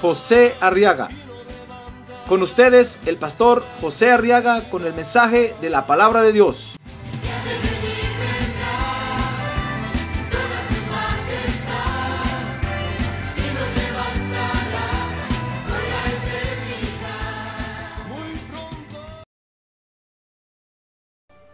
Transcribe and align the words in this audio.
José 0.00 0.54
Arriaga. 0.60 1.08
Con 2.28 2.42
ustedes, 2.42 2.98
el 3.06 3.18
pastor 3.18 3.64
José 3.80 4.10
Arriaga 4.10 4.68
con 4.68 4.84
el 4.84 4.92
mensaje 4.92 5.54
de 5.60 5.70
la 5.70 5.86
palabra 5.86 6.22
de 6.22 6.32
Dios. 6.32 6.74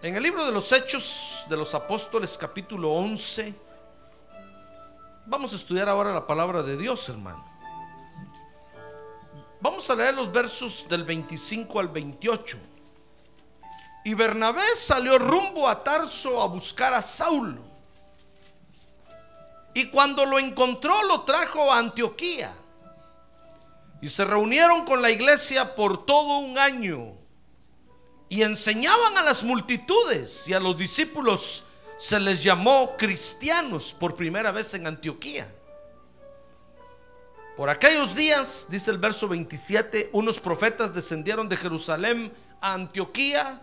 En 0.03 0.17
el 0.17 0.23
libro 0.25 0.45
de 0.45 0.51
los 0.51 0.73
Hechos 0.73 1.47
de 1.49 1.57
los 1.57 1.77
Apóstoles 1.77 2.37
capítulo 2.37 2.93
11, 2.93 3.55
vamos 5.27 5.53
a 5.53 5.57
estudiar 5.57 5.89
ahora 5.89 6.13
la 6.13 6.27
palabra 6.27 6.65
de 6.65 6.77
Dios, 6.77 7.09
hermano. 7.09 7.52
Vamos 9.63 9.89
a 9.89 9.95
leer 9.95 10.15
los 10.17 10.33
versos 10.33 10.85
del 10.89 11.05
25 11.05 11.79
al 11.79 11.87
28. 11.87 12.59
Y 14.05 14.15
Bernabé 14.15 14.65
salió 14.75 15.17
rumbo 15.21 15.69
a 15.69 15.85
Tarso 15.85 16.43
a 16.43 16.49
buscar 16.49 16.93
a 16.93 17.01
Saulo. 17.01 17.63
Y 19.73 19.89
cuando 19.89 20.27
lo 20.27 20.41
encontró 20.41 21.01
lo 21.05 21.23
trajo 21.23 21.73
a 21.73 21.79
Antioquía. 21.79 22.53
Y 24.01 24.09
se 24.09 24.25
reunieron 24.25 24.85
con 24.85 25.01
la 25.01 25.13
iglesia 25.13 25.77
por 25.77 26.05
todo 26.05 26.39
un 26.39 26.59
año 26.59 27.15
y 28.29 28.43
enseñaban 28.43 29.17
a 29.17 29.23
las 29.23 29.45
multitudes 29.45 30.49
y 30.49 30.55
a 30.55 30.59
los 30.59 30.77
discípulos 30.77 31.63
se 31.99 32.19
les 32.19 32.43
llamó 32.43 32.97
cristianos 32.97 33.95
por 33.95 34.17
primera 34.17 34.51
vez 34.51 34.75
en 34.75 34.89
Antioquía. 34.89 35.47
Por 37.57 37.69
aquellos 37.69 38.15
días, 38.15 38.67
dice 38.71 38.91
el 38.91 38.99
verso 38.99 39.29
27, 39.29 40.11
unos 40.13 40.41
profetas 40.41 40.95
descendieron 40.95 41.49
de 41.49 41.57
Jerusalén 41.57 42.33
a 42.63 42.73
Antioquía 42.73 43.61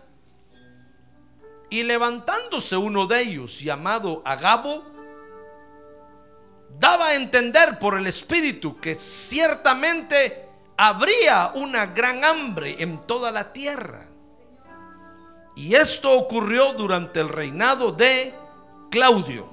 y 1.70 1.82
levantándose 1.82 2.76
uno 2.76 3.06
de 3.06 3.20
ellos, 3.20 3.58
llamado 3.60 4.22
Agabo, 4.24 4.84
daba 6.78 7.08
a 7.08 7.14
entender 7.16 7.78
por 7.80 7.98
el 7.98 8.06
Espíritu 8.06 8.76
que 8.76 8.94
ciertamente 8.94 10.48
habría 10.76 11.52
una 11.56 11.86
gran 11.86 12.24
hambre 12.24 12.76
en 12.82 13.06
toda 13.06 13.32
la 13.32 13.52
tierra. 13.52 14.06
Y 15.56 15.74
esto 15.74 16.12
ocurrió 16.12 16.72
durante 16.74 17.20
el 17.20 17.28
reinado 17.28 17.90
de 17.90 18.34
Claudio. 18.90 19.48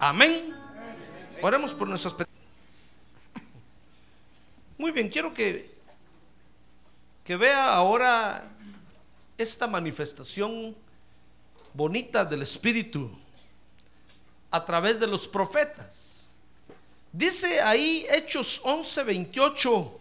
Amén. 0.00 0.54
Oremos 1.42 1.74
por 1.74 1.86
nuestras 1.86 2.14
bien, 4.98 5.08
quiero 5.08 5.32
que, 5.32 5.70
que 7.22 7.36
vea 7.36 7.72
ahora 7.72 8.50
esta 9.36 9.68
manifestación 9.68 10.76
bonita 11.72 12.24
del 12.24 12.42
Espíritu 12.42 13.08
a 14.50 14.64
través 14.64 14.98
de 14.98 15.06
los 15.06 15.28
profetas. 15.28 16.30
Dice 17.12 17.60
ahí 17.60 18.06
Hechos 18.10 18.60
11, 18.64 19.04
28 19.04 20.00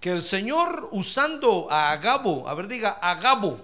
que 0.00 0.10
el 0.10 0.22
Señor 0.22 0.88
usando 0.92 1.70
a 1.70 1.92
Agabo, 1.92 2.48
a 2.48 2.54
ver 2.54 2.66
diga, 2.66 2.92
Agabo. 2.92 3.60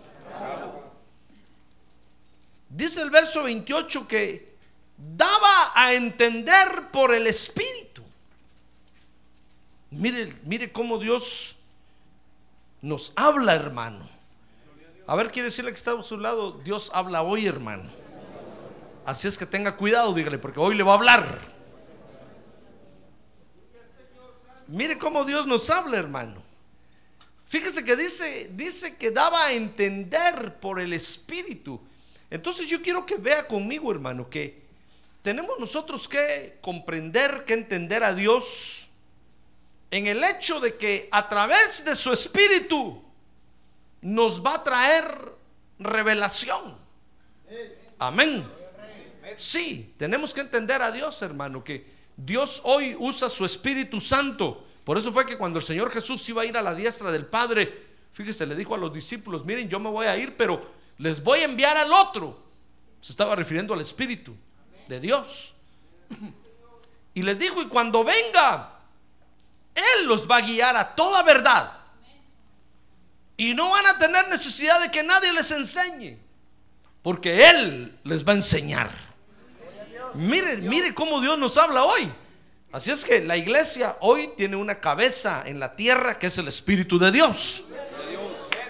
Dice 2.69 3.01
el 3.01 3.09
verso 3.09 3.45
28 3.45 4.07
que 4.07 4.57
daba 4.99 5.73
a 5.75 5.95
entender 5.95 6.91
por 6.93 7.15
el 7.15 7.27
Espíritu. 7.27 7.88
Mire, 9.91 10.33
mire 10.45 10.71
cómo 10.71 10.99
Dios 10.99 11.57
nos 12.83 13.13
habla, 13.17 13.55
hermano. 13.55 14.07
A 15.07 15.17
ver, 15.17 15.33
quiere 15.33 15.49
decirle 15.49 15.71
que 15.71 15.77
está 15.77 15.93
a 15.93 16.03
su 16.03 16.19
lado, 16.19 16.61
Dios 16.65 16.91
habla 16.93 17.23
hoy, 17.23 17.47
hermano. 17.47 17.85
Así 19.07 19.27
es 19.27 19.39
que 19.39 19.47
tenga 19.47 19.77
cuidado, 19.77 20.13
dígale, 20.13 20.39
porque 20.39 20.61
hoy 20.61 20.75
le 20.75 20.83
va 20.83 20.93
a 20.93 20.97
hablar. 20.97 21.41
Mire 24.67 24.99
cómo 24.99 25.25
Dios 25.25 25.47
nos 25.47 25.71
habla, 25.71 25.97
hermano. 25.97 26.43
Fíjese 27.45 27.83
que 27.83 27.97
dice, 27.97 28.51
dice 28.53 28.97
que 28.97 29.11
daba 29.11 29.47
a 29.47 29.53
entender 29.55 30.61
por 30.61 30.79
el 30.79 30.93
Espíritu. 30.93 31.81
Entonces 32.31 32.67
yo 32.67 32.83
quiero 32.83 33.07
que 33.07 33.17
vea 33.17 33.49
conmigo, 33.49 33.91
hermano, 33.91 34.29
que 34.29 34.63
tenemos 35.23 35.59
nosotros 35.59 36.07
que 36.07 36.59
comprender, 36.61 37.47
que 37.47 37.55
entender 37.55 38.05
a 38.05 38.13
Dios 38.13 38.88
en 39.91 40.07
el 40.07 40.23
hecho 40.23 40.61
de 40.61 40.77
que 40.77 41.09
a 41.11 41.29
través 41.29 41.85
de 41.85 41.95
su 41.97 42.13
Espíritu 42.13 43.03
nos 44.03 44.45
va 44.45 44.55
a 44.55 44.65
traer 44.65 45.33
revelación. 45.79 46.77
Amén. 47.99 48.47
Sí, 49.37 49.95
tenemos 49.97 50.33
que 50.33 50.41
entender 50.41 50.83
a 50.83 50.91
Dios, 50.91 51.21
hermano, 51.23 51.63
que 51.63 51.87
Dios 52.17 52.61
hoy 52.65 52.97
usa 52.99 53.29
su 53.29 53.45
Espíritu 53.45 54.01
Santo. 54.01 54.67
Por 54.85 54.97
eso 54.97 55.13
fue 55.13 55.27
que 55.27 55.37
cuando 55.37 55.59
el 55.59 55.65
Señor 55.65 55.91
Jesús 55.91 56.27
iba 56.29 56.43
a 56.43 56.45
ir 56.47 56.57
a 56.57 56.63
la 56.63 56.75
diestra 56.75 57.13
del 57.13 57.27
Padre, 57.27 57.87
fíjese, 58.13 58.47
le 58.47 58.55
dijo 58.55 58.75
a 58.75 58.79
los 58.79 58.93
discípulos, 58.93 59.45
miren, 59.45 59.69
yo 59.69 59.79
me 59.79 59.91
voy 59.91 60.07
a 60.07 60.17
ir, 60.17 60.37
pero 60.37 60.61
les 60.99 61.23
voy 61.23 61.41
a 61.41 61.45
enviar 61.45 61.77
al 61.77 61.93
otro. 61.93 62.39
Se 63.01 63.13
estaba 63.13 63.37
refiriendo 63.37 63.75
al 63.75 63.81
Espíritu 63.81 64.35
de 64.89 65.01
Dios. 65.01 65.55
Y 67.15 67.23
les 67.23 67.39
dijo, 67.39 67.61
y 67.63 67.67
cuando 67.67 68.03
venga, 68.03 68.78
Él 69.79 70.07
los 70.07 70.29
va 70.31 70.37
a 70.37 70.41
guiar 70.41 70.77
a 70.77 70.95
toda 70.95 71.23
verdad. 71.23 71.73
Y 73.37 73.55
no 73.55 73.71
van 73.71 73.87
a 73.87 73.99
tener 73.99 74.29
necesidad 74.29 74.81
de 74.81 74.91
que 74.91 75.03
nadie 75.03 75.33
les 75.33 75.51
enseñe, 75.53 76.19
porque 77.03 77.49
Él 77.49 77.99
les 78.03 78.27
va 78.27 78.33
a 78.33 78.37
enseñar. 78.37 78.91
Mire, 80.15 80.57
mire 80.57 80.95
cómo 80.95 81.21
Dios 81.21 81.39
nos 81.39 81.57
habla 81.57 81.85
hoy. 81.85 82.11
Así 82.73 82.91
es 82.91 83.05
que 83.05 83.21
la 83.21 83.37
iglesia 83.37 83.97
hoy 84.01 84.31
tiene 84.37 84.57
una 84.57 84.81
cabeza 84.81 85.43
en 85.47 85.61
la 85.61 85.75
tierra 85.77 86.19
que 86.19 86.27
es 86.27 86.37
el 86.39 86.49
Espíritu 86.49 86.99
de 86.99 87.13
Dios. 87.13 87.65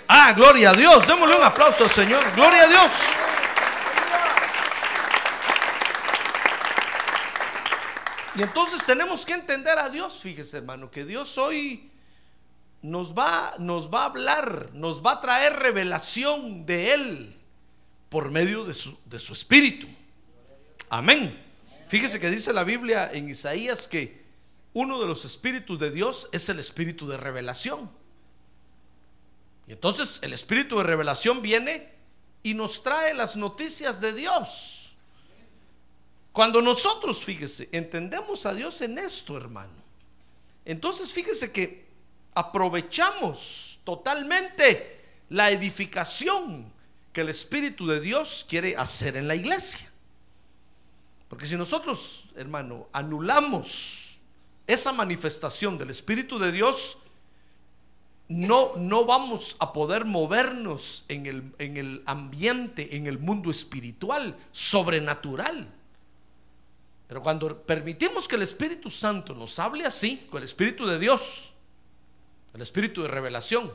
Ah, 0.07 0.33
gloria 0.35 0.71
a 0.71 0.75
Dios. 0.75 1.07
Démosle 1.07 1.37
un 1.37 1.43
aplauso 1.43 1.85
al 1.85 1.91
Señor. 1.91 2.25
Gloria 2.35 2.63
a 2.63 2.67
Dios. 2.69 2.93
Y 8.39 8.43
entonces 8.43 8.87
tenemos 8.87 9.27
que 9.27 9.33
entender 9.33 9.77
a 9.81 9.91
Dios, 9.91 10.21
fíjese 10.21 10.59
hermano, 10.59 10.93
que 10.93 11.05
Dios 11.05 11.37
hoy 11.39 11.91
nos 12.83 13.13
va, 13.13 13.57
nos 13.59 13.93
va 13.93 14.03
a 14.03 14.05
hablar, 14.05 14.71
nos 14.75 15.05
va 15.05 15.15
a 15.15 15.21
traer 15.21 15.55
revelación 15.55 16.65
de 16.65 16.95
Él 16.95 17.37
por 18.09 18.31
medio 18.31 18.63
de 18.65 18.75
su, 18.75 18.97
de 19.07 19.19
su 19.19 19.33
espíritu. 19.33 19.89
Amén. 20.89 21.37
Fíjese 21.89 22.21
que 22.21 22.31
dice 22.31 22.53
la 22.53 22.63
Biblia 22.63 23.11
en 23.13 23.29
Isaías 23.29 23.89
que 23.89 24.25
uno 24.73 25.01
de 25.01 25.09
los 25.09 25.25
espíritus 25.25 25.77
de 25.77 25.91
Dios 25.91 26.29
es 26.31 26.49
el 26.49 26.61
espíritu 26.61 27.09
de 27.09 27.17
revelación. 27.17 27.91
Y 29.67 29.73
entonces 29.73 30.21
el 30.23 30.33
espíritu 30.33 30.79
de 30.79 30.85
revelación 30.85 31.43
viene 31.43 31.93
y 32.45 32.55
nos 32.55 32.85
trae 32.85 33.15
las 33.15 33.35
noticias 33.35 34.01
de 34.01 34.13
Dios. 34.13 34.88
Cuando 36.39 36.63
nosotros, 36.63 37.25
fíjese, 37.25 37.69
entendemos 37.73 38.47
a 38.47 38.55
Dios 38.55 38.81
en 38.83 38.97
esto, 38.97 39.37
hermano. 39.37 39.73
Entonces 40.65 41.13
fíjese 41.13 41.51
que 41.51 41.85
aprovechamos 42.33 43.81
totalmente 43.83 45.01
la 45.31 45.51
edificación 45.51 46.73
que 47.13 47.23
el 47.23 47.31
Espíritu 47.31 47.89
de 47.89 47.99
Dios 47.99 48.47
quiere 48.49 48.77
hacer 48.77 49.17
en 49.17 49.27
la 49.27 49.35
iglesia. 49.35 49.91
Porque 51.27 51.45
si 51.45 51.57
nosotros, 51.57 52.29
hermano, 52.37 52.87
anulamos 52.93 54.21
esa 54.65 54.93
manifestación 54.93 55.77
del 55.77 55.91
Espíritu 55.91 56.39
de 56.39 56.53
Dios, 56.53 56.99
no, 58.29 58.77
no 58.77 59.05
vamos 59.05 59.57
a 59.59 59.73
poder 59.73 60.05
movernos 60.05 61.05
en 61.09 61.27
el, 61.27 61.53
en 61.59 61.77
el 61.77 62.03
ambiente, 62.07 62.95
en 62.95 63.09
el 63.09 63.19
mundo 63.19 63.51
espiritual, 63.51 64.39
sobrenatural. 64.53 65.75
Pero 67.09 67.23
cuando 67.23 67.63
permitimos 67.63 68.29
que 68.29 68.37
el 68.37 68.43
Espíritu 68.43 68.91
Santo 68.91 69.35
nos 69.35 69.59
hable 69.59 69.87
así, 69.87 70.29
con 70.31 70.39
el 70.39 70.45
Espíritu 70.45 70.87
de 70.87 70.99
Dios, 70.99 71.55
el 72.53 72.61
Espíritu 72.61 73.03
de 73.03 73.09
revelación, 73.09 73.73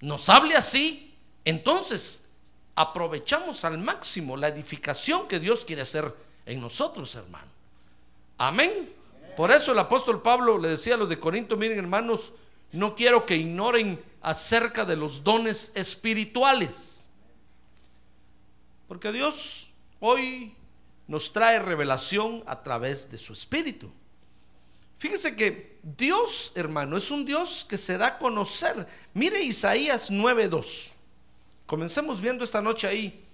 nos 0.00 0.28
hable 0.28 0.56
así, 0.56 1.14
entonces 1.44 2.26
aprovechamos 2.74 3.64
al 3.64 3.78
máximo 3.78 4.36
la 4.36 4.48
edificación 4.48 5.28
que 5.28 5.38
Dios 5.38 5.64
quiere 5.64 5.82
hacer 5.82 6.12
en 6.46 6.60
nosotros, 6.60 7.14
hermano. 7.14 7.50
Amén. 8.38 8.92
Por 9.36 9.52
eso 9.52 9.72
el 9.72 9.78
apóstol 9.78 10.20
Pablo 10.20 10.58
le 10.58 10.68
decía 10.68 10.94
a 10.94 10.98
los 10.98 11.08
de 11.08 11.20
Corinto, 11.20 11.56
miren 11.56 11.78
hermanos, 11.78 12.32
no 12.72 12.94
quiero 12.94 13.24
que 13.24 13.36
ignoren 13.36 14.02
acerca 14.20 14.84
de 14.84 14.96
los 14.96 15.22
dones 15.22 15.70
espirituales. 15.76 17.06
Porque 18.88 19.12
Dios 19.12 19.70
hoy 20.00 20.56
nos 21.10 21.32
trae 21.32 21.58
revelación 21.58 22.44
a 22.46 22.62
través 22.62 23.10
de 23.10 23.18
su 23.18 23.32
espíritu. 23.32 23.92
Fíjese 24.96 25.34
que 25.34 25.80
Dios, 25.82 26.52
hermano, 26.54 26.96
es 26.96 27.10
un 27.10 27.24
Dios 27.24 27.66
que 27.68 27.76
se 27.76 27.98
da 27.98 28.06
a 28.06 28.18
conocer. 28.18 28.86
Mire 29.12 29.42
Isaías 29.42 30.08
9:2. 30.12 30.92
Comencemos 31.66 32.20
viendo 32.20 32.44
esta 32.44 32.62
noche 32.62 32.86
ahí 32.86 33.24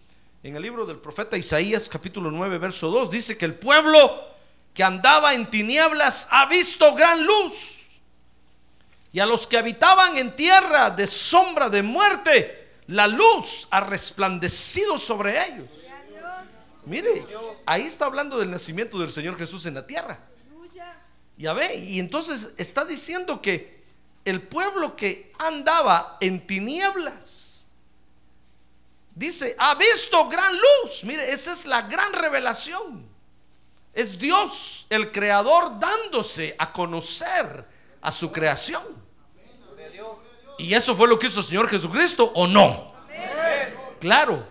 en 0.42 0.56
el 0.56 0.62
libro 0.62 0.86
del 0.86 0.96
profeta 0.96 1.36
Isaías 1.36 1.90
capítulo 1.90 2.30
9 2.30 2.56
verso 2.56 2.88
2 2.88 3.10
dice 3.10 3.36
que 3.36 3.44
el 3.44 3.56
pueblo 3.56 4.24
que 4.72 4.82
andaba 4.82 5.34
en 5.34 5.50
tinieblas 5.50 6.28
ha 6.30 6.46
visto 6.46 6.94
gran 6.94 7.26
luz. 7.26 7.80
Y 9.12 9.20
a 9.20 9.26
los 9.26 9.46
que 9.46 9.58
habitaban 9.58 10.16
en 10.16 10.34
tierra 10.34 10.88
de 10.90 11.06
sombra 11.06 11.68
de 11.68 11.82
muerte, 11.82 12.68
la 12.86 13.06
luz 13.06 13.68
ha 13.70 13.80
resplandecido 13.80 14.96
sobre 14.96 15.46
ellos. 15.46 15.68
Mire, 16.86 17.24
ahí 17.66 17.82
está 17.82 18.06
hablando 18.06 18.38
del 18.38 18.50
nacimiento 18.50 18.98
del 18.98 19.10
Señor 19.10 19.36
Jesús 19.36 19.66
en 19.66 19.74
la 19.74 19.86
tierra. 19.86 20.20
Ya 21.36 21.52
ve, 21.52 21.74
y 21.76 21.98
entonces 21.98 22.50
está 22.56 22.84
diciendo 22.84 23.42
que 23.42 23.84
el 24.24 24.40
pueblo 24.42 24.96
que 24.96 25.32
andaba 25.38 26.16
en 26.20 26.46
tinieblas, 26.46 27.66
dice, 29.14 29.54
ha 29.58 29.74
visto 29.74 30.28
gran 30.28 30.52
luz. 30.54 31.04
Mire, 31.04 31.30
esa 31.30 31.52
es 31.52 31.66
la 31.66 31.82
gran 31.82 32.12
revelación. 32.12 33.04
Es 33.92 34.18
Dios, 34.18 34.86
el 34.88 35.10
creador, 35.10 35.78
dándose 35.78 36.54
a 36.58 36.72
conocer 36.72 37.66
a 38.00 38.12
su 38.12 38.30
creación. 38.30 38.82
¿Y 40.58 40.72
eso 40.72 40.94
fue 40.94 41.08
lo 41.08 41.18
que 41.18 41.26
hizo 41.26 41.40
el 41.40 41.46
Señor 41.46 41.68
Jesucristo 41.68 42.30
o 42.34 42.46
no? 42.46 42.94
Claro, 44.00 44.46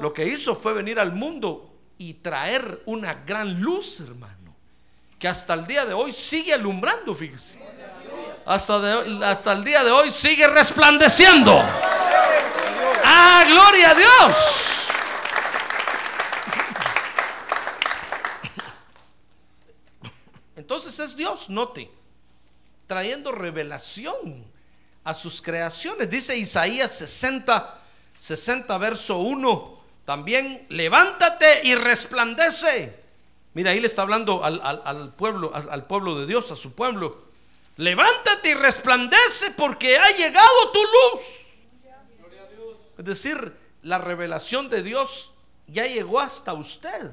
lo 0.00 0.12
que 0.12 0.24
hizo 0.24 0.54
fue 0.54 0.72
venir 0.72 0.98
al 0.98 1.12
mundo 1.12 1.69
y 2.00 2.14
traer 2.14 2.82
una 2.86 3.12
gran 3.12 3.60
luz, 3.60 4.00
hermano, 4.00 4.56
que 5.18 5.28
hasta 5.28 5.52
el 5.52 5.66
día 5.66 5.84
de 5.84 5.92
hoy 5.92 6.14
sigue 6.14 6.54
alumbrando, 6.54 7.14
fíjese. 7.14 7.60
Hasta, 8.46 9.02
hasta 9.30 9.52
el 9.52 9.62
día 9.62 9.84
de 9.84 9.90
hoy 9.90 10.10
sigue 10.10 10.48
resplandeciendo. 10.48 11.54
¡Ah, 13.04 13.44
gloria 13.46 13.90
a 13.90 13.94
Dios! 13.94 14.86
Entonces 20.56 20.98
es 21.00 21.14
Dios, 21.14 21.50
note, 21.50 21.90
trayendo 22.86 23.30
revelación 23.30 24.50
a 25.04 25.12
sus 25.12 25.42
creaciones. 25.42 26.08
Dice 26.08 26.34
Isaías 26.34 26.96
60, 26.96 27.78
60 28.18 28.78
verso 28.78 29.18
1, 29.18 29.79
también 30.10 30.66
levántate 30.70 31.60
y 31.68 31.76
resplandece. 31.76 33.00
Mira, 33.54 33.70
ahí 33.70 33.78
le 33.78 33.86
está 33.86 34.02
hablando 34.02 34.42
al, 34.42 35.14
pueblo, 35.16 35.52
al, 35.54 35.70
al 35.70 35.86
pueblo 35.86 36.18
de 36.18 36.26
Dios, 36.26 36.50
a 36.50 36.56
su 36.56 36.74
pueblo. 36.74 37.26
Levántate 37.76 38.50
y 38.50 38.54
resplandece 38.54 39.52
porque 39.52 39.96
ha 39.96 40.10
llegado 40.10 40.72
tu 40.72 40.80
luz. 40.80 41.24
Es 42.98 43.04
decir, 43.04 43.56
la 43.82 43.98
revelación 43.98 44.68
de 44.68 44.82
Dios 44.82 45.30
ya 45.68 45.84
llegó 45.84 46.18
hasta 46.18 46.54
usted. 46.54 47.12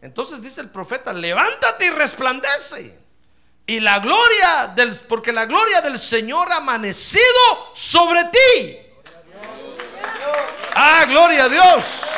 Entonces 0.00 0.40
dice 0.40 0.62
el 0.62 0.70
profeta, 0.70 1.12
levántate 1.12 1.88
y 1.88 1.90
resplandece. 1.90 2.98
Y 3.66 3.80
la 3.80 3.98
gloria 3.98 4.72
del, 4.74 4.96
porque 5.00 5.30
la 5.30 5.44
gloria 5.44 5.82
del 5.82 5.98
Señor 5.98 6.50
ha 6.52 6.56
amanecido 6.56 7.74
sobre 7.74 8.24
ti. 8.24 8.78
Ah, 10.74 11.04
gloria 11.06 11.44
a 11.44 11.48
Dios. 11.50 12.13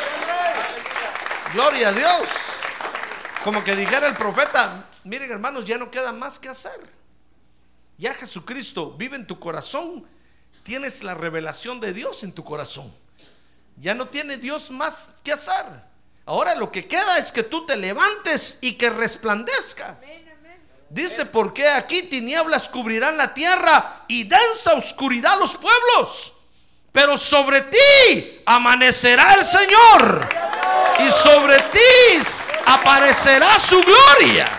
Gloria 1.53 1.89
a 1.89 1.91
Dios. 1.93 2.29
Como 3.43 3.63
que 3.63 3.75
dijera 3.75 4.07
el 4.07 4.15
profeta, 4.15 4.85
miren 5.03 5.31
hermanos, 5.31 5.65
ya 5.65 5.77
no 5.77 5.89
queda 5.89 6.11
más 6.11 6.37
que 6.39 6.49
hacer. 6.49 6.79
Ya 7.97 8.13
Jesucristo 8.13 8.91
vive 8.91 9.15
en 9.15 9.25
tu 9.25 9.39
corazón. 9.39 10.05
Tienes 10.63 11.03
la 11.03 11.13
revelación 11.13 11.79
de 11.79 11.93
Dios 11.93 12.23
en 12.23 12.33
tu 12.33 12.43
corazón. 12.43 12.93
Ya 13.77 13.95
no 13.95 14.09
tiene 14.09 14.37
Dios 14.37 14.69
más 14.69 15.09
que 15.23 15.31
hacer. 15.31 15.65
Ahora 16.25 16.55
lo 16.55 16.71
que 16.71 16.87
queda 16.87 17.17
es 17.17 17.31
que 17.31 17.43
tú 17.43 17.65
te 17.65 17.77
levantes 17.77 18.57
y 18.59 18.73
que 18.73 18.89
resplandezcas. 18.89 19.97
Dice, 20.89 21.25
porque 21.25 21.67
aquí 21.69 22.03
tinieblas 22.03 22.67
cubrirán 22.67 23.17
la 23.17 23.33
tierra 23.33 24.03
y 24.07 24.25
densa 24.25 24.73
oscuridad 24.73 25.39
los 25.39 25.55
pueblos. 25.55 26.33
Pero 26.91 27.17
sobre 27.17 27.61
ti 27.61 28.41
amanecerá 28.45 29.35
el 29.35 29.45
Señor. 29.45 30.46
Y 30.99 31.11
sobre 31.11 31.59
ti 31.71 31.77
aparecerá 32.65 33.57
su 33.59 33.81
gloria. 33.81 34.49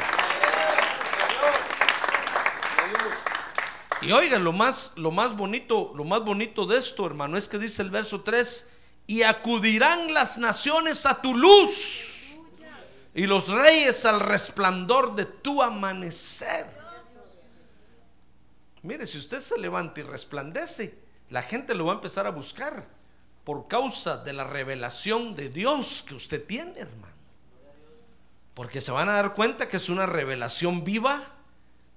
Y 4.01 4.13
oigan, 4.13 4.45
lo 4.45 4.53
más, 4.53 4.93
lo 4.97 5.11
más 5.11 5.37
bonito, 5.37 5.93
lo 5.97 6.05
más 6.05 6.23
bonito 6.23 6.65
de 6.67 6.79
esto, 6.79 7.05
hermano, 7.05 7.37
es 7.37 7.49
que 7.49 7.59
dice 7.59 7.83
el 7.83 7.91
verso 7.91 8.21
3, 8.21 8.67
y 9.07 9.23
acudirán 9.23 10.15
las 10.15 10.39
naciones 10.39 11.05
a 11.07 11.21
tu 11.21 11.35
luz 11.35 12.37
y 13.15 13.27
los 13.27 13.49
reyes 13.49 14.05
al 14.05 14.21
resplandor 14.21 15.17
de 15.17 15.25
tu 15.25 15.63
amanecer. 15.63 16.67
Mire, 18.83 19.07
si 19.07 19.19
usted 19.19 19.41
se 19.41 19.59
levanta 19.59 20.01
y 20.01 20.05
resplandece, 20.05 20.97
la 21.31 21.43
gente 21.43 21.75
lo 21.75 21.87
va 21.87 21.93
a 21.93 21.97
empezar 21.97 22.27
a 22.27 22.31
buscar 22.31 22.98
por 23.49 23.67
causa 23.67 24.19
de 24.19 24.35
la 24.35 24.45
revelación 24.45 25.35
de 25.35 25.49
Dios 25.49 26.05
que 26.07 26.15
usted 26.15 26.45
tiene, 26.45 26.81
hermano. 26.81 27.15
Porque 28.53 28.83
se 28.83 28.93
van 28.93 29.09
a 29.09 29.15
dar 29.15 29.33
cuenta 29.33 29.71
que 29.71 29.79
es 29.79 29.89
una 29.89 30.05
revelación 30.05 30.85
viva. 30.85 31.23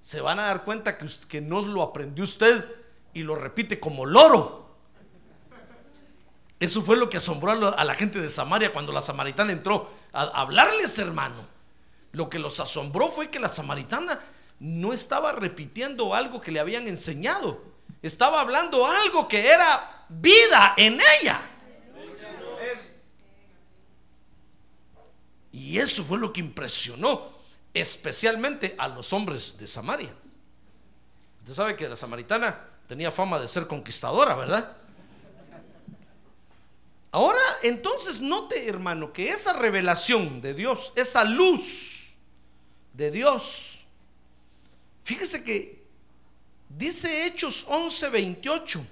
Se 0.00 0.22
van 0.22 0.38
a 0.38 0.44
dar 0.44 0.64
cuenta 0.64 0.96
que, 0.96 1.04
que 1.28 1.42
no 1.42 1.60
lo 1.60 1.82
aprendió 1.82 2.24
usted 2.24 2.64
y 3.12 3.22
lo 3.22 3.34
repite 3.34 3.78
como 3.78 4.06
loro. 4.06 4.74
Eso 6.58 6.80
fue 6.80 6.96
lo 6.96 7.10
que 7.10 7.18
asombró 7.18 7.52
a, 7.76 7.84
la 7.84 7.94
gente 7.96 8.18
de 8.18 8.30
Samaria 8.30 8.72
cuando 8.72 8.90
la 8.90 9.02
samaritana 9.02 9.52
entró 9.52 9.90
a 10.14 10.22
hablarles, 10.40 10.98
hermano. 10.98 11.46
Lo 12.12 12.30
que 12.30 12.38
los 12.38 12.60
asombró 12.60 13.10
fue 13.10 13.28
que 13.28 13.38
la 13.38 13.50
samaritana 13.50 14.20
no 14.58 14.94
estaba 14.94 15.32
repitiendo 15.32 16.14
algo 16.14 16.40
que 16.40 16.50
le 16.50 16.60
habían 16.60 16.88
enseñado. 16.88 17.71
Estaba 18.02 18.40
hablando 18.40 18.84
algo 18.84 19.28
que 19.28 19.48
era 19.48 20.04
vida 20.08 20.74
en 20.76 20.98
ella. 21.20 21.40
Y 25.52 25.78
eso 25.78 26.02
fue 26.02 26.18
lo 26.18 26.32
que 26.32 26.40
impresionó 26.40 27.30
especialmente 27.72 28.74
a 28.76 28.88
los 28.88 29.12
hombres 29.12 29.56
de 29.56 29.66
Samaria. 29.66 30.12
Usted 31.40 31.54
sabe 31.54 31.76
que 31.76 31.88
la 31.88 31.96
samaritana 31.96 32.68
tenía 32.86 33.10
fama 33.10 33.38
de 33.38 33.48
ser 33.48 33.66
conquistadora, 33.66 34.34
¿verdad? 34.34 34.76
Ahora, 37.10 37.40
entonces 37.62 38.20
note, 38.20 38.66
hermano, 38.66 39.12
que 39.12 39.28
esa 39.28 39.52
revelación 39.52 40.40
de 40.40 40.54
Dios, 40.54 40.92
esa 40.96 41.24
luz 41.24 42.14
de 42.94 43.10
Dios, 43.10 43.80
fíjese 45.04 45.44
que 45.44 45.81
dice 46.76 47.26
Hechos 47.26 47.66
11:28 47.68 48.84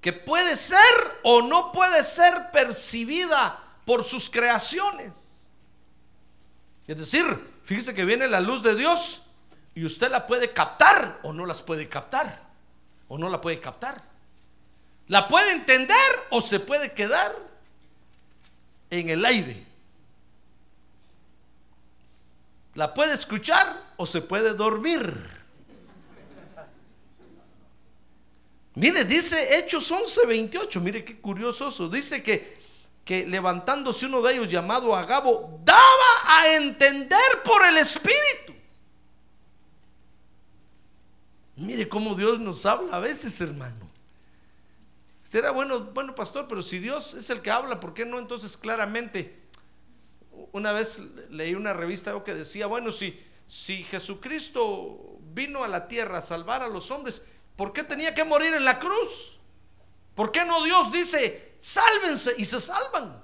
que 0.00 0.12
puede 0.12 0.56
ser 0.56 0.78
o 1.22 1.42
no 1.42 1.72
puede 1.72 2.02
ser 2.04 2.50
percibida 2.52 3.62
por 3.84 4.04
sus 4.04 4.30
creaciones. 4.30 5.12
Es 6.86 6.96
decir, 6.96 7.24
fíjese 7.64 7.94
que 7.94 8.04
viene 8.04 8.28
la 8.28 8.40
luz 8.40 8.62
de 8.62 8.74
Dios 8.74 9.22
y 9.74 9.84
usted 9.84 10.10
la 10.10 10.26
puede 10.26 10.52
captar 10.52 11.20
o 11.22 11.32
no 11.32 11.46
las 11.46 11.62
puede 11.62 11.88
captar. 11.88 12.46
O 13.08 13.18
no 13.18 13.28
la 13.28 13.40
puede 13.40 13.60
captar. 13.60 14.02
La 15.08 15.26
puede 15.28 15.52
entender 15.52 15.96
o 16.30 16.40
se 16.40 16.60
puede 16.60 16.92
quedar 16.92 17.34
en 18.90 19.08
el 19.08 19.24
aire. 19.24 19.66
La 22.74 22.94
puede 22.94 23.14
escuchar 23.14 23.82
o 23.96 24.06
se 24.06 24.20
puede 24.20 24.54
dormir. 24.54 25.37
Mire, 28.78 29.04
dice 29.04 29.58
Hechos 29.58 29.90
11, 29.90 30.24
28. 30.24 30.80
Mire 30.80 31.04
qué 31.04 31.20
curioso 31.20 31.68
eso. 31.68 31.88
Dice 31.88 32.22
que, 32.22 32.56
que 33.04 33.26
levantándose 33.26 34.06
uno 34.06 34.22
de 34.22 34.34
ellos 34.34 34.48
llamado 34.48 34.94
Agabo, 34.94 35.60
daba 35.64 35.80
a 36.24 36.54
entender 36.54 37.42
por 37.44 37.66
el 37.66 37.76
Espíritu. 37.78 38.54
Mire 41.56 41.88
cómo 41.88 42.14
Dios 42.14 42.38
nos 42.38 42.64
habla 42.66 42.94
a 42.94 43.00
veces, 43.00 43.40
hermano. 43.40 43.88
Era 45.32 45.50
bueno, 45.50 45.86
bueno 45.86 46.14
pastor, 46.14 46.46
pero 46.48 46.62
si 46.62 46.78
Dios 46.78 47.14
es 47.14 47.28
el 47.30 47.42
que 47.42 47.50
habla, 47.50 47.80
¿por 47.80 47.94
qué 47.94 48.06
no 48.06 48.20
entonces 48.20 48.56
claramente? 48.56 49.40
Una 50.52 50.70
vez 50.70 51.00
leí 51.30 51.56
una 51.56 51.72
revista 51.72 52.22
que 52.22 52.32
decía, 52.32 52.68
bueno, 52.68 52.92
si, 52.92 53.20
si 53.48 53.82
Jesucristo 53.82 55.18
vino 55.34 55.64
a 55.64 55.68
la 55.68 55.88
tierra 55.88 56.18
a 56.18 56.22
salvar 56.22 56.62
a 56.62 56.68
los 56.68 56.92
hombres, 56.92 57.22
¿por 57.58 57.72
qué 57.72 57.82
tenía 57.82 58.14
que 58.14 58.24
morir 58.24 58.54
en 58.54 58.64
la 58.64 58.78
cruz? 58.78 59.36
¿Por 60.14 60.30
qué 60.30 60.44
no 60.44 60.62
Dios 60.62 60.92
dice, 60.92 61.56
sálvense 61.58 62.36
y 62.38 62.44
se 62.44 62.60
salvan? 62.60 63.20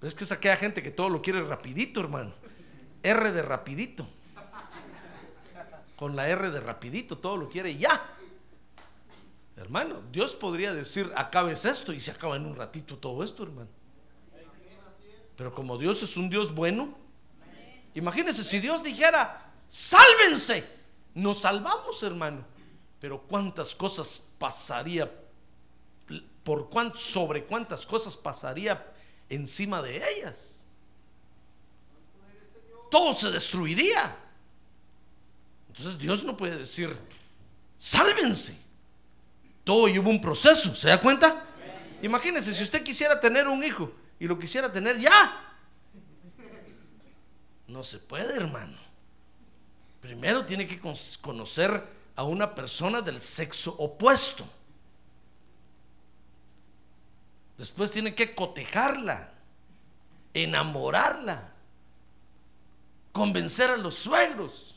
Pero 0.00 0.08
es 0.08 0.14
que 0.14 0.24
es 0.24 0.32
aquella 0.32 0.56
gente 0.56 0.82
que 0.82 0.90
todo 0.90 1.10
lo 1.10 1.20
quiere 1.20 1.42
rapidito, 1.42 2.00
hermano. 2.00 2.32
R 3.02 3.32
de 3.32 3.42
rapidito. 3.42 4.08
Con 5.96 6.16
la 6.16 6.28
R 6.28 6.50
de 6.50 6.60
rapidito, 6.60 7.18
todo 7.18 7.36
lo 7.36 7.50
quiere 7.50 7.76
ya. 7.76 8.02
Hermano, 9.58 10.02
Dios 10.10 10.34
podría 10.34 10.72
decir, 10.72 11.12
acabes 11.16 11.66
esto 11.66 11.92
y 11.92 12.00
se 12.00 12.12
acaba 12.12 12.36
en 12.36 12.46
un 12.46 12.56
ratito 12.56 12.96
todo 12.96 13.22
esto, 13.22 13.42
hermano. 13.42 13.68
Pero 15.36 15.54
como 15.54 15.76
Dios 15.76 16.02
es 16.02 16.16
un 16.16 16.30
Dios 16.30 16.54
bueno, 16.54 16.96
imagínense 17.94 18.42
si 18.42 18.58
Dios 18.58 18.82
dijera, 18.82 19.52
sálvense, 19.68 20.77
nos 21.14 21.40
salvamos, 21.40 22.02
hermano. 22.02 22.44
Pero 23.00 23.22
cuántas 23.22 23.74
cosas 23.74 24.22
pasaría, 24.38 25.10
por 26.42 26.68
cuánto, 26.68 26.96
sobre 26.96 27.44
cuántas 27.44 27.86
cosas 27.86 28.16
pasaría 28.16 28.84
encima 29.28 29.82
de 29.82 29.96
ellas. 29.96 30.64
Todo 32.90 33.14
se 33.14 33.30
destruiría. 33.30 34.16
Entonces 35.68 35.98
Dios 35.98 36.24
no 36.24 36.36
puede 36.36 36.56
decir, 36.56 36.96
sálvense. 37.76 38.58
Todo 39.62 39.86
lleva 39.86 40.08
un 40.08 40.20
proceso, 40.20 40.74
¿se 40.74 40.88
da 40.88 40.98
cuenta? 40.98 41.44
Imagínense, 42.02 42.54
si 42.54 42.62
usted 42.62 42.82
quisiera 42.82 43.20
tener 43.20 43.46
un 43.46 43.62
hijo 43.62 43.92
y 44.18 44.26
lo 44.26 44.38
quisiera 44.38 44.72
tener 44.72 44.98
ya, 44.98 45.56
no 47.66 47.84
se 47.84 47.98
puede, 47.98 48.34
hermano. 48.34 48.87
Primero 50.00 50.46
tiene 50.46 50.66
que 50.66 50.80
conocer 51.20 51.86
a 52.14 52.22
una 52.22 52.54
persona 52.54 53.02
del 53.02 53.20
sexo 53.20 53.74
opuesto. 53.78 54.44
Después 57.56 57.90
tiene 57.90 58.14
que 58.14 58.34
cotejarla, 58.34 59.32
enamorarla, 60.32 61.52
convencer 63.12 63.70
a 63.70 63.76
los 63.76 63.96
suegros 63.96 64.76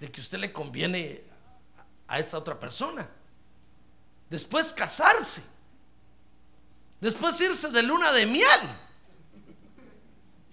de 0.00 0.10
que 0.10 0.20
usted 0.20 0.38
le 0.38 0.52
conviene 0.52 1.22
a 2.06 2.18
esa 2.18 2.38
otra 2.38 2.58
persona. 2.58 3.08
Después 4.30 4.72
casarse. 4.72 5.42
Después 7.00 7.40
irse 7.40 7.68
de 7.68 7.82
luna 7.82 8.12
de 8.12 8.26
miel. 8.26 8.60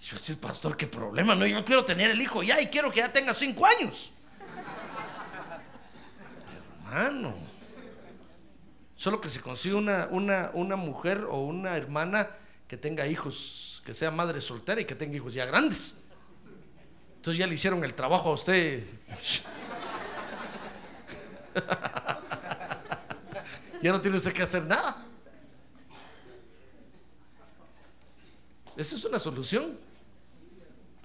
Yo 0.05 0.17
decía, 0.17 0.35
pastor, 0.39 0.77
qué 0.77 0.85
problema. 0.85 1.33
No, 1.33 1.47
yo 1.47 1.65
quiero 1.65 1.83
tener 1.83 2.11
el 2.11 2.21
hijo 2.21 2.43
ya 2.43 2.61
y 2.61 2.67
quiero 2.67 2.91
que 2.91 2.99
ya 2.99 3.11
tenga 3.11 3.33
cinco 3.33 3.65
años. 3.65 4.11
Hermano. 6.85 7.33
Solo 8.95 9.19
que 9.19 9.29
se 9.29 9.41
consigue 9.41 9.73
una, 9.73 10.07
una, 10.11 10.51
una 10.53 10.75
mujer 10.75 11.25
o 11.27 11.39
una 11.39 11.75
hermana 11.75 12.29
que 12.67 12.77
tenga 12.77 13.07
hijos, 13.07 13.81
que 13.83 13.95
sea 13.95 14.11
madre 14.11 14.41
soltera 14.41 14.79
y 14.79 14.85
que 14.85 14.93
tenga 14.93 15.15
hijos 15.15 15.33
ya 15.33 15.47
grandes. 15.47 15.95
Entonces 17.15 17.39
ya 17.39 17.47
le 17.47 17.55
hicieron 17.55 17.83
el 17.83 17.95
trabajo 17.95 18.29
a 18.29 18.33
usted. 18.33 18.83
ya 23.81 23.91
no 23.91 23.99
tiene 24.01 24.17
usted 24.17 24.33
que 24.33 24.43
hacer 24.43 24.65
nada. 24.65 25.03
Esa 28.77 28.95
es 28.95 29.03
una 29.03 29.17
solución. 29.17 29.84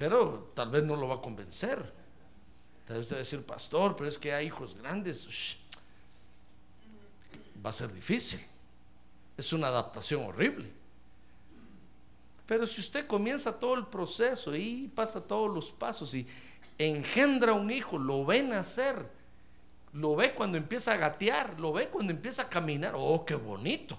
Pero 0.01 0.51
tal 0.55 0.71
vez 0.71 0.83
no 0.83 0.97
lo 0.97 1.09
va 1.09 1.17
a 1.17 1.21
convencer. 1.21 1.77
Tal 2.87 2.97
vez 2.97 3.05
usted 3.05 3.17
va 3.17 3.19
a 3.19 3.23
decir, 3.23 3.45
pastor, 3.45 3.95
pero 3.95 4.09
es 4.09 4.17
que 4.17 4.33
hay 4.33 4.47
hijos 4.47 4.75
grandes. 4.75 5.59
Va 7.63 7.69
a 7.69 7.73
ser 7.75 7.93
difícil. 7.93 8.41
Es 9.37 9.53
una 9.53 9.67
adaptación 9.67 10.25
horrible. 10.25 10.73
Pero 12.47 12.67
si 12.67 12.81
usted 12.81 13.07
comienza 13.07 13.61
todo 13.61 13.75
el 13.75 13.89
proceso 13.89 14.57
y 14.57 14.91
pasa 14.95 15.21
todos 15.21 15.55
los 15.55 15.71
pasos 15.71 16.15
y 16.15 16.27
engendra 16.79 17.53
un 17.53 17.71
hijo, 17.71 17.99
lo 17.99 18.25
ven 18.25 18.55
hacer, 18.55 19.07
lo 19.93 20.17
ve 20.17 20.33
cuando 20.33 20.57
empieza 20.57 20.95
a 20.95 20.97
gatear, 20.97 21.61
lo 21.61 21.75
ve 21.75 21.89
cuando 21.89 22.15
empieza 22.15 22.45
a 22.45 22.49
caminar. 22.49 22.95
Oh, 22.97 23.23
qué 23.27 23.35
bonito. 23.35 23.99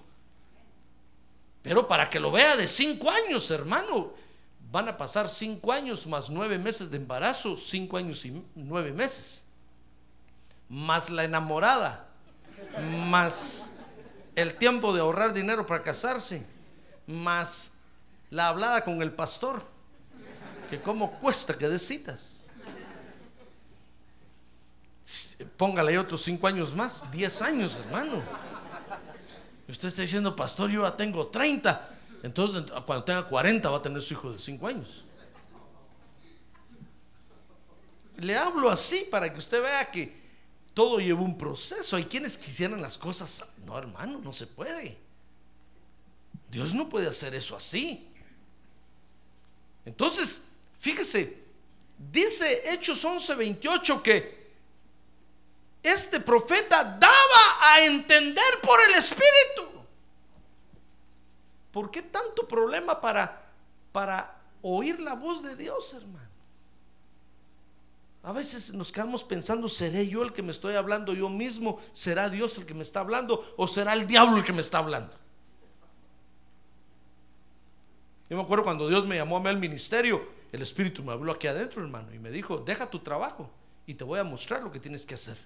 Pero 1.62 1.86
para 1.86 2.10
que 2.10 2.18
lo 2.18 2.32
vea 2.32 2.56
de 2.56 2.66
cinco 2.66 3.08
años, 3.08 3.48
hermano, 3.52 4.31
van 4.72 4.88
a 4.88 4.96
pasar 4.96 5.28
cinco 5.28 5.70
años 5.70 6.06
más 6.06 6.28
nueve 6.28 6.58
meses 6.58 6.90
de 6.90 6.96
embarazo, 6.96 7.56
cinco 7.56 7.96
años 7.96 8.24
y 8.24 8.42
nueve 8.56 8.90
meses. 8.90 9.44
Más 10.68 11.10
la 11.10 11.24
enamorada, 11.24 12.08
más 13.08 13.70
el 14.34 14.54
tiempo 14.54 14.92
de 14.92 15.00
ahorrar 15.00 15.32
dinero 15.32 15.66
para 15.66 15.82
casarse, 15.82 16.44
más 17.06 17.72
la 18.30 18.48
hablada 18.48 18.82
con 18.82 19.00
el 19.02 19.12
pastor, 19.12 19.62
que 20.68 20.80
cómo 20.80 21.12
cuesta 21.20 21.56
que 21.56 21.68
des 21.68 21.86
citas 21.86 22.32
póngale 25.56 25.98
otros 25.98 26.22
cinco 26.22 26.46
años 26.46 26.74
más, 26.74 27.04
diez 27.10 27.42
años, 27.42 27.76
hermano. 27.76 28.22
usted 29.68 29.88
está 29.88 30.02
diciendo, 30.02 30.34
pastor, 30.34 30.70
yo 30.70 30.82
ya 30.82 30.96
tengo 30.96 31.26
30. 31.26 31.88
Entonces, 32.22 32.70
cuando 32.86 33.04
tenga 33.04 33.26
40 33.28 33.68
va 33.68 33.78
a 33.78 33.82
tener 33.82 34.00
su 34.00 34.14
hijo 34.14 34.32
de 34.32 34.38
cinco 34.38 34.66
años. 34.68 35.04
Le 38.18 38.36
hablo 38.36 38.70
así 38.70 39.06
para 39.10 39.32
que 39.32 39.38
usted 39.38 39.60
vea 39.60 39.90
que 39.90 40.22
todo 40.72 40.98
lleva 40.98 41.20
un 41.20 41.36
proceso. 41.36 41.96
Hay 41.96 42.04
quienes 42.04 42.38
quisieran 42.38 42.80
las 42.80 42.96
cosas. 42.96 43.44
No, 43.64 43.76
hermano, 43.76 44.20
no 44.22 44.32
se 44.32 44.46
puede. 44.46 44.96
Dios 46.48 46.74
no 46.74 46.88
puede 46.88 47.08
hacer 47.08 47.34
eso 47.34 47.56
así. 47.56 48.08
Entonces, 49.84 50.42
fíjese, 50.78 51.42
dice 51.98 52.70
Hechos 52.70 53.04
11:28 53.04 54.02
que 54.02 54.42
este 55.82 56.20
profeta 56.20 56.84
daba 56.84 57.72
a 57.72 57.84
entender 57.84 58.60
por 58.62 58.78
el 58.88 58.94
Espíritu. 58.94 59.71
¿Por 61.72 61.90
qué 61.90 62.02
tanto 62.02 62.46
problema 62.46 63.00
para, 63.00 63.50
para 63.90 64.38
oír 64.60 65.00
la 65.00 65.14
voz 65.14 65.42
de 65.42 65.56
Dios, 65.56 65.94
hermano? 65.94 66.32
A 68.22 68.32
veces 68.32 68.72
nos 68.72 68.92
quedamos 68.92 69.24
pensando, 69.24 69.68
¿seré 69.68 70.06
yo 70.06 70.22
el 70.22 70.32
que 70.32 70.42
me 70.42 70.52
estoy 70.52 70.76
hablando 70.76 71.12
yo 71.12 71.28
mismo? 71.28 71.80
¿Será 71.92 72.28
Dios 72.28 72.56
el 72.56 72.66
que 72.66 72.74
me 72.74 72.82
está 72.82 73.00
hablando? 73.00 73.54
¿O 73.56 73.66
será 73.66 73.94
el 73.94 74.06
diablo 74.06 74.36
el 74.36 74.44
que 74.44 74.52
me 74.52 74.60
está 74.60 74.78
hablando? 74.78 75.12
Yo 78.30 78.36
me 78.36 78.42
acuerdo 78.42 78.64
cuando 78.64 78.88
Dios 78.88 79.06
me 79.06 79.16
llamó 79.16 79.38
a 79.38 79.40
mí 79.40 79.48
al 79.48 79.58
ministerio, 79.58 80.24
el 80.52 80.62
Espíritu 80.62 81.02
me 81.02 81.12
habló 81.12 81.32
aquí 81.32 81.48
adentro, 81.48 81.82
hermano, 81.82 82.14
y 82.14 82.18
me 82.18 82.30
dijo, 82.30 82.58
deja 82.58 82.88
tu 82.88 83.00
trabajo 83.00 83.50
y 83.86 83.94
te 83.94 84.04
voy 84.04 84.20
a 84.20 84.24
mostrar 84.24 84.62
lo 84.62 84.70
que 84.70 84.78
tienes 84.78 85.04
que 85.04 85.14
hacer. 85.14 85.36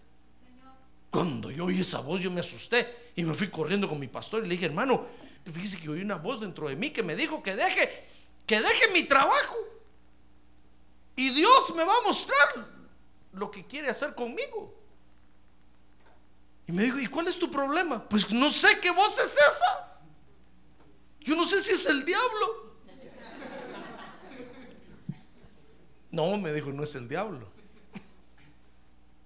Cuando 1.10 1.50
yo 1.50 1.64
oí 1.64 1.80
esa 1.80 2.00
voz, 2.00 2.20
yo 2.20 2.30
me 2.30 2.40
asusté 2.40 3.12
y 3.16 3.24
me 3.24 3.34
fui 3.34 3.48
corriendo 3.48 3.88
con 3.88 3.98
mi 3.98 4.06
pastor 4.06 4.44
y 4.44 4.48
le 4.48 4.54
dije, 4.54 4.66
hermano, 4.66 5.06
fíjese 5.52 5.78
que 5.78 5.88
oí 5.88 6.00
una 6.00 6.16
voz 6.16 6.40
dentro 6.40 6.68
de 6.68 6.76
mí 6.76 6.90
que 6.90 7.02
me 7.02 7.14
dijo 7.14 7.42
que 7.42 7.54
deje, 7.54 8.04
que 8.46 8.60
deje 8.60 8.92
mi 8.92 9.04
trabajo. 9.04 9.56
Y 11.14 11.30
Dios 11.30 11.74
me 11.74 11.84
va 11.84 11.94
a 11.96 12.02
mostrar 12.02 12.66
lo 13.32 13.50
que 13.50 13.64
quiere 13.64 13.88
hacer 13.88 14.14
conmigo. 14.14 14.74
Y 16.66 16.72
me 16.72 16.82
dijo, 16.82 16.98
¿y 16.98 17.06
cuál 17.06 17.28
es 17.28 17.38
tu 17.38 17.50
problema? 17.50 18.06
Pues 18.08 18.30
no 18.30 18.50
sé 18.50 18.80
qué 18.80 18.90
voz 18.90 19.18
es 19.18 19.36
esa. 19.36 20.00
Yo 21.20 21.36
no 21.36 21.46
sé 21.46 21.62
si 21.62 21.72
es 21.72 21.86
el 21.86 22.04
diablo. 22.04 22.76
No, 26.10 26.36
me 26.36 26.52
dijo, 26.52 26.72
no 26.72 26.82
es 26.82 26.94
el 26.94 27.08
diablo. 27.08 27.46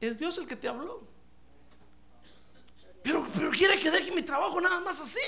Es 0.00 0.18
Dios 0.18 0.36
el 0.38 0.46
que 0.46 0.56
te 0.56 0.68
habló. 0.68 1.02
Pero, 3.02 3.26
pero 3.34 3.50
quiere 3.50 3.78
que 3.80 3.90
deje 3.90 4.12
mi 4.12 4.22
trabajo 4.22 4.60
nada 4.60 4.80
más 4.80 5.00
así. 5.00 5.20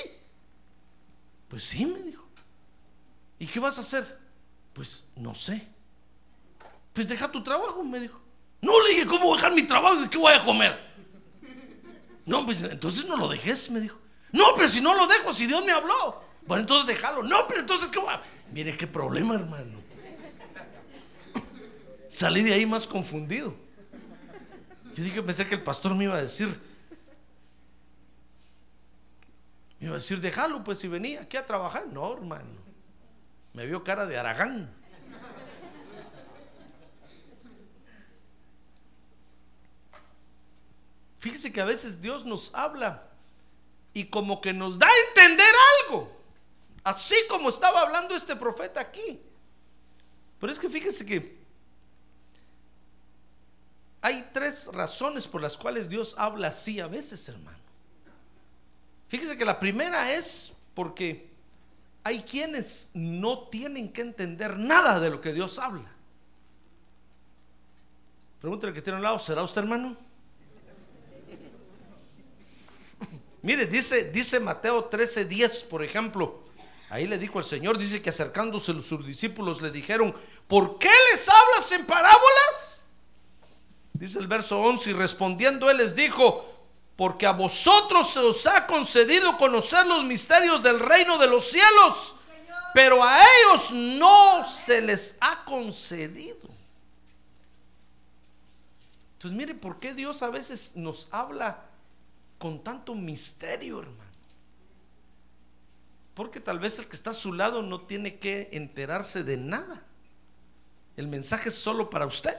Pues 1.53 1.65
sí, 1.65 1.85
me 1.85 2.01
dijo. 2.01 2.25
¿Y 3.39 3.47
qué 3.47 3.61
vas 3.61 3.77
a 3.77 3.83
hacer? 3.83 4.19
Pues 4.73 5.03
no 5.17 5.35
sé. 5.35 5.69
Pues 6.95 7.07
deja 7.07 7.31
tu 7.31 7.43
trabajo, 7.43 7.85
me 7.85 8.01
dijo. 8.01 8.19
No 8.63 8.83
le 8.83 8.95
dije 8.95 9.05
cómo 9.05 9.35
dejar 9.35 9.53
mi 9.53 9.65
trabajo 9.65 10.03
y 10.03 10.09
qué 10.09 10.17
voy 10.17 10.33
a 10.33 10.43
comer. 10.43 10.81
No, 12.25 12.47
pues 12.47 12.63
entonces 12.63 13.05
no 13.07 13.19
lo 13.19 13.29
dejes, 13.29 13.71
me 13.71 13.81
dijo. 13.81 13.99
No, 14.33 14.55
pero 14.57 14.67
si 14.67 14.81
no 14.81 14.95
lo 14.95 15.07
dejo, 15.07 15.35
si 15.35 15.47
Dios 15.47 15.63
me 15.67 15.73
habló. 15.73 16.25
Bueno, 16.47 16.63
entonces 16.63 16.87
déjalo. 16.87 17.23
No, 17.23 17.47
pero 17.47 17.61
entonces, 17.61 17.91
¿qué 17.91 18.01
va? 18.01 18.23
Mire 18.51 18.75
qué 18.75 18.87
problema, 18.87 19.35
hermano. 19.35 19.79
Salí 22.09 22.43
de 22.45 22.55
ahí 22.55 22.65
más 22.65 22.87
confundido. 22.87 23.55
Yo 24.97 25.05
dije, 25.05 25.23
pensé 25.23 25.47
que 25.47 25.57
el 25.57 25.63
pastor 25.63 25.95
me 25.95 26.05
iba 26.05 26.17
a 26.17 26.23
decir, 26.23 26.59
me 29.83 29.89
iba 29.89 29.97
a 29.97 29.99
decir, 29.99 30.21
déjalo, 30.21 30.63
pues 30.63 30.79
si 30.79 30.87
venía 30.87 31.23
aquí 31.23 31.37
a 31.37 31.45
trabajar. 31.45 31.89
No, 31.89 32.13
hermano. 32.13 32.63
Me 33.53 33.67
vio 33.67 33.83
cara 33.83 34.07
de 34.07 34.17
Aragán. 34.17 34.73
Fíjese 41.19 41.53
que 41.53 41.61
a 41.61 41.65
veces 41.65 42.01
Dios 42.01 42.25
nos 42.25 42.55
habla 42.55 43.09
y 43.93 44.05
como 44.05 44.41
que 44.41 44.53
nos 44.53 44.79
da 44.79 44.87
a 44.87 45.09
entender 45.09 45.53
algo. 45.81 46.17
Así 46.85 47.17
como 47.29 47.49
estaba 47.49 47.81
hablando 47.81 48.15
este 48.15 48.37
profeta 48.37 48.81
aquí. 48.81 49.21
Pero 50.39 50.53
es 50.53 50.61
que 50.61 50.69
fíjese 50.69 51.05
que 51.05 51.43
hay 54.01 54.31
tres 54.33 54.69
razones 54.73 55.27
por 55.27 55.43
las 55.43 55.59
cuales 55.59 55.89
Dios 55.89 56.15
habla 56.17 56.49
así 56.49 56.79
a 56.79 56.87
veces, 56.87 57.29
hermano. 57.29 57.62
Fíjese 59.13 59.37
que 59.37 59.45
la 59.45 59.61
primera 59.61 60.11
es 60.11 60.55
porque 60.73 61.29
hay 62.03 62.23
quienes 62.23 62.89
no 62.95 63.41
tienen 63.41 63.93
que 63.93 64.01
entender 64.01 64.59
nada 64.59 64.99
de 65.01 65.11
lo 65.11 65.21
que 65.21 65.35
Dios 65.35 65.59
habla. 65.59 65.93
Pregúntale 68.41 68.73
que 68.73 68.81
tiene 68.81 68.97
un 68.97 69.03
lado, 69.03 69.19
¿será 69.19 69.43
usted 69.43 69.61
hermano? 69.61 69.95
Mire, 73.43 73.67
dice, 73.67 74.05
dice 74.05 74.41
Mateo 74.41 74.87
13, 74.87 75.27
10, 75.27 75.65
por 75.65 75.85
ejemplo. 75.85 76.45
Ahí 76.89 77.07
le 77.07 77.19
dijo 77.19 77.39
el 77.39 77.45
Señor, 77.45 77.77
dice 77.77 78.01
que 78.01 78.09
acercándose 78.09 78.73
sus 78.83 79.07
discípulos 79.07 79.61
le 79.61 79.71
dijeron, 79.71 80.15
¿por 80.49 80.79
qué 80.79 80.89
les 81.13 81.29
hablas 81.29 81.71
en 81.73 81.85
parábolas? 81.85 82.83
Dice 83.93 84.19
el 84.21 84.27
verso 84.27 84.59
11, 84.59 84.89
y 84.89 84.93
respondiendo 84.95 85.69
él 85.69 85.77
les 85.77 85.95
dijo, 85.95 86.52
porque 86.97 87.27
a 87.27 87.33
vosotros 87.33 88.11
se 88.11 88.21
os 88.21 88.47
ha 88.47 88.67
concedido 88.67 89.37
conocer 89.39 89.87
los 89.87 90.05
misterios 90.05 90.63
del 90.63 90.79
reino 90.79 91.19
de 91.19 91.27
los 91.27 91.45
cielos, 91.45 92.15
pero 92.75 93.03
a 93.03 93.19
ellos 93.19 93.73
no 93.73 94.47
se 94.47 94.81
les 94.81 95.17
ha 95.21 95.45
concedido. 95.45 96.53
Entonces 99.15 99.39
mire, 99.39 99.55
¿por 99.55 99.79
qué 99.79 99.95
Dios 99.95 100.23
a 100.23 100.31
veces 100.31 100.73
nos 100.75 101.09
habla 101.11 101.65
con 102.39 102.63
tanto 102.63 102.95
misterio, 102.95 103.81
hermano? 103.81 104.11
Porque 106.15 106.41
tal 106.41 106.59
vez 106.59 106.79
el 106.79 106.89
que 106.89 106.97
está 106.97 107.11
a 107.11 107.15
su 107.15 107.33
lado 107.33 107.63
no 107.63 107.83
tiene 107.83 108.19
que 108.19 108.51
enterarse 108.53 109.23
de 109.25 109.37
nada. 109.37 109.83
El 110.97 111.09
mensaje 111.09 111.49
es 111.49 111.55
solo 111.55 111.89
para 111.89 112.05
usted. 112.07 112.37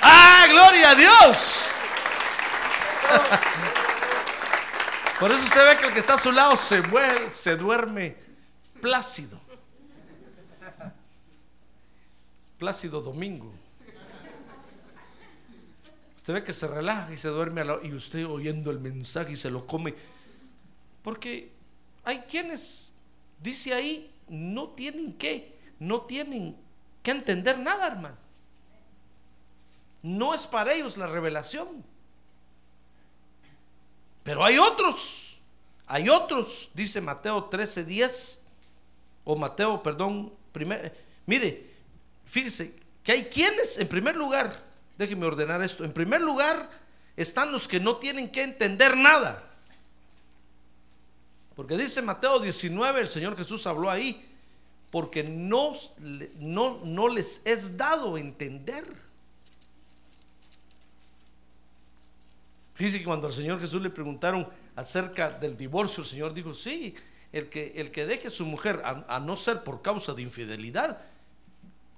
¡Ah, 0.00 0.46
gloria 0.50 0.90
a 0.90 0.94
Dios! 0.94 1.67
Por 5.20 5.32
eso 5.32 5.42
usted 5.42 5.66
ve 5.66 5.76
que 5.80 5.86
el 5.86 5.92
que 5.92 5.98
está 5.98 6.14
a 6.14 6.18
su 6.18 6.30
lado 6.30 6.56
se, 6.56 6.80
muere, 6.82 7.30
se 7.30 7.56
duerme 7.56 8.16
plácido. 8.80 9.40
Plácido 12.58 13.00
domingo. 13.00 13.52
Usted 16.16 16.34
ve 16.34 16.44
que 16.44 16.52
se 16.52 16.68
relaja 16.68 17.12
y 17.12 17.16
se 17.16 17.28
duerme 17.28 17.64
y 17.82 17.92
usted 17.92 18.26
oyendo 18.26 18.70
el 18.70 18.78
mensaje 18.78 19.32
y 19.32 19.36
se 19.36 19.50
lo 19.50 19.66
come. 19.66 19.94
Porque 21.02 21.50
hay 22.04 22.20
quienes, 22.20 22.92
dice 23.40 23.74
ahí, 23.74 24.14
no 24.28 24.68
tienen 24.68 25.14
que, 25.14 25.58
no 25.78 26.02
tienen 26.02 26.56
que 27.02 27.10
entender 27.10 27.58
nada, 27.58 27.86
hermano. 27.86 28.16
No 30.02 30.34
es 30.34 30.46
para 30.46 30.74
ellos 30.74 30.96
la 30.96 31.06
revelación. 31.06 31.84
Pero 34.28 34.44
hay 34.44 34.58
otros, 34.58 35.38
hay 35.86 36.10
otros, 36.10 36.68
dice 36.74 37.00
Mateo 37.00 37.44
13, 37.44 37.82
10, 37.82 38.42
o 39.24 39.36
Mateo, 39.36 39.82
perdón, 39.82 40.34
primer, 40.52 40.94
mire, 41.24 41.70
fíjese 42.26 42.74
que 43.02 43.12
hay 43.12 43.24
quienes, 43.24 43.78
en 43.78 43.88
primer 43.88 44.14
lugar, 44.14 44.62
déjeme 44.98 45.24
ordenar 45.24 45.62
esto, 45.62 45.82
en 45.82 45.94
primer 45.94 46.20
lugar 46.20 46.68
están 47.16 47.50
los 47.50 47.66
que 47.66 47.80
no 47.80 47.96
tienen 47.96 48.30
que 48.30 48.42
entender 48.42 48.98
nada. 48.98 49.50
Porque 51.56 51.78
dice 51.78 52.02
Mateo 52.02 52.38
19, 52.38 53.00
el 53.00 53.08
Señor 53.08 53.34
Jesús 53.34 53.66
habló 53.66 53.88
ahí, 53.88 54.28
porque 54.90 55.22
no, 55.22 55.72
no, 56.38 56.82
no 56.84 57.08
les 57.08 57.40
es 57.46 57.78
dado 57.78 58.18
entender. 58.18 58.84
Fíjese 62.78 63.00
que 63.00 63.06
cuando 63.06 63.26
al 63.26 63.32
Señor 63.32 63.60
Jesús 63.60 63.82
le 63.82 63.90
preguntaron 63.90 64.48
acerca 64.76 65.30
del 65.30 65.56
divorcio, 65.56 66.04
el 66.04 66.08
Señor 66.08 66.32
dijo, 66.32 66.54
sí, 66.54 66.94
el 67.32 67.48
que, 67.48 67.72
el 67.74 67.90
que 67.90 68.06
deje 68.06 68.28
a 68.28 68.30
su 68.30 68.46
mujer 68.46 68.80
a, 68.84 69.18
no 69.18 69.36
ser 69.36 69.64
por 69.64 69.82
causa 69.82 70.14
de 70.14 70.22
infidelidad, 70.22 70.96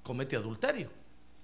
comete 0.03 0.37
adulterio. 0.37 0.88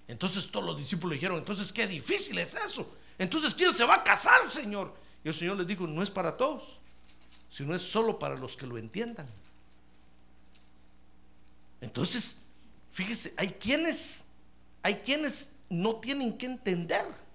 Entonces 0.08 0.50
todos 0.50 0.64
los 0.64 0.78
discípulos 0.78 1.16
dijeron, 1.16 1.36
entonces 1.36 1.70
qué 1.70 1.86
difícil 1.86 2.38
es 2.38 2.54
eso. 2.54 2.90
Entonces, 3.18 3.54
¿quién 3.54 3.74
se 3.74 3.84
va 3.84 3.96
a 3.96 4.02
casar, 4.02 4.46
Señor? 4.46 4.94
Y 5.22 5.28
el 5.28 5.34
Señor 5.34 5.58
les 5.58 5.66
dijo, 5.66 5.86
no 5.86 6.02
es 6.02 6.10
para 6.10 6.34
todos, 6.34 6.78
sino 7.50 7.74
es 7.74 7.82
solo 7.82 8.18
para 8.18 8.36
los 8.36 8.56
que 8.56 8.66
lo 8.66 8.78
entiendan. 8.78 9.26
Entonces, 11.82 12.38
fíjese, 12.90 13.34
hay 13.36 13.48
quienes, 13.48 14.24
hay 14.82 14.94
quienes 14.94 15.50
no 15.68 15.96
tienen 15.96 16.38
que 16.38 16.46
entender 16.46 17.25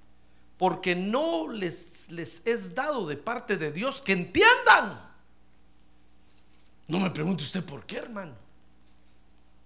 porque 0.61 0.95
no 0.95 1.47
les, 1.47 2.11
les 2.11 2.43
es 2.45 2.75
dado 2.75 3.07
de 3.07 3.17
parte 3.17 3.57
de 3.57 3.71
Dios 3.71 3.99
que 3.99 4.11
entiendan. 4.11 5.11
No 6.87 6.99
me 6.99 7.09
pregunte 7.09 7.41
usted 7.41 7.65
por 7.65 7.83
qué, 7.87 7.97
hermano. 7.97 8.35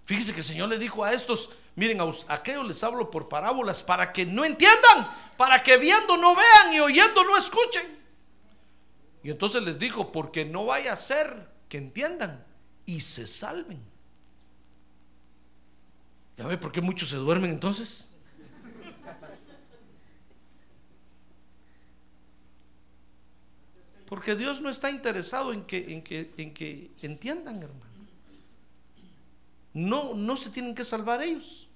Fíjese 0.06 0.32
que 0.32 0.40
el 0.40 0.46
Señor 0.46 0.70
le 0.70 0.78
dijo 0.78 1.04
a 1.04 1.12
estos, 1.12 1.50
miren, 1.76 2.00
a, 2.00 2.10
aquellos 2.30 2.66
les 2.66 2.82
hablo 2.82 3.12
por 3.12 3.28
parábolas 3.28 3.84
para 3.84 4.14
que 4.14 4.26
no 4.26 4.46
entiendan, 4.46 5.14
para 5.36 5.62
que 5.64 5.78
viendo 5.78 6.16
no 6.16 6.34
vean 6.34 6.74
y 6.74 6.80
oyendo 6.80 7.26
no 7.26 7.38
escuchen. 7.40 8.00
Y 9.22 9.32
entonces 9.32 9.64
les 9.64 9.78
dijo, 9.78 10.14
porque 10.14 10.46
no 10.46 10.64
vaya 10.64 10.94
a 10.94 10.96
ser 10.96 11.50
que 11.68 11.78
entiendan 11.78 12.42
y 12.86 13.02
se 13.02 13.28
salven. 13.28 13.84
¿Ya 16.38 16.48
ve 16.48 16.58
por 16.58 16.72
qué 16.72 16.80
muchos 16.80 17.10
se 17.10 17.18
duermen 17.18 17.52
entonces? 17.52 18.05
Porque 24.06 24.36
Dios 24.36 24.62
no 24.62 24.70
está 24.70 24.92
interesado 24.92 25.52
en 25.52 25.66
que, 25.66 25.94
en 25.94 26.04
que, 26.04 26.32
en 26.38 26.54
que 26.54 26.92
entiendan, 27.02 27.64
hermano. 27.64 27.86
No, 29.74 30.14
no 30.14 30.38
se 30.38 30.50
tienen 30.50 30.74
que 30.74 30.86
salvar 30.86 31.22
ellos. 31.22 31.68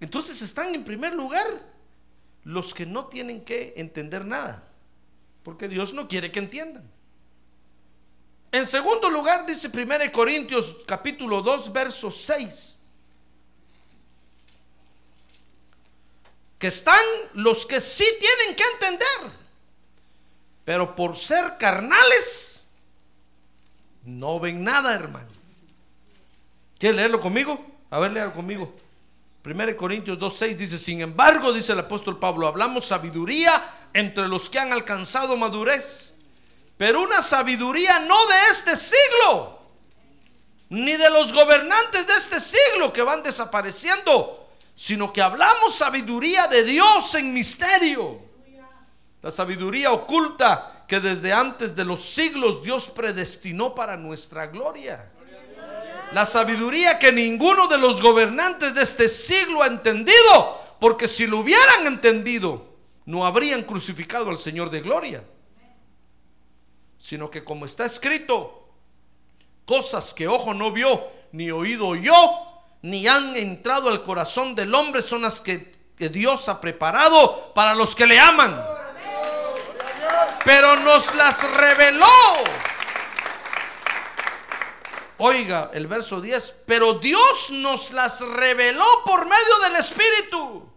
Entonces 0.00 0.40
están 0.40 0.74
en 0.74 0.84
primer 0.84 1.14
lugar 1.14 1.46
los 2.44 2.74
que 2.74 2.86
no 2.86 3.06
tienen 3.06 3.44
que 3.44 3.74
entender 3.76 4.24
nada. 4.24 4.66
Porque 5.42 5.68
Dios 5.68 5.92
no 5.92 6.08
quiere 6.08 6.32
que 6.32 6.38
entiendan. 6.38 6.90
En 8.50 8.66
segundo 8.66 9.10
lugar, 9.10 9.44
dice 9.44 9.68
1 9.68 10.12
Corintios 10.12 10.76
capítulo 10.86 11.42
2, 11.42 11.72
verso 11.72 12.10
6. 12.10 12.78
Que 16.58 16.68
están 16.68 17.04
los 17.34 17.66
que 17.66 17.80
sí 17.80 18.06
tienen 18.20 18.56
que 18.56 18.62
entender. 18.74 19.43
Pero 20.64 20.96
por 20.96 21.16
ser 21.16 21.56
carnales, 21.58 22.66
no 24.04 24.40
ven 24.40 24.64
nada, 24.64 24.94
hermano. 24.94 25.28
¿Quieres 26.78 26.96
leerlo 26.96 27.20
conmigo? 27.20 27.64
A 27.90 27.98
ver, 27.98 28.12
léalo 28.12 28.32
conmigo. 28.32 28.74
1 29.44 29.76
Corintios 29.76 30.18
2.6 30.18 30.56
dice, 30.56 30.78
sin 30.78 31.02
embargo, 31.02 31.52
dice 31.52 31.72
el 31.72 31.78
apóstol 31.80 32.18
Pablo, 32.18 32.46
hablamos 32.46 32.86
sabiduría 32.86 33.88
entre 33.92 34.26
los 34.26 34.48
que 34.48 34.58
han 34.58 34.72
alcanzado 34.72 35.36
madurez, 35.36 36.14
pero 36.78 37.02
una 37.02 37.20
sabiduría 37.20 37.98
no 38.00 38.26
de 38.26 38.34
este 38.50 38.74
siglo, 38.74 39.60
ni 40.70 40.96
de 40.96 41.10
los 41.10 41.32
gobernantes 41.34 42.06
de 42.06 42.14
este 42.14 42.40
siglo 42.40 42.90
que 42.90 43.02
van 43.02 43.22
desapareciendo, 43.22 44.48
sino 44.74 45.12
que 45.12 45.20
hablamos 45.20 45.76
sabiduría 45.76 46.48
de 46.48 46.64
Dios 46.64 47.14
en 47.14 47.34
misterio 47.34 48.23
la 49.24 49.30
sabiduría 49.30 49.90
oculta 49.90 50.84
que 50.86 51.00
desde 51.00 51.32
antes 51.32 51.74
de 51.74 51.86
los 51.86 52.02
siglos 52.02 52.62
Dios 52.62 52.90
predestinó 52.90 53.74
para 53.74 53.96
nuestra 53.96 54.48
gloria. 54.48 55.10
La 56.12 56.26
sabiduría 56.26 56.98
que 56.98 57.10
ninguno 57.10 57.66
de 57.66 57.78
los 57.78 58.02
gobernantes 58.02 58.74
de 58.74 58.82
este 58.82 59.08
siglo 59.08 59.62
ha 59.62 59.66
entendido, 59.66 60.76
porque 60.78 61.08
si 61.08 61.26
lo 61.26 61.38
hubieran 61.38 61.86
entendido, 61.86 62.66
no 63.06 63.24
habrían 63.24 63.62
crucificado 63.62 64.28
al 64.28 64.36
Señor 64.36 64.68
de 64.68 64.82
gloria. 64.82 65.24
sino 66.98 67.30
que 67.30 67.42
como 67.42 67.64
está 67.64 67.86
escrito, 67.86 68.68
cosas 69.64 70.12
que 70.12 70.28
ojo 70.28 70.52
no 70.52 70.70
vio, 70.70 71.02
ni 71.32 71.50
oído 71.50 71.86
oyó, 71.86 72.14
ni 72.82 73.06
han 73.06 73.36
entrado 73.36 73.88
al 73.88 74.02
corazón 74.02 74.54
del 74.54 74.74
hombre, 74.74 75.00
son 75.00 75.22
las 75.22 75.40
que, 75.40 75.72
que 75.96 76.10
Dios 76.10 76.46
ha 76.50 76.60
preparado 76.60 77.54
para 77.54 77.74
los 77.74 77.96
que 77.96 78.06
le 78.06 78.20
aman. 78.20 78.73
Pero 80.44 80.76
nos 80.76 81.14
las 81.14 81.42
reveló. 81.50 82.06
Oiga 85.18 85.70
el 85.72 85.86
verso 85.86 86.20
10, 86.20 86.54
pero 86.66 86.94
Dios 86.94 87.50
nos 87.50 87.92
las 87.92 88.20
reveló 88.20 88.84
por 89.06 89.24
medio 89.24 89.58
del 89.62 89.76
Espíritu. 89.76 90.68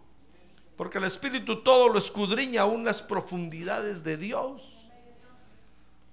Porque 0.76 0.98
el 0.98 1.04
Espíritu 1.04 1.62
todo 1.62 1.88
lo 1.88 1.98
escudriña 1.98 2.62
aún 2.62 2.84
las 2.84 3.02
profundidades 3.02 4.04
de 4.04 4.16
Dios. 4.16 4.90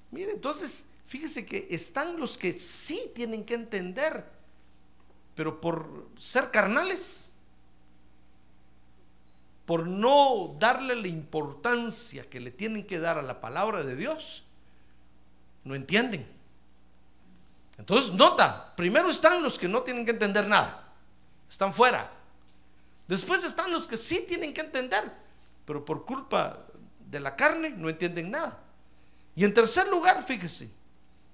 Mire, 0.10 0.32
entonces, 0.32 0.86
fíjese 1.06 1.46
que 1.46 1.68
están 1.70 2.20
los 2.20 2.38
que 2.38 2.54
sí 2.54 3.12
tienen 3.14 3.46
que 3.46 3.54
entender, 3.54 4.26
pero 5.36 5.62
por 5.62 6.08
ser 6.18 6.50
carnales, 6.50 7.25
por 9.66 9.88
no 9.88 10.56
darle 10.60 10.96
la 10.96 11.08
importancia 11.08 12.30
que 12.30 12.40
le 12.40 12.52
tienen 12.52 12.86
que 12.86 13.00
dar 13.00 13.18
a 13.18 13.24
la 13.24 13.42
palabra 13.42 13.84
de 13.84 13.96
Dios, 13.96 14.44
no 15.64 15.74
entienden. 15.74 16.28
Entonces, 17.78 18.14
nota, 18.14 18.74
primero 18.76 19.10
están 19.10 19.42
los 19.42 19.58
que 19.58 19.68
no 19.68 19.82
tienen 19.82 20.06
que 20.06 20.12
entender 20.12 20.48
nada, 20.48 20.94
están 21.50 21.74
fuera. 21.74 22.12
Después 23.08 23.44
están 23.44 23.72
los 23.72 23.88
que 23.88 23.98
sí 23.98 24.24
tienen 24.28 24.54
que 24.54 24.62
entender, 24.62 25.12
pero 25.66 25.84
por 25.84 26.06
culpa 26.06 26.66
de 27.00 27.20
la 27.20 27.36
carne 27.36 27.72
no 27.72 27.90
entienden 27.90 28.32
nada. 28.32 28.60
Y 29.36 29.44
en 29.44 29.54
tercer 29.54 29.88
lugar, 29.88 30.24
fíjese, 30.24 30.70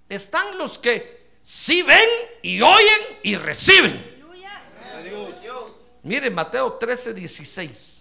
están 0.10 0.58
los 0.58 0.80
que 0.80 1.32
sí 1.44 1.84
ven 1.84 2.10
y 2.42 2.62
oyen 2.62 3.20
y 3.24 3.36
reciben. 3.36 4.22
Mire 6.04 6.32
Mateo 6.32 6.74
13, 6.74 7.14
16. 7.14 8.01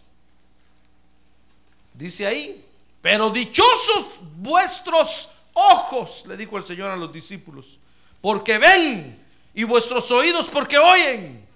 Dice 2.00 2.26
ahí, 2.26 2.64
pero 3.02 3.28
dichosos 3.28 4.20
vuestros 4.38 5.28
ojos, 5.52 6.24
le 6.26 6.34
dijo 6.34 6.56
el 6.56 6.64
Señor 6.64 6.90
a 6.90 6.96
los 6.96 7.12
discípulos, 7.12 7.78
porque 8.22 8.56
ven 8.56 9.22
y 9.52 9.64
vuestros 9.64 10.10
oídos 10.10 10.48
porque 10.48 10.78
oyen. 10.78 11.46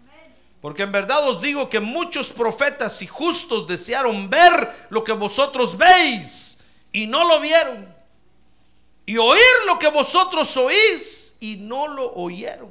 Porque 0.60 0.82
en 0.82 0.92
verdad 0.92 1.26
os 1.26 1.40
digo 1.40 1.70
que 1.70 1.80
muchos 1.80 2.28
profetas 2.28 3.00
y 3.00 3.06
justos 3.06 3.66
desearon 3.66 4.28
ver 4.28 4.86
lo 4.90 5.02
que 5.02 5.12
vosotros 5.12 5.78
veis 5.78 6.58
y 6.92 7.06
no 7.06 7.26
lo 7.26 7.40
vieron. 7.40 7.94
Y 9.06 9.16
oír 9.16 9.40
lo 9.66 9.78
que 9.78 9.88
vosotros 9.88 10.54
oís 10.58 11.32
y 11.40 11.56
no 11.56 11.88
lo 11.88 12.12
oyeron. 12.12 12.68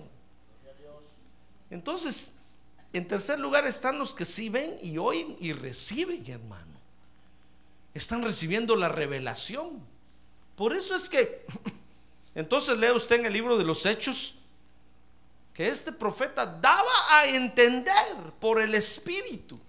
Entonces, 1.71 2.33
en 2.93 3.07
tercer 3.07 3.39
lugar 3.39 3.65
están 3.65 3.97
los 3.97 4.13
que 4.13 4.25
sí 4.25 4.49
ven 4.49 4.77
y 4.83 4.99
oyen 4.99 5.37
y 5.39 5.53
reciben, 5.53 6.23
hermano. 6.29 6.72
Están 7.93 8.23
recibiendo 8.23 8.75
la 8.75 8.89
revelación. 8.89 9.85
Por 10.55 10.73
eso 10.73 10.95
es 10.95 11.09
que, 11.09 11.45
entonces 12.35 12.77
lee 12.77 12.91
usted 12.91 13.17
en 13.17 13.25
el 13.25 13.33
libro 13.33 13.57
de 13.57 13.63
los 13.63 13.85
Hechos, 13.85 14.35
que 15.53 15.69
este 15.69 15.91
profeta 15.91 16.45
daba 16.45 16.91
a 17.09 17.25
entender 17.25 18.15
por 18.39 18.59
el 18.59 18.73
Espíritu. 18.73 19.59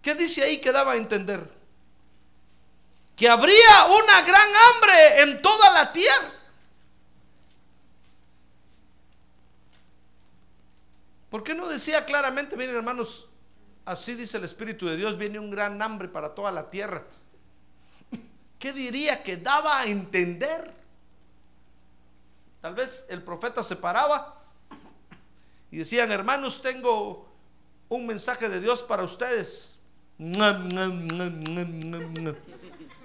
¿Qué 0.00 0.14
dice 0.14 0.42
ahí 0.42 0.58
que 0.58 0.72
daba 0.72 0.92
a 0.92 0.96
entender? 0.96 1.50
Que 3.16 3.28
habría 3.28 3.86
una 3.86 4.22
gran 4.22 4.48
hambre 4.48 5.22
en 5.22 5.42
toda 5.42 5.70
la 5.72 5.92
tierra. 5.92 6.32
¿Por 11.28 11.44
qué 11.44 11.54
no 11.54 11.68
decía 11.68 12.04
claramente, 12.04 12.56
miren 12.56 12.76
hermanos, 12.76 13.26
así 13.84 14.14
dice 14.14 14.36
el 14.38 14.44
Espíritu 14.44 14.86
de 14.86 14.96
Dios, 14.96 15.18
viene 15.18 15.38
un 15.38 15.50
gran 15.50 15.80
hambre 15.82 16.08
para 16.08 16.34
toda 16.34 16.50
la 16.52 16.70
tierra? 16.70 17.04
¿Qué 18.58 18.72
diría 18.72 19.22
que 19.22 19.36
daba 19.36 19.80
a 19.80 19.86
entender? 19.86 20.74
Tal 22.60 22.74
vez 22.74 23.06
el 23.08 23.22
profeta 23.22 23.62
se 23.62 23.76
paraba 23.76 24.42
y 25.70 25.78
decían, 25.78 26.10
hermanos, 26.10 26.60
tengo 26.60 27.26
un 27.88 28.06
mensaje 28.06 28.48
de 28.48 28.60
Dios 28.60 28.82
para 28.82 29.02
ustedes. 29.02 29.78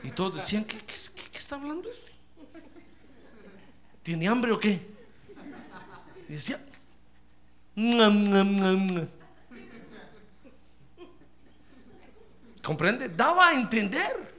Y 0.03 0.11
todos 0.11 0.35
decían, 0.35 0.65
¿qué, 0.65 0.83
está 1.33 1.55
hablando 1.55 1.89
este? 1.89 2.11
¿Tiene 4.03 4.27
hambre 4.27 4.51
o 4.51 4.59
qué? 4.59 4.85
Y 6.27 6.33
decía, 6.33 6.61
¿comprende? 12.65 13.10
Daba 13.10 13.49
a 13.49 13.54
entender. 13.54 14.34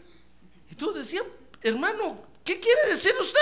Y 0.69 0.75
todos 0.75 0.97
decían, 0.97 1.25
hermano, 1.63 2.19
¿qué 2.45 2.59
quiere 2.59 2.91
decir 2.91 3.13
usted? 3.21 3.39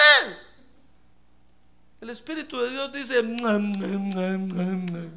El 2.02 2.10
Espíritu 2.10 2.60
de 2.60 2.70
Dios 2.70 2.92
dice, 2.92 3.22
me 3.22 5.08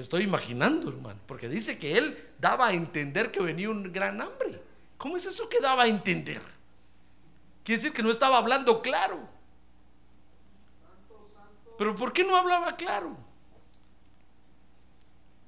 estoy 0.00 0.22
imaginando, 0.22 0.88
hermano, 0.88 1.18
porque 1.26 1.48
dice 1.48 1.76
que 1.76 1.98
él 1.98 2.16
daba 2.38 2.68
a 2.68 2.72
entender 2.72 3.32
que 3.32 3.40
venía 3.40 3.68
un 3.68 3.92
gran 3.92 4.20
hambre. 4.20 4.62
¿Cómo 4.96 5.16
es 5.16 5.26
eso 5.26 5.48
que 5.48 5.60
daba 5.60 5.82
a 5.82 5.88
entender? 5.88 6.40
Quiere 7.64 7.82
decir 7.82 7.92
que 7.92 8.04
no 8.04 8.12
estaba 8.12 8.38
hablando 8.38 8.80
claro. 8.80 9.28
Pero 11.76 11.96
¿por 11.96 12.12
qué 12.12 12.22
no 12.22 12.36
hablaba 12.36 12.76
claro? 12.76 13.16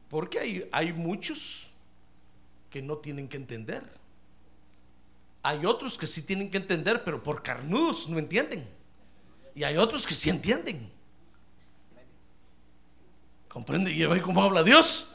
Porque 0.09 0.41
hay, 0.41 0.69
hay 0.73 0.93
muchos 0.93 1.70
que 2.71 2.81
no 2.81 2.99
tienen 2.99 3.29
que 3.29 3.37
entender. 3.37 3.83
Hay 5.43 5.65
otros 5.67 5.99
que 5.99 6.07
sí 6.07 6.23
tienen 6.23 6.51
que 6.51 6.59
entender, 6.59 7.03
pero 7.03 7.23
por 7.23 7.43
carnudos 7.43 8.09
no 8.09 8.19
entienden. 8.19 8.69
Y 9.55 9.65
hay 9.65 9.77
otros 9.77 10.07
que 10.07 10.15
sí 10.15 10.31
entienden. 10.31 10.91
¿Comprende? 13.49 13.93
Y 13.93 14.05
ve 14.07 14.23
cómo 14.23 14.43
habla 14.43 14.63
Dios. 14.63 15.09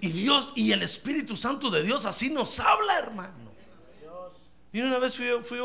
Y 0.00 0.08
Dios 0.10 0.52
y 0.54 0.72
el 0.72 0.82
Espíritu 0.82 1.36
Santo 1.36 1.70
de 1.70 1.82
Dios 1.82 2.04
así 2.04 2.30
nos 2.30 2.60
habla, 2.60 2.98
hermano. 2.98 3.50
Y 4.72 4.80
una 4.80 4.98
vez 4.98 5.16
fui, 5.16 5.26
fui 5.42 5.58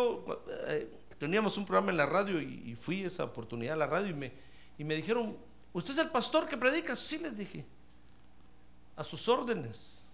eh, 0.67 0.91
teníamos 1.19 1.57
un 1.57 1.65
programa 1.65 1.91
en 1.91 1.97
la 1.97 2.05
radio 2.05 2.41
y, 2.41 2.71
y, 2.71 2.75
fui 2.75 3.03
esa 3.03 3.23
oportunidad 3.23 3.73
a 3.73 3.77
la 3.77 3.85
radio 3.85 4.09
y 4.09 4.13
me, 4.13 4.31
y 4.79 4.83
me 4.83 4.95
dijeron, 4.95 5.37
¿usted 5.73 5.91
es 5.91 5.99
el 5.99 6.09
pastor 6.09 6.47
que 6.47 6.57
predica? 6.57 6.95
Sí, 6.95 7.19
les 7.19 7.37
dije. 7.37 7.65
A 8.95 9.03
sus 9.03 9.27
órdenes. 9.27 10.04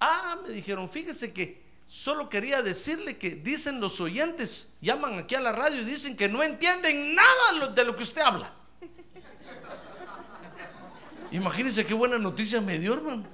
Ah, 0.00 0.38
me 0.42 0.52
dijeron, 0.52 0.88
fíjese 0.88 1.32
que 1.32 1.64
Solo 1.86 2.28
quería 2.28 2.62
decirle 2.62 3.18
que 3.18 3.30
dicen 3.30 3.80
los 3.80 4.00
oyentes, 4.00 4.72
llaman 4.80 5.18
aquí 5.18 5.34
a 5.34 5.40
la 5.40 5.52
radio 5.52 5.82
y 5.82 5.84
dicen 5.84 6.16
que 6.16 6.28
no 6.28 6.42
entienden 6.42 7.14
nada 7.14 7.68
de 7.74 7.84
lo 7.84 7.94
que 7.96 8.02
usted 8.02 8.22
habla. 8.22 8.52
Imagínense 11.30 11.84
qué 11.84 11.94
buena 11.94 12.18
noticia 12.18 12.60
me 12.60 12.78
dio, 12.78 12.94
hermano. 12.94 13.26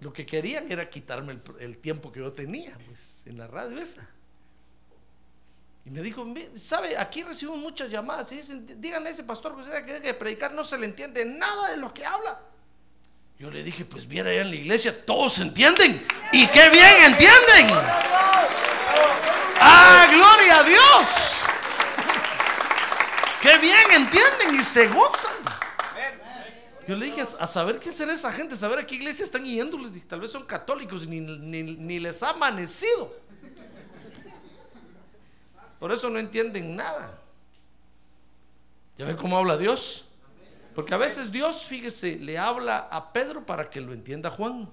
Lo 0.00 0.12
que 0.12 0.26
querían 0.26 0.70
era 0.70 0.90
quitarme 0.90 1.32
el, 1.32 1.42
el 1.60 1.78
tiempo 1.78 2.10
que 2.10 2.20
yo 2.20 2.32
tenía 2.32 2.76
pues, 2.86 3.22
en 3.24 3.38
la 3.38 3.46
radio 3.46 3.78
esa. 3.78 4.08
Y 5.84 5.90
me 5.90 6.00
dijo, 6.00 6.24
¿sabe? 6.56 6.96
Aquí 6.96 7.22
recibimos 7.24 7.58
muchas 7.58 7.90
llamadas 7.90 8.30
y 8.32 8.36
dicen, 8.36 8.80
díganle 8.80 9.08
a 9.08 9.12
ese 9.12 9.24
pastor 9.24 9.56
que 9.56 9.84
que 9.84 9.92
deje 9.94 10.06
de 10.06 10.14
predicar, 10.14 10.52
no 10.52 10.62
se 10.62 10.78
le 10.78 10.86
entiende 10.86 11.24
nada 11.24 11.70
de 11.70 11.76
lo 11.76 11.92
que 11.92 12.06
habla. 12.06 12.40
Yo 13.38 13.50
le 13.50 13.64
dije, 13.64 13.84
pues 13.84 14.06
viera 14.06 14.30
allá 14.30 14.42
en 14.42 14.50
la 14.50 14.56
iglesia, 14.56 15.04
todos 15.04 15.40
entienden. 15.40 16.06
Y 16.32 16.46
qué 16.46 16.70
bien 16.70 16.94
entienden. 17.02 17.76
¡Ah, 19.60 20.06
gloria 20.08 20.58
a 20.58 20.62
Dios! 20.62 21.42
¡Qué 23.40 23.58
bien 23.58 23.90
entienden 23.90 24.60
y 24.60 24.62
se 24.62 24.86
gozan! 24.86 25.32
Yo 26.86 26.94
le 26.96 27.06
dije, 27.06 27.22
a 27.22 27.46
saber 27.46 27.80
qué 27.80 27.92
será 27.92 28.12
esa 28.12 28.30
gente, 28.30 28.56
saber 28.56 28.78
a 28.80 28.86
qué 28.86 28.94
iglesia 28.94 29.24
están 29.24 29.44
yendo. 29.44 29.78
Tal 30.06 30.20
vez 30.20 30.30
son 30.30 30.44
católicos 30.44 31.04
y 31.04 31.08
ni 31.08 31.98
les 31.98 32.22
ha 32.22 32.30
amanecido. 32.30 33.21
Por 35.82 35.90
eso 35.90 36.08
no 36.08 36.20
entienden 36.20 36.76
nada. 36.76 37.18
¿Ya 38.96 39.04
ven 39.04 39.16
cómo 39.16 39.36
habla 39.36 39.56
Dios? 39.56 40.04
Porque 40.76 40.94
a 40.94 40.96
veces 40.96 41.32
Dios, 41.32 41.64
fíjese, 41.64 42.20
le 42.20 42.38
habla 42.38 42.86
a 42.88 43.12
Pedro 43.12 43.44
para 43.44 43.68
que 43.68 43.80
lo 43.80 43.92
entienda 43.92 44.30
Juan. 44.30 44.70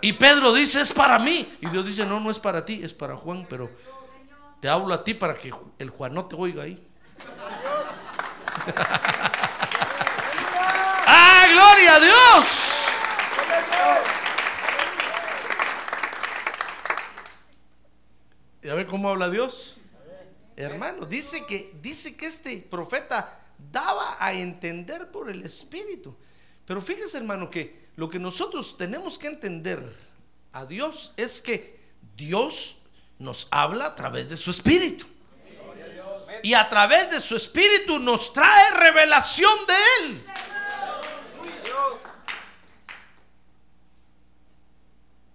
Y 0.00 0.14
Pedro 0.14 0.52
dice, 0.52 0.80
es 0.80 0.90
para 0.90 1.20
mí. 1.20 1.56
Y 1.60 1.68
Dios 1.68 1.86
dice, 1.86 2.04
no, 2.04 2.18
no 2.18 2.28
es 2.28 2.40
para 2.40 2.64
ti, 2.64 2.80
es 2.82 2.92
para 2.92 3.16
Juan, 3.16 3.46
pero 3.48 3.70
te 4.60 4.68
hablo 4.68 4.92
a 4.92 5.04
ti 5.04 5.14
para 5.14 5.38
que 5.38 5.52
el 5.78 5.90
Juan 5.90 6.12
no 6.12 6.24
te 6.24 6.34
oiga 6.34 6.64
ahí. 6.64 6.84
¡Ah, 11.06 11.46
gloria 11.52 11.94
a 11.94 12.00
Dios! 12.00 12.67
¿Y 18.68 18.70
a 18.70 18.74
ver 18.74 18.86
cómo 18.86 19.08
habla 19.08 19.30
Dios? 19.30 19.78
Hermano, 20.54 21.06
dice 21.06 21.46
que, 21.46 21.72
dice 21.80 22.14
que 22.18 22.26
este 22.26 22.58
profeta 22.58 23.40
daba 23.72 24.18
a 24.20 24.34
entender 24.34 25.10
por 25.10 25.30
el 25.30 25.42
Espíritu. 25.42 26.14
Pero 26.66 26.82
fíjese, 26.82 27.16
hermano, 27.16 27.50
que 27.50 27.88
lo 27.96 28.10
que 28.10 28.18
nosotros 28.18 28.76
tenemos 28.76 29.18
que 29.18 29.28
entender 29.28 29.82
a 30.52 30.66
Dios 30.66 31.14
es 31.16 31.40
que 31.40 31.80
Dios 32.14 32.76
nos 33.18 33.48
habla 33.50 33.86
a 33.86 33.94
través 33.94 34.28
de 34.28 34.36
su 34.36 34.50
Espíritu. 34.50 35.06
Y 36.42 36.52
a 36.52 36.68
través 36.68 37.10
de 37.10 37.20
su 37.20 37.36
Espíritu 37.36 37.98
nos 37.98 38.34
trae 38.34 38.70
revelación 38.72 39.50
de 39.66 39.74
Él. 40.04 40.24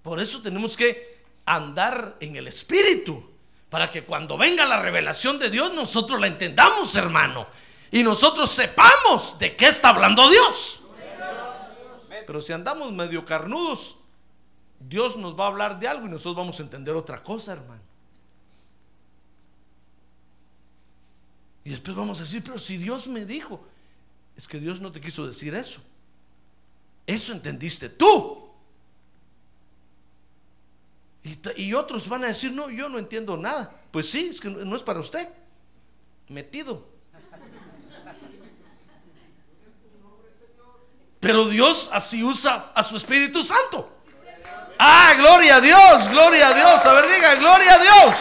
Por 0.03 0.19
eso 0.19 0.39
tenemos 0.39 0.77
que 0.77 1.12
andar 1.45 2.17
en 2.19 2.35
el 2.35 2.47
Espíritu. 2.47 3.31
Para 3.69 3.89
que 3.89 4.03
cuando 4.03 4.37
venga 4.37 4.65
la 4.65 4.79
revelación 4.81 5.39
de 5.39 5.49
Dios 5.49 5.75
nosotros 5.75 6.19
la 6.19 6.27
entendamos, 6.27 6.95
hermano. 6.95 7.47
Y 7.91 8.03
nosotros 8.03 8.51
sepamos 8.51 9.37
de 9.39 9.55
qué 9.55 9.67
está 9.67 9.89
hablando 9.89 10.29
Dios. 10.29 10.81
Pero 12.25 12.41
si 12.41 12.53
andamos 12.53 12.91
medio 12.91 13.25
carnudos, 13.25 13.97
Dios 14.79 15.17
nos 15.17 15.37
va 15.37 15.45
a 15.45 15.47
hablar 15.47 15.79
de 15.79 15.87
algo 15.87 16.05
y 16.05 16.09
nosotros 16.09 16.35
vamos 16.35 16.59
a 16.59 16.63
entender 16.63 16.95
otra 16.95 17.23
cosa, 17.23 17.53
hermano. 17.53 17.81
Y 21.65 21.69
después 21.69 21.95
vamos 21.95 22.19
a 22.19 22.23
decir, 22.23 22.43
pero 22.43 22.57
si 22.57 22.77
Dios 22.77 23.07
me 23.07 23.25
dijo, 23.25 23.65
es 24.35 24.47
que 24.47 24.59
Dios 24.59 24.81
no 24.81 24.91
te 24.91 24.99
quiso 24.99 25.25
decir 25.25 25.55
eso. 25.55 25.81
Eso 27.05 27.33
entendiste 27.33 27.89
tú. 27.89 28.42
Y, 31.55 31.73
otros 31.73 32.09
van 32.09 32.25
a 32.25 32.27
decir, 32.27 32.51
no, 32.51 32.69
yo 32.69 32.89
no 32.89 32.99
entiendo 32.99 33.37
nada. 33.37 33.73
Pues 33.91 34.09
sí, 34.09 34.27
es 34.31 34.41
que 34.41 34.49
no 34.49 34.75
es 34.75 34.83
para 34.83 34.99
usted. 34.99 35.29
Metido. 36.27 36.85
Pero 41.19 41.45
Dios 41.45 41.89
así 41.93 42.21
usa 42.21 42.73
a 42.75 42.83
su 42.83 42.97
Espíritu 42.97 43.41
Santo. 43.43 43.89
Ah, 44.77 45.13
gloria 45.17 45.55
a 45.55 45.61
Dios, 45.61 46.09
gloria 46.09 46.49
a 46.49 46.53
Dios. 46.53 46.85
A 46.85 46.93
ver, 46.93 47.09
diga, 47.09 47.35
gloria 47.35 47.75
a 47.75 47.79
Dios. 47.79 48.15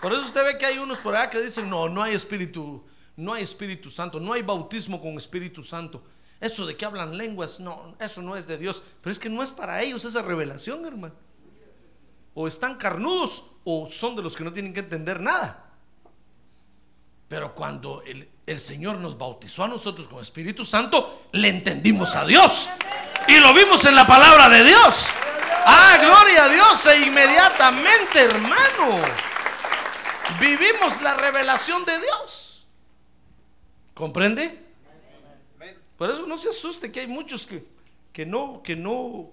Por 0.00 0.12
eso 0.14 0.22
usted 0.22 0.44
ve 0.44 0.56
que 0.56 0.64
hay 0.64 0.78
unos 0.78 1.00
por 1.00 1.14
allá 1.14 1.28
que 1.28 1.40
dicen, 1.40 1.68
no, 1.68 1.88
no 1.88 2.02
hay 2.02 2.14
Espíritu, 2.14 2.82
no 3.16 3.34
hay 3.34 3.42
Espíritu 3.42 3.90
Santo, 3.90 4.20
no 4.20 4.32
hay 4.32 4.40
bautismo 4.40 4.98
con 5.00 5.14
Espíritu 5.18 5.62
Santo. 5.62 6.02
Eso 6.40 6.66
de 6.66 6.76
que 6.76 6.84
hablan 6.84 7.16
lenguas, 7.16 7.60
no, 7.60 7.96
eso 7.98 8.20
no 8.20 8.36
es 8.36 8.46
de 8.46 8.58
Dios. 8.58 8.82
Pero 9.00 9.12
es 9.12 9.18
que 9.18 9.28
no 9.28 9.42
es 9.42 9.50
para 9.50 9.82
ellos 9.82 10.04
esa 10.04 10.22
revelación, 10.22 10.84
hermano. 10.84 11.14
O 12.34 12.46
están 12.46 12.76
carnudos 12.76 13.44
o 13.64 13.88
son 13.90 14.16
de 14.16 14.22
los 14.22 14.36
que 14.36 14.44
no 14.44 14.52
tienen 14.52 14.74
que 14.74 14.80
entender 14.80 15.20
nada. 15.20 15.64
Pero 17.28 17.54
cuando 17.54 18.02
el, 18.02 18.28
el, 18.46 18.60
Señor 18.60 18.98
nos 18.98 19.18
bautizó 19.18 19.64
a 19.64 19.68
nosotros 19.68 20.06
con 20.06 20.20
Espíritu 20.20 20.64
Santo, 20.64 21.28
le 21.32 21.48
entendimos 21.48 22.14
a 22.14 22.24
Dios. 22.24 22.70
Y 23.26 23.40
lo 23.40 23.52
vimos 23.52 23.84
en 23.86 23.96
la 23.96 24.06
palabra 24.06 24.48
de 24.48 24.62
Dios. 24.62 25.08
Ah, 25.64 25.98
gloria 26.00 26.44
a 26.44 26.48
Dios. 26.48 26.86
E 26.86 27.06
inmediatamente, 27.06 28.20
hermano, 28.20 29.02
vivimos 30.38 31.00
la 31.00 31.14
revelación 31.14 31.84
de 31.84 31.98
Dios. 31.98 32.66
¿Comprende? 33.94 34.65
Por 35.96 36.10
eso 36.10 36.26
no 36.26 36.38
se 36.38 36.50
asuste 36.50 36.92
que 36.92 37.00
hay 37.00 37.06
muchos 37.06 37.46
que, 37.46 37.64
que 38.12 38.26
no, 38.26 38.62
que 38.62 38.76
no, 38.76 39.30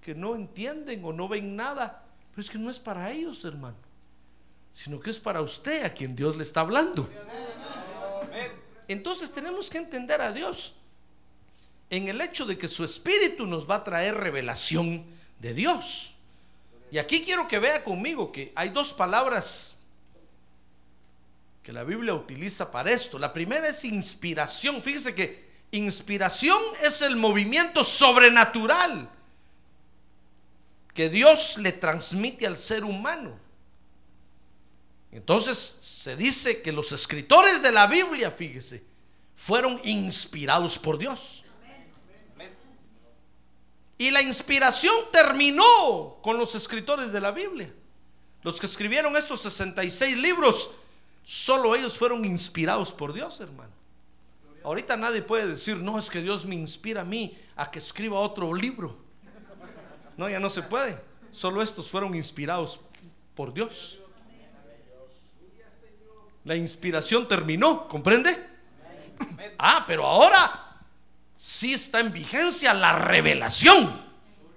que 0.00 0.14
no 0.14 0.34
entienden 0.34 1.04
o 1.04 1.12
no 1.12 1.28
ven 1.28 1.56
nada. 1.56 2.04
Pero 2.30 2.42
es 2.42 2.50
que 2.50 2.58
no 2.58 2.70
es 2.70 2.78
para 2.78 3.10
ellos, 3.10 3.44
hermano 3.44 3.76
sino 4.74 5.00
que 5.00 5.10
es 5.10 5.18
para 5.18 5.40
usted 5.40 5.84
a 5.84 5.92
quien 5.92 6.16
Dios 6.16 6.36
le 6.36 6.42
está 6.42 6.60
hablando. 6.60 7.08
Entonces 8.88 9.30
tenemos 9.30 9.70
que 9.70 9.78
entender 9.78 10.20
a 10.20 10.32
Dios 10.32 10.74
en 11.90 12.08
el 12.08 12.20
hecho 12.20 12.46
de 12.46 12.56
que 12.56 12.68
su 12.68 12.84
espíritu 12.84 13.46
nos 13.46 13.68
va 13.68 13.76
a 13.76 13.84
traer 13.84 14.14
revelación 14.14 15.04
de 15.38 15.54
Dios. 15.54 16.14
Y 16.90 16.98
aquí 16.98 17.20
quiero 17.20 17.48
que 17.48 17.58
vea 17.58 17.84
conmigo 17.84 18.32
que 18.32 18.52
hay 18.54 18.70
dos 18.70 18.92
palabras 18.92 19.76
que 21.62 21.72
la 21.72 21.84
Biblia 21.84 22.14
utiliza 22.14 22.70
para 22.70 22.90
esto. 22.90 23.18
La 23.18 23.32
primera 23.32 23.68
es 23.68 23.84
inspiración. 23.84 24.82
Fíjese 24.82 25.14
que 25.14 25.51
inspiración 25.72 26.60
es 26.82 27.02
el 27.02 27.16
movimiento 27.16 27.82
sobrenatural 27.82 29.10
que 30.94 31.08
Dios 31.08 31.56
le 31.58 31.72
transmite 31.72 32.46
al 32.46 32.56
ser 32.56 32.84
humano. 32.84 33.38
Entonces 35.10 35.78
se 35.80 36.16
dice 36.16 36.62
que 36.62 36.72
los 36.72 36.92
escritores 36.92 37.62
de 37.62 37.72
la 37.72 37.86
Biblia, 37.86 38.30
fíjese, 38.30 38.82
fueron 39.34 39.80
inspirados 39.84 40.78
por 40.78 40.98
Dios. 40.98 41.44
Y 43.98 44.10
la 44.10 44.22
inspiración 44.22 44.94
terminó 45.12 46.18
con 46.22 46.36
los 46.36 46.54
escritores 46.54 47.12
de 47.12 47.20
la 47.20 47.30
Biblia. 47.30 47.72
Los 48.42 48.58
que 48.58 48.66
escribieron 48.66 49.16
estos 49.16 49.42
66 49.42 50.16
libros, 50.16 50.70
solo 51.22 51.76
ellos 51.76 51.96
fueron 51.96 52.24
inspirados 52.24 52.92
por 52.92 53.12
Dios, 53.12 53.38
hermano. 53.40 53.71
Ahorita 54.64 54.96
nadie 54.96 55.22
puede 55.22 55.46
decir, 55.46 55.78
no, 55.78 55.98
es 55.98 56.08
que 56.08 56.20
Dios 56.20 56.44
me 56.44 56.54
inspira 56.54 57.02
a 57.02 57.04
mí 57.04 57.36
a 57.56 57.70
que 57.70 57.78
escriba 57.78 58.18
otro 58.18 58.52
libro. 58.54 58.96
No, 60.16 60.28
ya 60.28 60.38
no 60.38 60.50
se 60.50 60.62
puede. 60.62 60.98
Solo 61.32 61.62
estos 61.62 61.88
fueron 61.88 62.14
inspirados 62.14 62.80
por 63.34 63.52
Dios. 63.52 63.98
La 66.44 66.56
inspiración 66.56 67.26
terminó, 67.26 67.88
¿comprende? 67.88 68.36
Ah, 69.58 69.84
pero 69.86 70.04
ahora 70.04 70.80
sí 71.36 71.72
está 71.72 72.00
en 72.00 72.12
vigencia 72.12 72.74
la 72.74 72.96
revelación. 72.96 74.02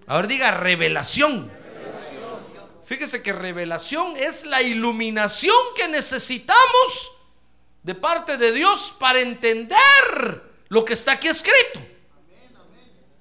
A 0.08 0.18
ver, 0.18 0.28
diga 0.28 0.52
revelación. 0.52 1.52
Fíjese 2.84 3.24
que 3.24 3.34
revelación 3.34 4.16
es 4.18 4.46
la 4.46 4.62
iluminación 4.62 5.56
que 5.76 5.88
necesitamos 5.88 7.15
de 7.86 7.94
parte 7.94 8.36
de 8.38 8.52
Dios 8.52 8.96
para 9.00 9.22
entender 9.22 9.78
lo 10.70 10.84
que 10.84 10.94
está 10.94 11.12
aquí 11.12 11.28
escrito. 11.28 11.80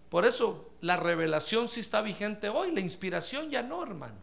Por 0.08 0.24
eso 0.24 0.70
la 0.80 0.96
revelación 0.96 1.68
sí 1.68 1.80
está 1.80 2.00
vigente 2.00 2.48
hoy, 2.48 2.72
la 2.72 2.80
inspiración 2.80 3.50
ya 3.50 3.62
no, 3.62 3.82
hermano. 3.82 4.14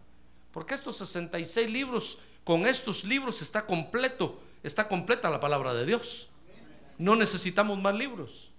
Porque 0.51 0.73
estos 0.73 0.97
66 0.97 1.69
libros 1.69 2.17
con 2.43 2.65
estos 2.65 3.03
libros 3.03 3.43
está 3.43 3.67
completo, 3.67 4.41
está 4.63 4.87
completa 4.87 5.29
la 5.29 5.39
palabra 5.39 5.75
de 5.75 5.85
Dios. 5.85 6.27
No 6.97 7.15
necesitamos 7.15 7.79
más 7.79 7.93
libros. 7.93 8.49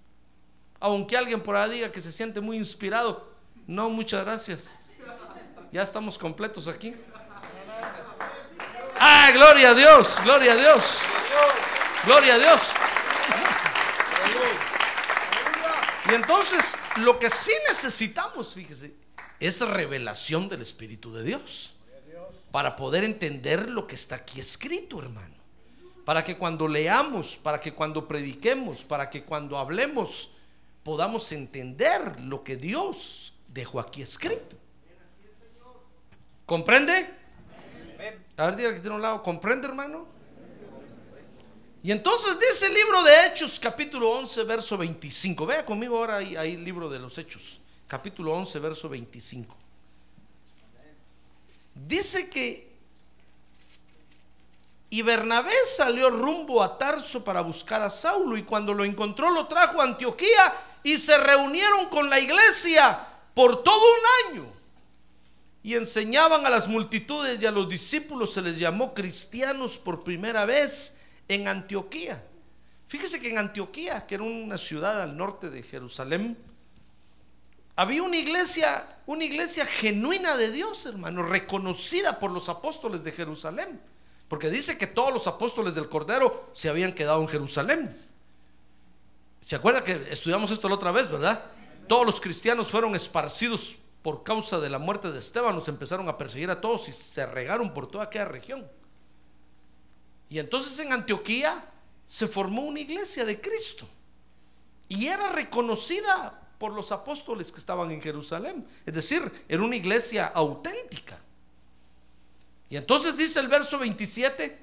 Aunque 0.79 1.17
alguien 1.17 1.41
por 1.41 1.57
ahí 1.57 1.69
diga 1.69 1.91
que 1.91 1.99
se 1.99 2.13
siente 2.13 2.39
muy 2.39 2.55
inspirado, 2.55 3.29
no, 3.67 3.89
muchas 3.89 4.23
gracias. 4.23 4.79
Ya 5.73 5.81
estamos 5.81 6.17
completos 6.17 6.69
aquí. 6.69 6.95
Ah, 8.97 9.31
gloria 9.33 9.71
a 9.71 9.73
Dios, 9.73 10.17
gloria 10.23 10.53
a 10.53 10.55
Dios. 10.55 11.01
Gloria 12.05 12.35
a 12.35 12.39
Dios. 12.39 12.61
Y 16.09 16.13
entonces, 16.13 16.77
lo 16.97 17.17
que 17.17 17.29
sí 17.29 17.51
necesitamos, 17.69 18.53
fíjese, 18.53 18.93
es 19.39 19.61
revelación 19.61 20.49
del 20.49 20.61
Espíritu 20.61 21.13
de 21.13 21.23
Dios 21.23 21.75
para 22.51 22.75
poder 22.75 23.03
entender 23.03 23.69
lo 23.69 23.87
que 23.87 23.95
está 23.95 24.15
aquí 24.15 24.39
escrito, 24.39 24.99
hermano. 24.99 25.33
Para 26.03 26.23
que 26.23 26.37
cuando 26.37 26.67
leamos, 26.67 27.37
para 27.37 27.61
que 27.61 27.73
cuando 27.73 28.07
prediquemos, 28.07 28.83
para 28.83 29.09
que 29.09 29.23
cuando 29.23 29.57
hablemos, 29.57 30.29
podamos 30.83 31.31
entender 31.31 32.19
lo 32.19 32.43
que 32.43 32.57
Dios 32.57 33.33
dejó 33.47 33.79
aquí 33.79 34.01
escrito. 34.01 34.57
¿Comprende? 36.45 37.09
A 38.35 38.47
ver, 38.47 38.55
diga 38.57 38.73
que 38.73 38.81
tiene 38.81 38.97
un 38.97 39.01
lado, 39.01 39.23
¿comprende, 39.23 39.67
hermano? 39.67 40.05
Y 41.83 41.91
entonces 41.91 42.37
dice 42.39 42.67
el 42.67 42.73
libro 42.73 43.03
de 43.03 43.25
Hechos, 43.25 43.59
capítulo 43.59 44.09
11, 44.11 44.43
verso 44.45 44.77
25. 44.77 45.45
Vea 45.45 45.65
conmigo 45.65 45.97
ahora 45.97 46.15
ahí, 46.15 46.35
el 46.35 46.63
libro 46.63 46.89
de 46.89 46.97
los 46.97 47.17
Hechos, 47.17 47.59
capítulo 47.89 48.33
11, 48.33 48.57
verso 48.59 48.87
25. 48.87 49.53
Dice 51.75 52.29
que 52.29 52.71
y 54.89 55.01
Bernabé 55.01 55.55
salió 55.75 56.09
rumbo 56.09 56.63
a 56.63 56.77
Tarso 56.77 57.23
para 57.23 57.41
buscar 57.41 57.81
a 57.81 57.89
Saulo 57.89 58.37
y 58.37 58.43
cuando 58.43 58.73
lo 58.73 58.85
encontró 58.85 59.31
lo 59.31 59.47
trajo 59.47 59.81
a 59.81 59.85
Antioquía 59.85 60.53
y 60.83 60.99
se 60.99 61.17
reunieron 61.17 61.89
con 61.89 62.09
la 62.09 62.19
iglesia 62.19 63.07
por 63.33 63.63
todo 63.63 63.75
un 63.75 64.31
año. 64.31 64.53
y 65.65 65.75
enseñaban 65.75 66.45
a 66.45 66.49
las 66.49 66.67
multitudes 66.67 67.41
y 67.41 67.45
a 67.45 67.51
los 67.51 67.69
discípulos 67.69 68.33
se 68.33 68.41
les 68.41 68.59
llamó 68.59 68.93
cristianos 68.93 69.77
por 69.77 70.03
primera 70.03 70.43
vez 70.43 70.97
en 71.27 71.47
Antioquía. 71.47 72.23
Fíjese 72.87 73.19
que 73.19 73.29
en 73.29 73.37
Antioquía, 73.37 74.05
que 74.05 74.15
era 74.15 74.23
una 74.23 74.57
ciudad 74.57 75.01
al 75.01 75.17
norte 75.17 75.49
de 75.49 75.63
Jerusalén, 75.63 76.37
había 77.75 78.03
una 78.03 78.17
iglesia, 78.17 78.87
una 79.07 79.23
iglesia 79.23 79.65
genuina 79.65 80.37
de 80.37 80.51
Dios, 80.51 80.85
hermano, 80.85 81.23
reconocida 81.23 82.19
por 82.19 82.29
los 82.31 82.49
apóstoles 82.49 83.03
de 83.03 83.11
Jerusalén. 83.11 83.81
Porque 84.27 84.49
dice 84.49 84.77
que 84.77 84.87
todos 84.87 85.11
los 85.11 85.27
apóstoles 85.27 85.73
del 85.73 85.89
Cordero 85.89 86.49
se 86.53 86.69
habían 86.69 86.93
quedado 86.93 87.21
en 87.21 87.27
Jerusalén. 87.27 87.97
¿Se 89.45 89.55
acuerda 89.55 89.83
que 89.83 89.93
estudiamos 90.09 90.51
esto 90.51 90.69
la 90.69 90.75
otra 90.75 90.91
vez, 90.91 91.09
verdad? 91.09 91.45
Todos 91.87 92.05
los 92.05 92.21
cristianos 92.21 92.69
fueron 92.69 92.95
esparcidos 92.95 93.77
por 94.01 94.23
causa 94.23 94.59
de 94.59 94.69
la 94.69 94.79
muerte 94.79 95.11
de 95.11 95.19
Esteban, 95.19 95.55
nos 95.55 95.67
empezaron 95.67 96.07
a 96.09 96.17
perseguir 96.17 96.51
a 96.51 96.61
todos 96.61 96.89
y 96.89 96.93
se 96.93 97.25
regaron 97.25 97.73
por 97.73 97.87
toda 97.87 98.05
aquella 98.05 98.25
región. 98.25 98.69
Y 100.33 100.39
entonces 100.39 100.79
en 100.79 100.91
Antioquía 100.91 101.63
se 102.07 102.25
formó 102.25 102.63
una 102.63 102.79
iglesia 102.79 103.23
de 103.23 103.39
Cristo. 103.39 103.87
Y 104.89 105.05
era 105.05 105.31
reconocida 105.31 106.41
por 106.57 106.73
los 106.73 106.91
apóstoles 106.91 107.51
que 107.51 107.59
estaban 107.59 107.91
en 107.91 108.01
Jerusalén. 108.01 108.65
Es 108.83 108.95
decir, 108.95 109.45
era 109.47 109.61
una 109.61 109.75
iglesia 109.75 110.31
auténtica. 110.33 111.19
Y 112.67 112.77
entonces 112.77 113.15
dice 113.15 113.41
el 113.41 113.47
verso 113.47 113.77
27 113.77 114.59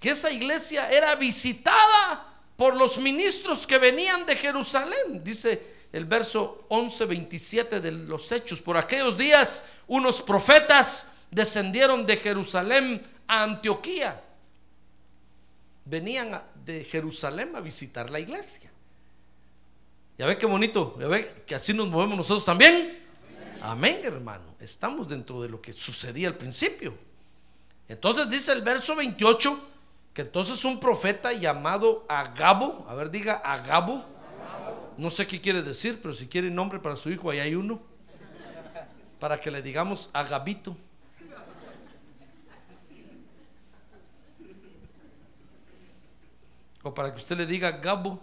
que 0.00 0.08
esa 0.08 0.30
iglesia 0.30 0.90
era 0.90 1.14
visitada 1.16 2.34
por 2.56 2.76
los 2.76 2.96
ministros 2.96 3.66
que 3.66 3.76
venían 3.76 4.24
de 4.24 4.36
Jerusalén. 4.36 5.22
Dice 5.22 5.74
el 5.92 6.06
verso 6.06 6.64
11, 6.70 7.04
27 7.04 7.78
de 7.78 7.92
los 7.92 8.32
Hechos. 8.32 8.62
Por 8.62 8.78
aquellos 8.78 9.18
días 9.18 9.64
unos 9.86 10.22
profetas 10.22 11.08
descendieron 11.30 12.06
de 12.06 12.16
Jerusalén 12.16 13.02
a 13.26 13.42
Antioquía. 13.42 14.22
Venían 15.84 16.42
de 16.64 16.84
Jerusalén 16.84 17.54
a 17.54 17.60
visitar 17.60 18.10
la 18.10 18.20
iglesia. 18.20 18.70
Ya 20.16 20.26
ve 20.26 20.38
qué 20.38 20.46
bonito, 20.46 20.96
ya 21.00 21.08
ve 21.08 21.42
que 21.46 21.54
así 21.54 21.72
nos 21.72 21.88
movemos 21.88 22.16
nosotros 22.16 22.44
también. 22.44 23.04
Amén, 23.60 24.00
hermano. 24.04 24.54
Estamos 24.60 25.08
dentro 25.08 25.42
de 25.42 25.48
lo 25.48 25.60
que 25.60 25.72
sucedía 25.72 26.28
al 26.28 26.36
principio. 26.36 26.94
Entonces 27.88 28.28
dice 28.30 28.52
el 28.52 28.62
verso 28.62 28.94
28 28.96 29.70
que 30.14 30.22
entonces 30.22 30.64
un 30.64 30.78
profeta 30.78 31.32
llamado 31.32 32.06
Agabo, 32.08 32.86
a 32.88 32.94
ver, 32.94 33.10
diga 33.10 33.34
Agabo, 33.34 34.04
no 34.96 35.10
sé 35.10 35.26
qué 35.26 35.40
quiere 35.40 35.62
decir, 35.62 36.00
pero 36.00 36.14
si 36.14 36.28
quiere 36.28 36.50
nombre 36.50 36.78
para 36.78 36.94
su 36.94 37.10
hijo, 37.10 37.30
ahí 37.30 37.40
hay 37.40 37.56
uno, 37.56 37.80
para 39.18 39.40
que 39.40 39.50
le 39.50 39.60
digamos 39.60 40.10
Agabito. 40.12 40.76
O 46.84 46.94
para 46.94 47.12
que 47.12 47.18
usted 47.18 47.36
le 47.36 47.46
diga 47.46 47.72
Gabo. 47.72 48.20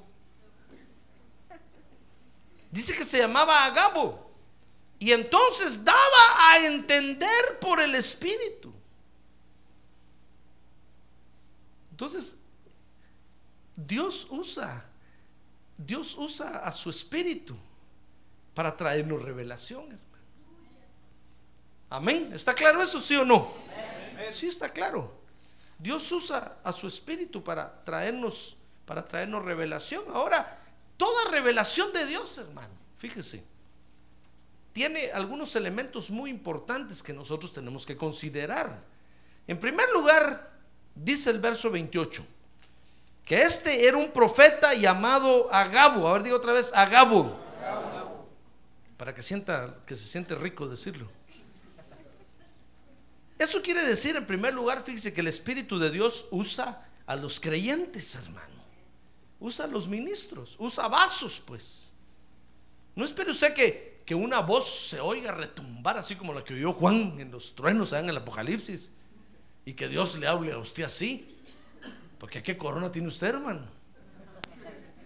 Dice 2.71 2.95
que 2.95 3.03
se 3.03 3.17
llamaba 3.17 3.65
Agabo. 3.65 4.31
Y 4.99 5.11
entonces 5.11 5.83
daba 5.83 6.51
a 6.51 6.59
entender 6.65 7.59
por 7.59 7.81
el 7.81 7.95
Espíritu. 7.95 8.71
Entonces, 11.89 12.37
Dios 13.75 14.27
usa, 14.29 14.85
Dios 15.75 16.15
usa 16.15 16.59
a 16.59 16.71
su 16.71 16.89
Espíritu 16.89 17.57
para 18.53 18.77
traernos 18.77 19.21
revelación, 19.21 19.85
hermano. 19.85 20.25
Amén. 21.89 22.31
¿Está 22.33 22.53
claro 22.53 22.81
eso, 22.81 23.01
sí 23.01 23.15
o 23.15 23.25
no? 23.25 23.53
Sí, 24.33 24.47
está 24.47 24.69
claro. 24.69 25.20
Dios 25.81 26.11
usa 26.11 26.57
a 26.63 26.71
su 26.71 26.87
Espíritu 26.87 27.43
para 27.43 27.83
traernos, 27.83 28.55
para 28.85 29.03
traernos 29.03 29.43
revelación. 29.43 30.03
Ahora, 30.13 30.61
Toda 31.01 31.31
revelación 31.31 31.91
de 31.93 32.05
Dios, 32.05 32.37
hermano, 32.37 32.75
fíjese, 32.99 33.43
tiene 34.71 35.11
algunos 35.11 35.55
elementos 35.55 36.11
muy 36.11 36.29
importantes 36.29 37.01
que 37.01 37.11
nosotros 37.11 37.51
tenemos 37.51 37.87
que 37.87 37.97
considerar. 37.97 38.83
En 39.47 39.59
primer 39.59 39.89
lugar, 39.93 40.51
dice 40.93 41.31
el 41.31 41.39
verso 41.39 41.71
28, 41.71 42.23
que 43.25 43.41
este 43.41 43.87
era 43.87 43.97
un 43.97 44.11
profeta 44.11 44.75
llamado 44.75 45.51
Agabo. 45.51 46.07
A 46.07 46.13
ver, 46.13 46.21
digo 46.21 46.37
otra 46.37 46.53
vez, 46.53 46.71
Agabo. 46.71 47.35
Para 48.95 49.15
que 49.15 49.23
sienta 49.23 49.77
que 49.87 49.95
se 49.95 50.05
siente 50.05 50.35
rico 50.35 50.67
decirlo. 50.67 51.09
Eso 53.41 53.61
quiere 53.61 53.83
decir, 53.83 54.15
en 54.15 54.25
primer 54.25 54.53
lugar, 54.53 54.83
fíjese 54.83 55.13
que 55.13 55.21
el 55.21 55.27
Espíritu 55.27 55.79
de 55.79 55.89
Dios 55.89 56.27
usa 56.31 56.87
a 57.05 57.15
los 57.15 57.39
creyentes, 57.39 58.15
hermano 58.15 58.51
usa 59.41 59.65
los 59.65 59.87
ministros, 59.87 60.55
usa 60.59 60.87
vasos, 60.87 61.41
pues. 61.45 61.91
No 62.95 63.03
espere 63.03 63.31
usted 63.31 63.53
que, 63.53 64.03
que 64.05 64.13
una 64.13 64.39
voz 64.39 64.87
se 64.89 64.99
oiga 64.99 65.31
retumbar 65.31 65.97
así 65.97 66.15
como 66.15 66.31
la 66.33 66.43
que 66.43 66.53
oyó 66.53 66.71
Juan 66.73 67.19
en 67.19 67.31
los 67.31 67.55
truenos 67.55 67.91
en 67.93 68.07
el 68.07 68.17
Apocalipsis 68.17 68.91
y 69.65 69.73
que 69.73 69.87
Dios 69.87 70.15
le 70.17 70.27
hable 70.27 70.53
a 70.53 70.59
usted 70.59 70.83
así. 70.83 71.35
Porque 72.19 72.43
qué 72.43 72.55
corona 72.55 72.91
tiene 72.91 73.07
usted, 73.07 73.29
hermano. 73.29 73.65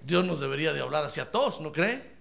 Dios 0.06 0.26
nos 0.26 0.42
debería 0.42 0.74
de 0.74 0.82
hablar 0.82 1.06
hacia 1.06 1.32
todos, 1.32 1.62
¿no 1.62 1.72
cree? 1.72 2.14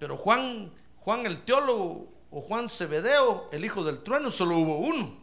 Pero 0.00 0.16
Juan, 0.16 0.72
Juan 0.98 1.26
el 1.26 1.42
teólogo 1.42 2.12
o 2.30 2.40
Juan 2.40 2.68
Cebedeo, 2.68 3.48
el 3.52 3.64
hijo 3.64 3.84
del 3.84 4.02
trueno, 4.02 4.30
solo 4.30 4.56
hubo 4.56 4.78
uno. 4.78 5.16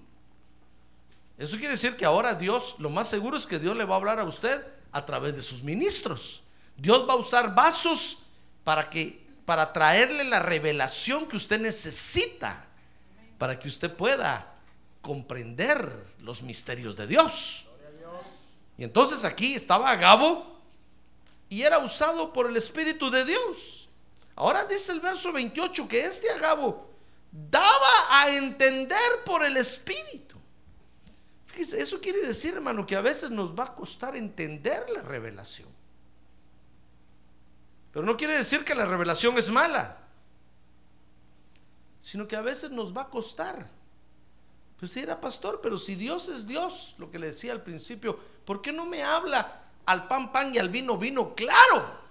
Eso 1.38 1.58
quiere 1.58 1.74
decir 1.74 1.96
que 1.96 2.06
ahora 2.06 2.36
Dios, 2.36 2.76
lo 2.78 2.90
más 2.90 3.10
seguro 3.10 3.38
es 3.38 3.46
que 3.46 3.60
Dios 3.60 3.76
le 3.76 3.86
va 3.86 3.96
a 3.96 3.98
hablar 3.98 4.20
a 4.20 4.24
usted 4.24 4.66
a 4.92 5.06
través 5.06 5.36
de 5.36 5.42
sus 5.42 5.64
ministros. 5.64 6.44
Dios 6.78 7.08
va 7.08 7.14
a 7.14 7.18
usar 7.18 7.54
vasos 7.54 8.20
para 8.64 8.90
que 8.90 9.24
para 9.46 9.74
traerle 9.74 10.24
la 10.24 10.40
revelación 10.40 11.28
que 11.28 11.36
usted 11.36 11.60
necesita 11.60 12.66
para 13.38 13.60
que 13.60 13.68
usted 13.68 13.94
pueda 13.94 14.54
comprender 15.02 15.92
los 16.22 16.44
misterios 16.44 16.96
de 16.96 17.08
Dios. 17.08 17.66
Y 18.78 18.86
entonces 18.86 19.26
aquí 19.26 19.54
estaba 19.54 19.92
Agabo 19.92 20.62
y 21.50 21.62
era 21.62 21.80
usado 21.80 22.32
por 22.32 22.48
el 22.48 22.56
Espíritu 22.56 23.10
de 23.10 23.26
Dios. 23.26 23.90
Ahora 24.36 24.64
dice 24.64 24.94
el 24.94 25.02
verso 25.02 25.34
28 25.34 25.88
que 25.90 26.06
este 26.06 26.30
Agabo 26.30 26.90
daba 27.34 28.22
a 28.22 28.30
entender 28.30 29.24
por 29.26 29.44
el 29.44 29.58
Espíritu 29.58 30.34
eso 31.56 32.02
quiere 32.02 32.22
decir, 32.26 32.56
hermano, 32.56 32.86
que 32.86 32.96
a 32.96 33.02
veces 33.02 33.30
nos 33.30 33.54
va 33.54 33.66
a 33.66 33.76
costar 33.76 34.16
entender 34.16 34.90
la 34.90 35.02
revelación. 35.02 35.70
Pero 37.92 38.06
no 38.06 38.18
quiere 38.18 38.36
decir 38.38 38.66
que 38.66 38.74
la 38.74 38.86
revelación 38.86 39.38
es 39.38 39.52
mala, 39.52 39.98
sino 42.02 42.28
que 42.28 42.36
a 42.36 42.42
veces 42.42 42.72
nos 42.72 42.96
va 42.96 43.04
a 43.04 43.10
costar. 43.10 43.70
Pues 44.80 44.92
si 44.92 45.02
era 45.02 45.22
pastor, 45.22 45.62
pero 45.62 45.78
si 45.78 45.94
Dios 45.94 46.28
es 46.28 46.48
Dios, 46.48 46.96
lo 46.98 47.12
que 47.12 47.20
le 47.20 47.28
decía 47.28 47.52
al 47.52 47.62
principio, 47.62 48.20
¿por 48.46 48.62
qué 48.62 48.74
no 48.74 48.86
me 48.86 49.04
habla 49.04 49.62
al 49.86 50.08
pan 50.08 50.32
pan 50.32 50.56
y 50.56 50.58
al 50.58 50.70
vino 50.70 50.98
vino? 50.98 51.36
Claro. 51.36 52.02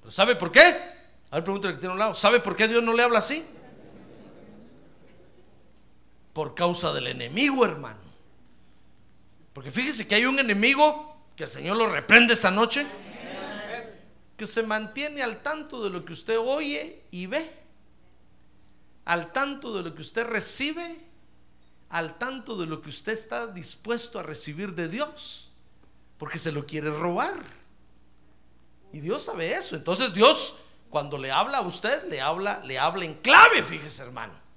¿Pero 0.00 0.10
¿Sabe 0.10 0.34
por 0.34 0.50
qué? 0.50 0.96
A 1.30 1.40
ver, 1.40 1.60
que 1.60 1.72
tiene 1.74 1.92
un 1.92 1.98
lado. 1.98 2.14
¿Sabe 2.14 2.40
por 2.40 2.56
qué 2.56 2.66
Dios 2.66 2.82
no 2.82 2.94
le 2.94 3.02
habla 3.02 3.18
así? 3.18 3.44
Por 6.38 6.54
causa 6.54 6.92
del 6.92 7.08
enemigo, 7.08 7.64
hermano. 7.64 7.98
Porque 9.52 9.72
fíjese 9.72 10.06
que 10.06 10.14
hay 10.14 10.24
un 10.24 10.38
enemigo 10.38 11.16
que 11.34 11.42
el 11.42 11.50
Señor 11.50 11.76
lo 11.76 11.88
reprende 11.88 12.32
esta 12.32 12.48
noche, 12.48 12.86
que 14.36 14.46
se 14.46 14.62
mantiene 14.62 15.20
al 15.20 15.42
tanto 15.42 15.82
de 15.82 15.90
lo 15.90 16.04
que 16.04 16.12
usted 16.12 16.38
oye 16.38 17.02
y 17.10 17.26
ve, 17.26 17.52
al 19.04 19.32
tanto 19.32 19.76
de 19.76 19.82
lo 19.82 19.96
que 19.96 20.00
usted 20.00 20.28
recibe, 20.28 21.00
al 21.88 22.18
tanto 22.18 22.56
de 22.56 22.66
lo 22.66 22.82
que 22.82 22.90
usted 22.90 23.14
está 23.14 23.48
dispuesto 23.48 24.20
a 24.20 24.22
recibir 24.22 24.76
de 24.76 24.86
Dios, 24.86 25.50
porque 26.18 26.38
se 26.38 26.52
lo 26.52 26.66
quiere 26.66 26.90
robar. 26.90 27.34
Y 28.92 29.00
Dios 29.00 29.24
sabe 29.24 29.54
eso. 29.54 29.74
Entonces 29.74 30.14
Dios, 30.14 30.54
cuando 30.88 31.18
le 31.18 31.32
habla 31.32 31.58
a 31.58 31.62
usted, 31.62 32.08
le 32.08 32.20
habla, 32.20 32.62
le 32.64 32.78
habla 32.78 33.06
en 33.06 33.14
clave, 33.14 33.64
fíjese 33.64 34.04
hermano. 34.04 34.47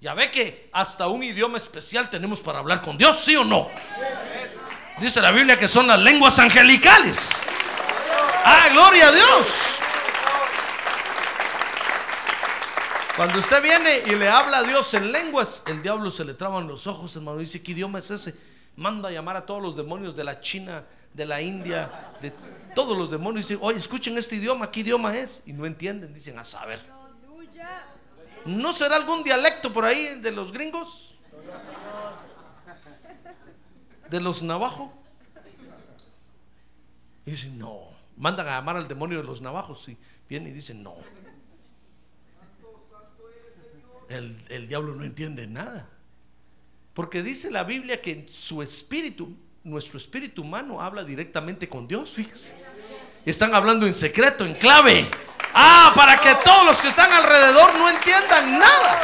Ya 0.00 0.14
ve 0.14 0.30
que 0.30 0.70
hasta 0.72 1.08
un 1.08 1.22
idioma 1.22 1.56
especial 1.56 2.08
tenemos 2.08 2.40
para 2.40 2.60
hablar 2.60 2.80
con 2.82 2.96
Dios, 2.96 3.18
¿sí 3.20 3.34
o 3.34 3.44
no? 3.44 3.68
Dice 5.00 5.20
la 5.20 5.32
Biblia 5.32 5.58
que 5.58 5.66
son 5.66 5.88
las 5.88 5.98
lenguas 5.98 6.38
angelicales. 6.38 7.42
Ah, 8.44 8.68
gloria 8.72 9.08
a 9.08 9.12
Dios. 9.12 9.78
Cuando 13.16 13.40
usted 13.40 13.60
viene 13.60 14.02
y 14.06 14.14
le 14.14 14.28
habla 14.28 14.58
a 14.58 14.62
Dios 14.62 14.94
en 14.94 15.10
lenguas, 15.10 15.64
el 15.66 15.82
diablo 15.82 16.12
se 16.12 16.24
le 16.24 16.34
traban 16.34 16.68
los 16.68 16.86
ojos, 16.86 17.16
hermano. 17.16 17.38
Dice, 17.38 17.60
¿qué 17.60 17.72
idioma 17.72 17.98
es 17.98 18.12
ese? 18.12 18.36
Manda 18.76 19.08
a 19.08 19.12
llamar 19.12 19.36
a 19.36 19.44
todos 19.44 19.60
los 19.60 19.74
demonios 19.74 20.14
de 20.14 20.22
la 20.22 20.38
China, 20.38 20.84
de 21.12 21.26
la 21.26 21.40
India, 21.42 21.90
de 22.22 22.32
todos 22.76 22.96
los 22.96 23.10
demonios. 23.10 23.48
Dice, 23.48 23.58
oye, 23.60 23.78
escuchen 23.78 24.16
este 24.16 24.36
idioma, 24.36 24.70
¿qué 24.70 24.80
idioma 24.80 25.16
es? 25.16 25.42
Y 25.46 25.52
no 25.52 25.66
entienden, 25.66 26.14
dicen, 26.14 26.38
a 26.38 26.44
saber. 26.44 26.80
¿No 28.48 28.72
será 28.72 28.96
algún 28.96 29.22
dialecto 29.22 29.70
por 29.70 29.84
ahí 29.84 30.20
de 30.20 30.32
los 30.32 30.52
gringos? 30.52 31.14
¿De 34.08 34.20
los 34.22 34.42
navajos? 34.42 34.90
Y 37.26 37.32
dicen, 37.32 37.58
no. 37.58 37.88
Mandan 38.16 38.48
a 38.48 38.52
llamar 38.52 38.76
al 38.78 38.88
demonio 38.88 39.18
de 39.18 39.24
los 39.24 39.42
navajos. 39.42 39.86
Y 39.90 39.98
viene 40.30 40.48
y 40.48 40.52
dicen, 40.52 40.82
no. 40.82 40.96
El, 44.08 44.42
el 44.48 44.66
diablo 44.66 44.94
no 44.94 45.04
entiende 45.04 45.46
nada. 45.46 45.86
Porque 46.94 47.22
dice 47.22 47.50
la 47.50 47.64
Biblia 47.64 48.00
que 48.00 48.26
su 48.30 48.62
espíritu, 48.62 49.36
nuestro 49.62 49.98
espíritu 49.98 50.40
humano, 50.40 50.80
habla 50.80 51.04
directamente 51.04 51.68
con 51.68 51.86
Dios. 51.86 52.14
Fíjese. 52.14 52.56
Están 53.26 53.54
hablando 53.54 53.86
en 53.86 53.92
secreto, 53.92 54.46
en 54.46 54.54
clave. 54.54 55.06
Ah, 55.54 55.92
para 55.94 56.18
que 56.20 56.34
todos 56.44 56.64
los 56.66 56.80
que 56.80 56.88
están 56.88 57.10
alrededor 57.12 57.74
no 57.78 57.88
entiendan 57.88 58.58
nada. 58.58 59.00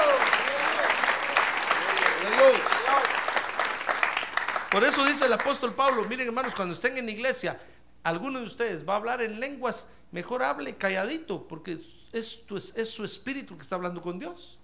Por 4.71 4.83
eso 4.85 5.05
dice 5.05 5.27
el 5.27 5.33
apóstol 5.33 5.75
Pablo, 5.75 6.05
miren 6.05 6.27
hermanos, 6.27 6.55
cuando 6.55 6.75
estén 6.75 6.99
en 6.99 7.09
iglesia, 7.09 7.61
alguno 8.03 8.41
de 8.41 8.47
ustedes 8.47 8.87
va 8.87 8.95
a 8.95 8.97
hablar 8.97 9.23
en 9.23 9.39
lenguas, 9.39 9.87
mejor 10.11 10.43
hable 10.43 10.77
calladito, 10.77 11.47
porque 11.47 11.79
es, 12.13 12.45
tu- 12.47 12.57
es 12.57 12.91
su 12.91 13.05
espíritu 13.05 13.57
que 13.57 13.63
está 13.63 13.77
hablando 13.77 14.03
con 14.03 14.19
Dios. 14.19 14.59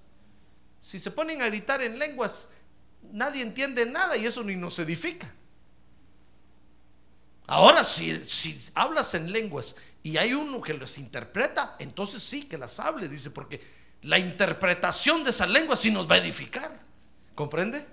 Si 0.83 0.99
se 0.99 1.11
ponen 1.13 1.43
a 1.43 1.47
gritar 1.47 1.81
en 1.83 1.99
lenguas, 1.99 2.51
nadie 3.13 3.43
entiende 3.43 3.87
nada 3.87 4.17
y 4.17 4.27
eso 4.27 4.43
ni 4.43 4.57
nos 4.57 4.79
edifica. 4.81 5.33
Ahora, 7.47 7.85
si, 7.85 8.29
si 8.29 8.61
hablas 8.75 9.15
en 9.15 9.31
lenguas 9.33 9.77
y 10.03 10.17
hay 10.17 10.33
uno 10.33 10.61
que 10.61 10.75
las 10.75 10.97
interpreta, 10.99 11.77
entonces 11.79 12.23
sí 12.23 12.45
que 12.45 12.57
las 12.57 12.81
hable, 12.81 13.09
dice, 13.09 13.31
porque 13.31 13.61
la 14.03 14.19
interpretación 14.19 15.23
de 15.25 15.31
esa 15.31 15.47
lengua 15.47 15.77
sí 15.77 15.91
nos 15.91 16.11
va 16.11 16.15
a 16.15 16.19
edificar. 16.19 16.79
¿Comprende? 17.35 17.87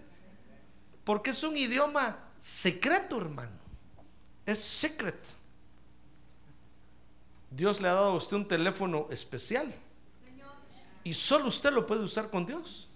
Porque 1.04 1.32
es 1.32 1.44
un 1.44 1.56
idioma 1.58 2.18
secreto, 2.40 3.18
hermano. 3.18 3.58
Es 4.46 4.60
secret. 4.60 5.18
Dios 7.50 7.82
le 7.82 7.90
ha 7.90 7.94
dado 7.94 8.12
a 8.12 8.16
usted 8.16 8.38
un 8.38 8.48
teléfono 8.48 9.08
especial. 9.10 9.74
Y 11.04 11.14
solo 11.14 11.48
usted 11.48 11.72
lo 11.72 11.86
puede 11.86 12.02
usar 12.02 12.30
con 12.30 12.46
Dios. 12.46 12.90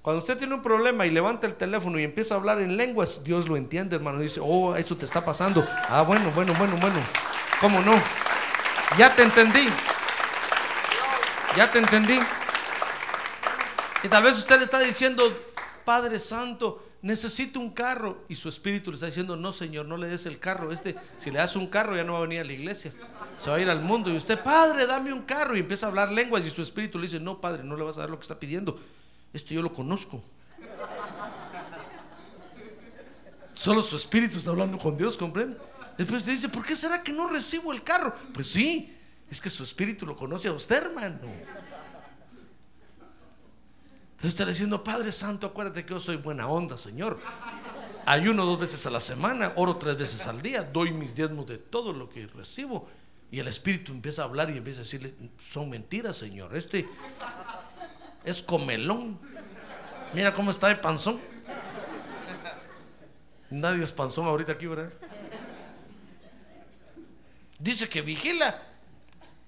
Cuando 0.00 0.18
usted 0.18 0.36
tiene 0.36 0.54
un 0.54 0.62
problema 0.62 1.06
y 1.06 1.10
levanta 1.10 1.46
el 1.46 1.54
teléfono 1.54 1.98
y 1.98 2.02
empieza 2.02 2.34
a 2.34 2.38
hablar 2.38 2.60
en 2.60 2.76
lenguas, 2.76 3.22
Dios 3.22 3.48
lo 3.48 3.56
entiende, 3.56 3.94
hermano. 3.94 4.18
Dice, 4.18 4.40
oh, 4.42 4.74
eso 4.74 4.96
te 4.96 5.04
está 5.04 5.24
pasando. 5.24 5.64
Ah, 5.88 6.02
bueno, 6.02 6.32
bueno, 6.32 6.52
bueno, 6.54 6.76
bueno. 6.80 7.00
¿Cómo 7.62 7.80
no? 7.80 7.94
Ya 8.98 9.14
te 9.14 9.22
entendí. 9.22 9.68
Ya 11.56 11.70
te 11.70 11.78
entendí. 11.78 12.18
Y 14.02 14.08
tal 14.08 14.24
vez 14.24 14.36
usted 14.36 14.58
le 14.58 14.64
está 14.64 14.80
diciendo, 14.80 15.32
Padre 15.84 16.18
Santo, 16.18 16.84
necesito 17.02 17.60
un 17.60 17.70
carro. 17.70 18.24
Y 18.28 18.34
su 18.34 18.48
espíritu 18.48 18.90
le 18.90 18.96
está 18.96 19.06
diciendo, 19.06 19.36
no, 19.36 19.52
Señor, 19.52 19.86
no 19.86 19.96
le 19.96 20.08
des 20.08 20.26
el 20.26 20.40
carro. 20.40 20.72
Este, 20.72 20.96
si 21.18 21.30
le 21.30 21.38
das 21.38 21.54
un 21.54 21.68
carro, 21.68 21.94
ya 21.94 22.02
no 22.02 22.14
va 22.14 22.18
a 22.18 22.22
venir 22.22 22.40
a 22.40 22.44
la 22.44 22.52
iglesia. 22.52 22.92
Se 23.38 23.48
va 23.48 23.54
a 23.54 23.60
ir 23.60 23.70
al 23.70 23.80
mundo. 23.80 24.10
Y 24.10 24.16
usted, 24.16 24.42
Padre, 24.42 24.84
dame 24.84 25.12
un 25.12 25.22
carro. 25.22 25.56
Y 25.56 25.60
empieza 25.60 25.86
a 25.86 25.90
hablar 25.90 26.10
lenguas. 26.10 26.44
Y 26.44 26.50
su 26.50 26.62
espíritu 26.62 26.98
le 26.98 27.06
dice, 27.06 27.20
no, 27.20 27.40
Padre, 27.40 27.62
no 27.62 27.76
le 27.76 27.84
vas 27.84 27.96
a 27.96 28.00
dar 28.00 28.10
lo 28.10 28.18
que 28.18 28.22
está 28.22 28.40
pidiendo. 28.40 28.76
Esto 29.32 29.54
yo 29.54 29.62
lo 29.62 29.72
conozco. 29.72 30.20
Solo 33.54 33.84
su 33.84 33.94
espíritu 33.94 34.38
está 34.38 34.50
hablando 34.50 34.78
con 34.80 34.96
Dios, 34.96 35.16
¿comprende? 35.16 35.56
Después 35.96 36.24
te 36.24 36.30
dice, 36.30 36.48
¿por 36.48 36.64
qué 36.64 36.74
será 36.74 37.02
que 37.02 37.12
no 37.12 37.28
recibo 37.28 37.72
el 37.72 37.82
carro? 37.82 38.14
Pues 38.32 38.48
sí, 38.48 38.96
es 39.30 39.40
que 39.40 39.50
su 39.50 39.62
espíritu 39.62 40.06
lo 40.06 40.16
conoce 40.16 40.48
a 40.48 40.52
usted, 40.52 40.76
hermano. 40.76 41.18
Entonces 44.22 44.38
está 44.38 44.44
diciendo, 44.44 44.84
Padre 44.84 45.10
Santo, 45.10 45.48
acuérdate 45.48 45.84
que 45.84 45.90
yo 45.94 46.00
soy 46.00 46.16
buena 46.16 46.46
onda, 46.46 46.78
Señor. 46.78 47.18
Ayuno 48.06 48.44
dos 48.44 48.58
veces 48.58 48.84
a 48.86 48.90
la 48.90 49.00
semana, 49.00 49.52
oro 49.56 49.76
tres 49.76 49.96
veces 49.96 50.26
al 50.26 50.42
día, 50.42 50.62
doy 50.62 50.92
mis 50.92 51.14
diezmos 51.14 51.46
de 51.46 51.58
todo 51.58 51.92
lo 51.92 52.08
que 52.08 52.26
recibo. 52.26 52.88
Y 53.30 53.38
el 53.38 53.48
Espíritu 53.48 53.92
empieza 53.92 54.22
a 54.22 54.26
hablar 54.26 54.50
y 54.50 54.58
empieza 54.58 54.80
a 54.80 54.82
decirle, 54.84 55.14
son 55.50 55.70
mentiras, 55.70 56.16
Señor. 56.16 56.56
Este 56.56 56.88
es 58.24 58.42
comelón. 58.42 59.18
Mira 60.14 60.34
cómo 60.34 60.50
está 60.50 60.68
de 60.68 60.76
panzón. 60.76 61.20
Nadie 63.50 63.82
es 63.82 63.92
panzón 63.92 64.26
ahorita 64.26 64.52
aquí, 64.52 64.66
¿verdad? 64.66 64.92
Dice 67.62 67.88
que 67.88 68.02
vigila 68.02 68.60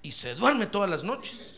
y 0.01 0.13
se 0.13 0.35
duerme 0.35 0.67
todas 0.67 0.89
las 0.89 1.03
noches. 1.03 1.55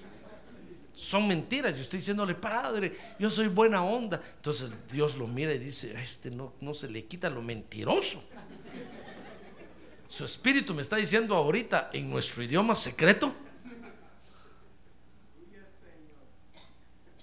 Son 0.96 1.28
mentiras. 1.28 1.76
Yo 1.76 1.84
estoy 1.84 2.00
diciéndole, 2.00 2.34
Padre, 2.34 2.98
yo 3.20 3.30
soy 3.30 3.48
buena 3.48 3.84
onda. 3.84 4.20
Entonces 4.38 4.72
Dios 4.92 5.16
lo 5.16 5.28
mira 5.28 5.54
y 5.54 5.60
dice, 5.60 5.94
este 6.02 6.32
no, 6.32 6.56
no 6.60 6.74
se 6.74 6.90
le 6.90 7.06
quita 7.06 7.30
lo 7.30 7.44
mentiroso. 7.44 8.24
Su 10.08 10.26
espíritu 10.26 10.74
me 10.74 10.82
está 10.82 10.96
diciendo 10.96 11.36
ahorita 11.36 11.92
en 11.94 12.10
nuestro 12.10 12.42
idioma 12.42 12.74
secreto. 12.74 13.36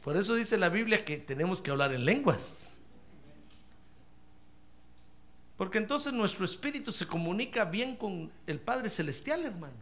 Por 0.05 0.17
eso 0.17 0.37
dice 0.37 0.57
la 0.59 0.69
Biblia 0.69 1.05
que 1.05 1.17
tenemos 1.17 1.61
que 1.61 1.73
hablar 1.73 1.93
en 1.93 2.05
lenguas. 2.05 2.74
Porque 5.57 5.79
entonces 5.79 6.13
nuestro 6.13 6.45
espíritu 6.45 6.91
se 6.91 7.07
comunica 7.07 7.65
bien 7.65 7.97
con 7.97 8.31
el 8.47 8.59
Padre 8.59 8.91
Celestial, 8.91 9.45
hermano. 9.45 9.75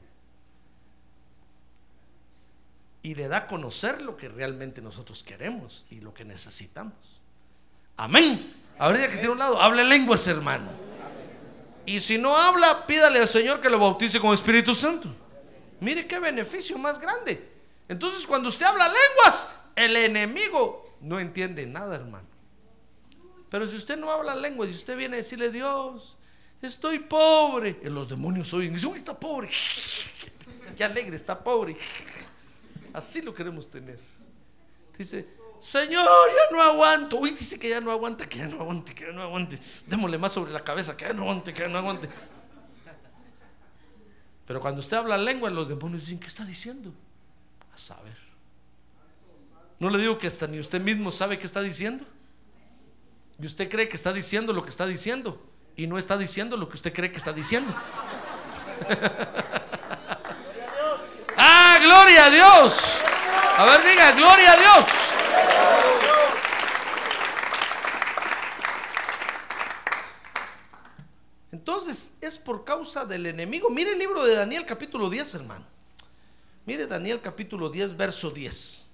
Y 3.02 3.14
le 3.14 3.26
da 3.28 3.38
a 3.38 3.46
conocer 3.48 4.02
lo 4.02 4.16
que 4.16 4.28
realmente 4.28 4.80
nosotros 4.80 5.22
queremos 5.22 5.84
y 5.90 6.00
lo 6.00 6.12
que 6.14 6.24
necesitamos. 6.24 6.94
Amén. 7.96 8.52
Ahorita 8.78 9.08
que 9.08 9.16
tiene 9.16 9.30
un 9.30 9.38
lado, 9.38 9.60
hable 9.60 9.84
lenguas, 9.84 10.26
hermano. 10.26 10.70
Y 11.84 12.00
si 12.00 12.18
no 12.18 12.36
habla, 12.36 12.86
pídale 12.86 13.18
al 13.18 13.28
Señor 13.28 13.60
que 13.60 13.70
lo 13.70 13.78
bautice 13.78 14.20
con 14.20 14.32
Espíritu 14.32 14.74
Santo. 14.74 15.08
Mire 15.80 16.06
qué 16.06 16.18
beneficio 16.18 16.78
más 16.78 17.00
grande. 17.00 17.50
Entonces, 17.88 18.26
cuando 18.26 18.48
usted 18.48 18.66
habla 18.66 18.86
lenguas, 18.86 19.48
el 19.74 19.96
enemigo 19.96 20.96
no 21.00 21.18
entiende 21.18 21.66
nada, 21.66 21.96
hermano. 21.96 22.31
Pero 23.52 23.66
si 23.66 23.76
usted 23.76 23.98
no 23.98 24.10
habla 24.10 24.34
lenguas 24.34 24.70
y 24.70 24.72
usted 24.72 24.96
viene 24.96 25.16
a 25.16 25.18
decirle, 25.18 25.50
Dios, 25.50 26.16
estoy 26.62 27.00
pobre, 27.00 27.78
y 27.84 27.88
los 27.90 28.08
demonios 28.08 28.50
oyen, 28.54 28.74
"Uy, 28.82 28.96
está 28.96 29.12
pobre, 29.12 29.50
qué 30.76 30.82
alegre, 30.82 31.16
está 31.16 31.38
pobre. 31.38 31.76
Así 32.94 33.20
lo 33.20 33.34
queremos 33.34 33.70
tener. 33.70 33.98
Dice, 34.96 35.28
Señor, 35.60 36.08
ya 36.30 36.56
no 36.56 36.62
aguanto. 36.62 37.18
Uy, 37.18 37.32
dice 37.32 37.58
que 37.58 37.68
ya 37.68 37.82
no 37.82 37.90
aguanta, 37.90 38.26
que 38.26 38.38
ya 38.38 38.48
no 38.48 38.58
aguante, 38.62 38.94
que 38.94 39.04
ya 39.04 39.12
no 39.12 39.22
aguante. 39.22 39.58
Démosle 39.86 40.16
más 40.16 40.32
sobre 40.32 40.50
la 40.50 40.64
cabeza, 40.64 40.96
que 40.96 41.04
ya 41.04 41.12
no 41.12 41.24
aguante, 41.24 41.52
que 41.52 41.60
ya 41.60 41.68
no 41.68 41.76
aguante. 41.76 42.08
Pero 44.46 44.62
cuando 44.62 44.80
usted 44.80 44.96
habla 44.96 45.18
lengua, 45.18 45.50
los 45.50 45.68
demonios 45.68 46.04
dicen, 46.04 46.18
¿qué 46.18 46.28
está 46.28 46.46
diciendo? 46.46 46.90
A 47.74 47.76
saber. 47.76 48.16
No 49.78 49.90
le 49.90 49.98
digo 49.98 50.16
que 50.16 50.26
hasta 50.26 50.46
ni 50.46 50.58
usted 50.58 50.80
mismo 50.80 51.12
sabe 51.12 51.38
qué 51.38 51.44
está 51.44 51.60
diciendo. 51.60 52.06
Y 53.42 53.46
usted 53.46 53.68
cree 53.68 53.88
que 53.88 53.96
está 53.96 54.12
diciendo 54.12 54.52
lo 54.52 54.62
que 54.62 54.70
está 54.70 54.86
diciendo. 54.86 55.42
Y 55.74 55.88
no 55.88 55.98
está 55.98 56.16
diciendo 56.16 56.56
lo 56.56 56.68
que 56.68 56.76
usted 56.76 56.92
cree 56.92 57.10
que 57.10 57.18
está 57.18 57.32
diciendo. 57.32 57.74
ah, 61.36 61.80
gloria 61.82 62.26
a 62.26 62.30
Dios. 62.30 63.02
A 63.56 63.64
ver, 63.64 63.82
diga, 63.82 64.12
gloria 64.12 64.52
a 64.52 64.56
Dios. 64.56 64.86
Entonces 71.50 72.12
es 72.20 72.38
por 72.38 72.62
causa 72.62 73.04
del 73.04 73.26
enemigo. 73.26 73.68
Mire 73.70 73.94
el 73.94 73.98
libro 73.98 74.24
de 74.24 74.36
Daniel 74.36 74.64
capítulo 74.64 75.10
10, 75.10 75.34
hermano. 75.34 75.66
Mire 76.64 76.86
Daniel 76.86 77.20
capítulo 77.20 77.68
10, 77.68 77.96
verso 77.96 78.30
10. 78.30 78.88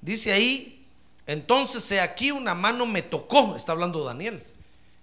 Dice 0.00 0.32
ahí, 0.32 0.83
entonces 1.26 1.90
he 1.90 2.00
aquí 2.00 2.30
una 2.30 2.54
mano 2.54 2.86
me 2.86 3.02
tocó, 3.02 3.56
está 3.56 3.72
hablando 3.72 4.04
Daniel, 4.04 4.44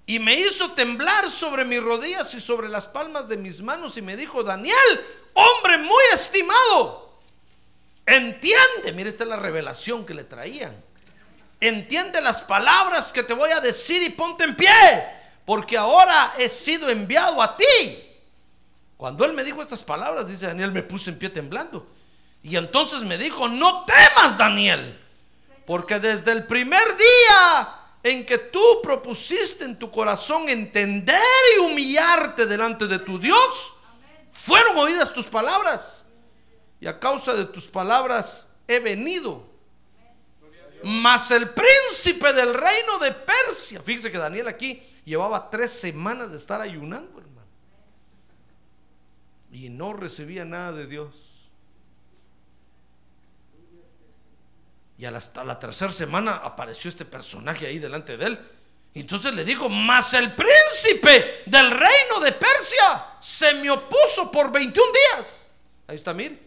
y 0.05 0.19
me 0.19 0.35
hizo 0.35 0.71
temblar 0.71 1.29
sobre 1.31 1.63
mis 1.65 1.81
rodillas 1.81 2.33
y 2.33 2.41
sobre 2.41 2.67
las 2.67 2.87
palmas 2.87 3.27
de 3.27 3.37
mis 3.37 3.61
manos 3.61 3.97
y 3.97 4.01
me 4.01 4.17
dijo, 4.17 4.43
Daniel, 4.43 4.75
hombre 5.33 5.77
muy 5.77 6.03
estimado, 6.13 7.19
entiende, 8.05 8.91
mire 8.93 9.09
esta 9.09 9.23
es 9.23 9.29
la 9.29 9.37
revelación 9.37 10.05
que 10.05 10.13
le 10.13 10.23
traían, 10.23 10.75
entiende 11.59 12.21
las 12.21 12.41
palabras 12.41 13.13
que 13.13 13.23
te 13.23 13.33
voy 13.33 13.51
a 13.51 13.61
decir 13.61 14.03
y 14.03 14.09
ponte 14.09 14.43
en 14.43 14.55
pie, 14.55 14.69
porque 15.45 15.77
ahora 15.77 16.33
he 16.37 16.49
sido 16.49 16.89
enviado 16.89 17.41
a 17.41 17.57
ti. 17.57 18.07
Cuando 18.97 19.25
él 19.25 19.33
me 19.33 19.43
dijo 19.43 19.63
estas 19.63 19.83
palabras, 19.83 20.27
dice 20.27 20.45
Daniel, 20.45 20.71
me 20.71 20.83
puse 20.83 21.09
en 21.09 21.17
pie 21.17 21.29
temblando. 21.29 21.87
Y 22.43 22.55
entonces 22.55 23.01
me 23.01 23.17
dijo, 23.17 23.47
no 23.47 23.83
temas, 23.85 24.37
Daniel, 24.37 24.99
porque 25.65 25.99
desde 25.99 26.31
el 26.31 26.47
primer 26.47 26.83
día 26.97 27.77
en 28.03 28.25
que 28.25 28.37
tú 28.37 28.79
propusiste 28.81 29.63
en 29.63 29.77
tu 29.77 29.91
corazón 29.91 30.49
entender 30.49 31.21
y 31.55 31.59
humillarte 31.59 32.45
delante 32.45 32.87
de 32.87 32.99
tu 32.99 33.19
Dios, 33.19 33.73
fueron 34.31 34.77
oídas 34.77 35.13
tus 35.13 35.27
palabras. 35.27 36.05
Y 36.79 36.87
a 36.87 36.99
causa 36.99 37.33
de 37.33 37.45
tus 37.45 37.67
palabras 37.67 38.49
he 38.67 38.79
venido 38.79 39.49
Mas 40.83 41.29
el 41.29 41.49
príncipe 41.49 42.33
del 42.33 42.55
reino 42.55 42.97
de 42.99 43.11
Persia, 43.11 43.81
fíjese 43.83 44.11
que 44.11 44.17
Daniel 44.17 44.47
aquí 44.47 44.81
llevaba 45.05 45.49
tres 45.49 45.69
semanas 45.71 46.31
de 46.31 46.37
estar 46.37 46.59
ayunando, 46.59 47.19
hermano. 47.19 47.47
Y 49.51 49.69
no 49.69 49.93
recibía 49.93 50.43
nada 50.43 50.71
de 50.71 50.87
Dios. 50.87 51.30
Y 55.01 55.05
hasta 55.07 55.43
la 55.43 55.57
tercera 55.57 55.91
semana 55.91 56.41
apareció 56.43 56.87
este 56.87 57.05
personaje 57.05 57.65
ahí 57.65 57.79
delante 57.79 58.17
de 58.17 58.25
él. 58.27 58.39
Y 58.93 58.99
entonces 58.99 59.33
le 59.33 59.43
dijo, 59.43 59.67
mas 59.67 60.13
el 60.13 60.31
príncipe 60.35 61.41
del 61.47 61.71
reino 61.71 62.19
de 62.19 62.31
Persia 62.33 63.07
se 63.19 63.55
me 63.55 63.71
opuso 63.71 64.29
por 64.29 64.51
21 64.51 64.91
días. 65.15 65.47
Ahí 65.87 65.95
está, 65.95 66.13
mire. 66.13 66.39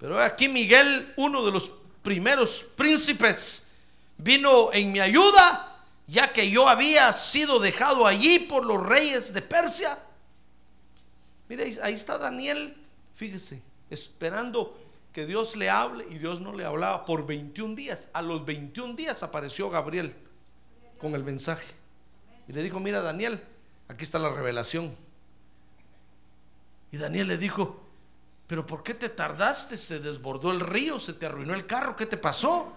Pero 0.00 0.20
aquí 0.20 0.48
Miguel, 0.48 1.14
uno 1.18 1.46
de 1.46 1.52
los 1.52 1.70
primeros 2.02 2.66
príncipes, 2.74 3.68
vino 4.18 4.72
en 4.72 4.90
mi 4.90 4.98
ayuda, 4.98 5.76
ya 6.08 6.32
que 6.32 6.50
yo 6.50 6.68
había 6.68 7.12
sido 7.12 7.60
dejado 7.60 8.04
allí 8.04 8.40
por 8.40 8.66
los 8.66 8.84
reyes 8.84 9.32
de 9.32 9.42
Persia. 9.42 9.96
Mire, 11.48 11.78
ahí 11.82 11.94
está 11.94 12.18
Daniel, 12.18 12.76
fíjese, 13.14 13.62
esperando 13.90 14.85
que 15.16 15.24
Dios 15.24 15.56
le 15.56 15.70
hable 15.70 16.06
y 16.10 16.18
Dios 16.18 16.42
no 16.42 16.52
le 16.52 16.66
hablaba 16.66 17.06
por 17.06 17.24
21 17.24 17.74
días. 17.74 18.10
A 18.12 18.20
los 18.20 18.44
21 18.44 18.92
días 18.92 19.22
apareció 19.22 19.70
Gabriel 19.70 20.14
con 20.98 21.14
el 21.14 21.24
mensaje. 21.24 21.64
Y 22.46 22.52
le 22.52 22.62
dijo, 22.62 22.80
mira 22.80 23.00
Daniel, 23.00 23.42
aquí 23.88 24.04
está 24.04 24.18
la 24.18 24.28
revelación. 24.28 24.94
Y 26.92 26.98
Daniel 26.98 27.28
le 27.28 27.38
dijo, 27.38 27.82
pero 28.46 28.66
¿por 28.66 28.82
qué 28.82 28.92
te 28.92 29.08
tardaste? 29.08 29.78
Se 29.78 30.00
desbordó 30.00 30.52
el 30.52 30.60
río, 30.60 31.00
se 31.00 31.14
te 31.14 31.24
arruinó 31.24 31.54
el 31.54 31.64
carro, 31.64 31.96
¿qué 31.96 32.04
te 32.04 32.18
pasó? 32.18 32.76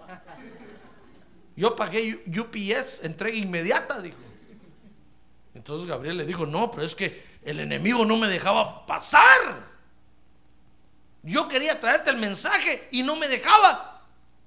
Yo 1.58 1.76
pagué 1.76 2.24
UPS, 2.26 3.04
entrega 3.04 3.36
inmediata, 3.36 4.00
dijo. 4.00 4.18
Entonces 5.54 5.90
Gabriel 5.90 6.16
le 6.16 6.26
dijo, 6.26 6.46
no, 6.46 6.72
pero 6.72 6.84
es 6.84 6.96
que 6.96 7.22
el 7.44 7.60
enemigo 7.60 8.06
no 8.06 8.16
me 8.16 8.30
dejaba 8.30 8.86
pasar. 8.86 9.69
Yo 11.24 11.48
quería 11.48 11.80
traerte 11.80 12.10
el 12.10 12.18
mensaje 12.18 12.88
y 12.92 13.04
no 13.04 13.16
me 13.16 13.28
dejaba. 13.28 14.04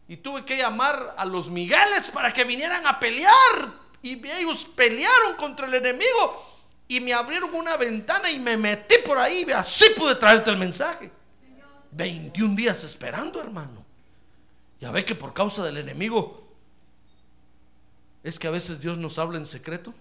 Y 0.08 0.16
tuve 0.16 0.44
que 0.44 0.56
llamar 0.56 1.14
a 1.16 1.24
los 1.24 1.48
Migueles 1.50 2.10
para 2.10 2.32
que 2.32 2.44
vinieran 2.44 2.86
a 2.86 2.98
pelear. 2.98 3.82
Y 4.02 4.26
ellos 4.28 4.66
pelearon 4.74 5.36
contra 5.36 5.66
el 5.66 5.74
enemigo 5.74 6.52
y 6.88 7.00
me 7.00 7.12
abrieron 7.14 7.54
una 7.54 7.76
ventana 7.76 8.30
y 8.30 8.38
me 8.38 8.56
metí 8.56 8.96
por 9.06 9.18
ahí. 9.18 9.44
Y 9.46 9.52
así 9.52 9.86
pude 9.96 10.14
traerte 10.16 10.50
el 10.50 10.56
mensaje. 10.56 11.10
21 11.92 12.56
días 12.56 12.84
esperando, 12.84 13.40
hermano. 13.40 13.84
Ya 14.80 14.90
ve 14.90 15.04
que 15.04 15.14
por 15.14 15.32
causa 15.32 15.64
del 15.64 15.76
enemigo 15.76 16.42
es 18.22 18.38
que 18.38 18.48
a 18.48 18.50
veces 18.50 18.80
Dios 18.80 18.98
nos 18.98 19.18
habla 19.18 19.38
en 19.38 19.46
secreto. 19.46 19.94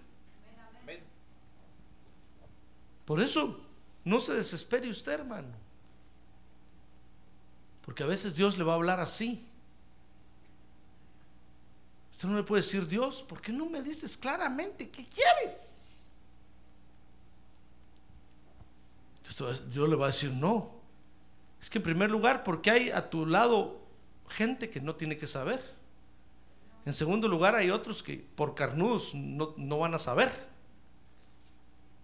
Por 3.05 3.21
eso, 3.21 3.59
no 4.03 4.19
se 4.19 4.33
desespere 4.33 4.89
usted, 4.89 5.11
hermano. 5.13 5.60
Porque 7.85 8.03
a 8.03 8.07
veces 8.07 8.35
Dios 8.35 8.57
le 8.57 8.63
va 8.63 8.73
a 8.73 8.75
hablar 8.75 8.99
así. 8.99 9.45
Usted 12.13 12.29
no 12.29 12.35
le 12.35 12.43
puede 12.43 12.61
decir, 12.61 12.87
Dios, 12.87 13.23
¿por 13.23 13.41
qué 13.41 13.51
no 13.51 13.65
me 13.65 13.81
dices 13.81 14.15
claramente 14.15 14.89
qué 14.89 15.07
quieres? 15.07 15.81
Dios 19.73 19.89
le 19.89 19.95
va 19.95 20.05
a 20.05 20.09
decir, 20.09 20.31
no. 20.31 20.71
Es 21.61 21.69
que 21.69 21.79
en 21.79 21.83
primer 21.83 22.11
lugar, 22.11 22.43
porque 22.43 22.71
hay 22.71 22.89
a 22.91 23.09
tu 23.09 23.25
lado 23.25 23.79
gente 24.29 24.69
que 24.69 24.81
no 24.81 24.95
tiene 24.95 25.17
que 25.17 25.27
saber. 25.27 25.63
En 26.85 26.93
segundo 26.93 27.27
lugar, 27.27 27.55
hay 27.55 27.69
otros 27.69 28.01
que 28.01 28.17
por 28.17 28.55
carnudos 28.55 29.13
no, 29.13 29.53
no 29.57 29.79
van 29.79 29.93
a 29.93 29.99
saber. 29.99 30.31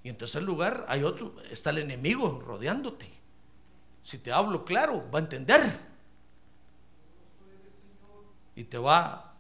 Y 0.03 0.09
en 0.09 0.17
tercer 0.17 0.43
lugar, 0.43 0.85
hay 0.87 1.03
otro, 1.03 1.35
está 1.49 1.71
el 1.71 1.79
enemigo 1.79 2.41
rodeándote. 2.45 3.07
Si 4.07 4.19
te 4.19 4.31
hablo 4.31 4.63
claro, 4.63 5.11
va 5.13 5.19
a 5.19 5.21
entender. 5.21 5.61
Y 8.55 8.63
te 8.63 8.77
va, 8.77 9.33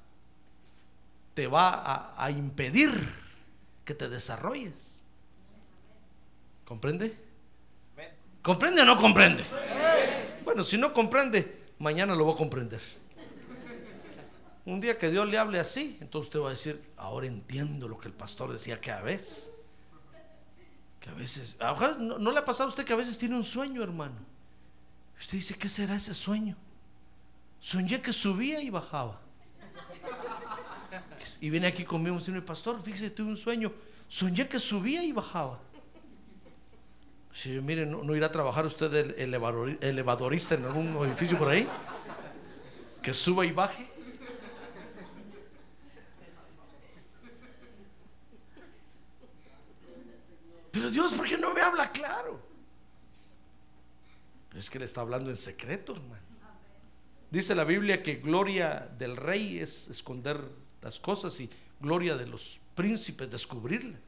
te 1.33 1.47
va 1.47 2.13
a, 2.21 2.31
impedir 2.31 2.91
que 3.85 3.93
te 3.93 4.09
desarrolles. 4.09 5.03
¿Comprende? 6.65 7.17
¿Comprende 8.41 8.81
o 8.81 8.85
no 8.85 8.97
comprende? 8.97 9.45
Bueno, 10.43 10.65
si 10.65 10.77
no 10.77 10.93
comprende, 10.93 11.71
mañana 11.79 12.13
lo 12.13 12.25
va 12.25 12.33
a 12.33 12.35
comprender. 12.35 12.81
Un 14.65 14.81
día 14.81 14.99
que 14.99 15.09
Dios 15.09 15.29
le 15.29 15.37
hable 15.37 15.61
así, 15.61 15.97
entonces 16.01 16.27
usted 16.27 16.41
va 16.41 16.47
a 16.47 16.51
decir, 16.51 16.91
ahora 16.97 17.25
entiendo 17.25 17.87
lo 17.87 17.97
que 17.97 18.09
el 18.09 18.13
pastor 18.13 18.51
decía 18.51 18.81
que 18.81 18.91
a 18.91 19.01
veces. 19.01 19.49
Que 20.99 21.09
a 21.09 21.13
veces, 21.13 21.55
¿no, 21.99 22.19
¿no 22.19 22.31
le 22.33 22.39
ha 22.39 22.43
pasado 22.43 22.67
a 22.67 22.71
usted 22.71 22.83
que 22.83 22.91
a 22.91 22.97
veces 22.97 23.17
tiene 23.17 23.37
un 23.37 23.45
sueño, 23.45 23.81
hermano? 23.81 24.35
Usted 25.19 25.37
dice, 25.37 25.55
¿qué 25.55 25.69
será 25.69 25.95
ese 25.95 26.13
sueño? 26.13 26.55
Soñé 27.59 28.01
que 28.01 28.13
subía 28.13 28.61
y 28.61 28.69
bajaba. 28.69 29.19
Y 31.41 31.49
viene 31.49 31.67
aquí 31.67 31.83
conmigo 31.83 32.17
y 32.25 32.41
pastor, 32.41 32.81
fíjese, 32.83 33.09
tuve 33.09 33.29
un 33.29 33.37
sueño. 33.37 33.71
Soñé 34.07 34.47
que 34.47 34.59
subía 34.59 35.03
y 35.03 35.11
bajaba. 35.11 35.59
Si, 37.33 37.49
mire, 37.49 37.85
no, 37.85 38.15
irá 38.15 38.27
a 38.27 38.31
trabajar 38.31 38.65
usted 38.65 38.93
el 39.19 39.33
elevadorista 39.81 40.55
en 40.55 40.65
algún 40.65 40.95
edificio 41.05 41.37
por 41.37 41.49
ahí. 41.49 41.67
Que 43.01 43.13
suba 43.13 43.45
y 43.45 43.51
baje. 43.51 43.87
Pero 50.71 50.89
Dios, 50.89 51.11
¿por 51.13 51.27
qué 51.27 51.37
no 51.37 51.53
me 51.53 51.61
habla 51.61 51.91
claro? 51.91 52.46
Es 54.59 54.69
que 54.69 54.79
le 54.79 54.85
está 54.85 55.01
hablando 55.01 55.29
en 55.29 55.37
secreto, 55.37 55.93
hermano. 55.93 56.21
Dice 57.29 57.53
la 57.55 57.63
Biblia 57.63 58.01
que 58.01 58.15
gloria 58.15 58.89
del 58.97 59.17
rey 59.17 59.59
es 59.59 59.89
esconder 59.89 60.39
las 60.81 60.99
cosas 60.99 61.39
y 61.39 61.49
gloria 61.79 62.15
de 62.15 62.25
los 62.25 62.59
príncipes 62.73 63.29
descubrirlas. 63.29 63.99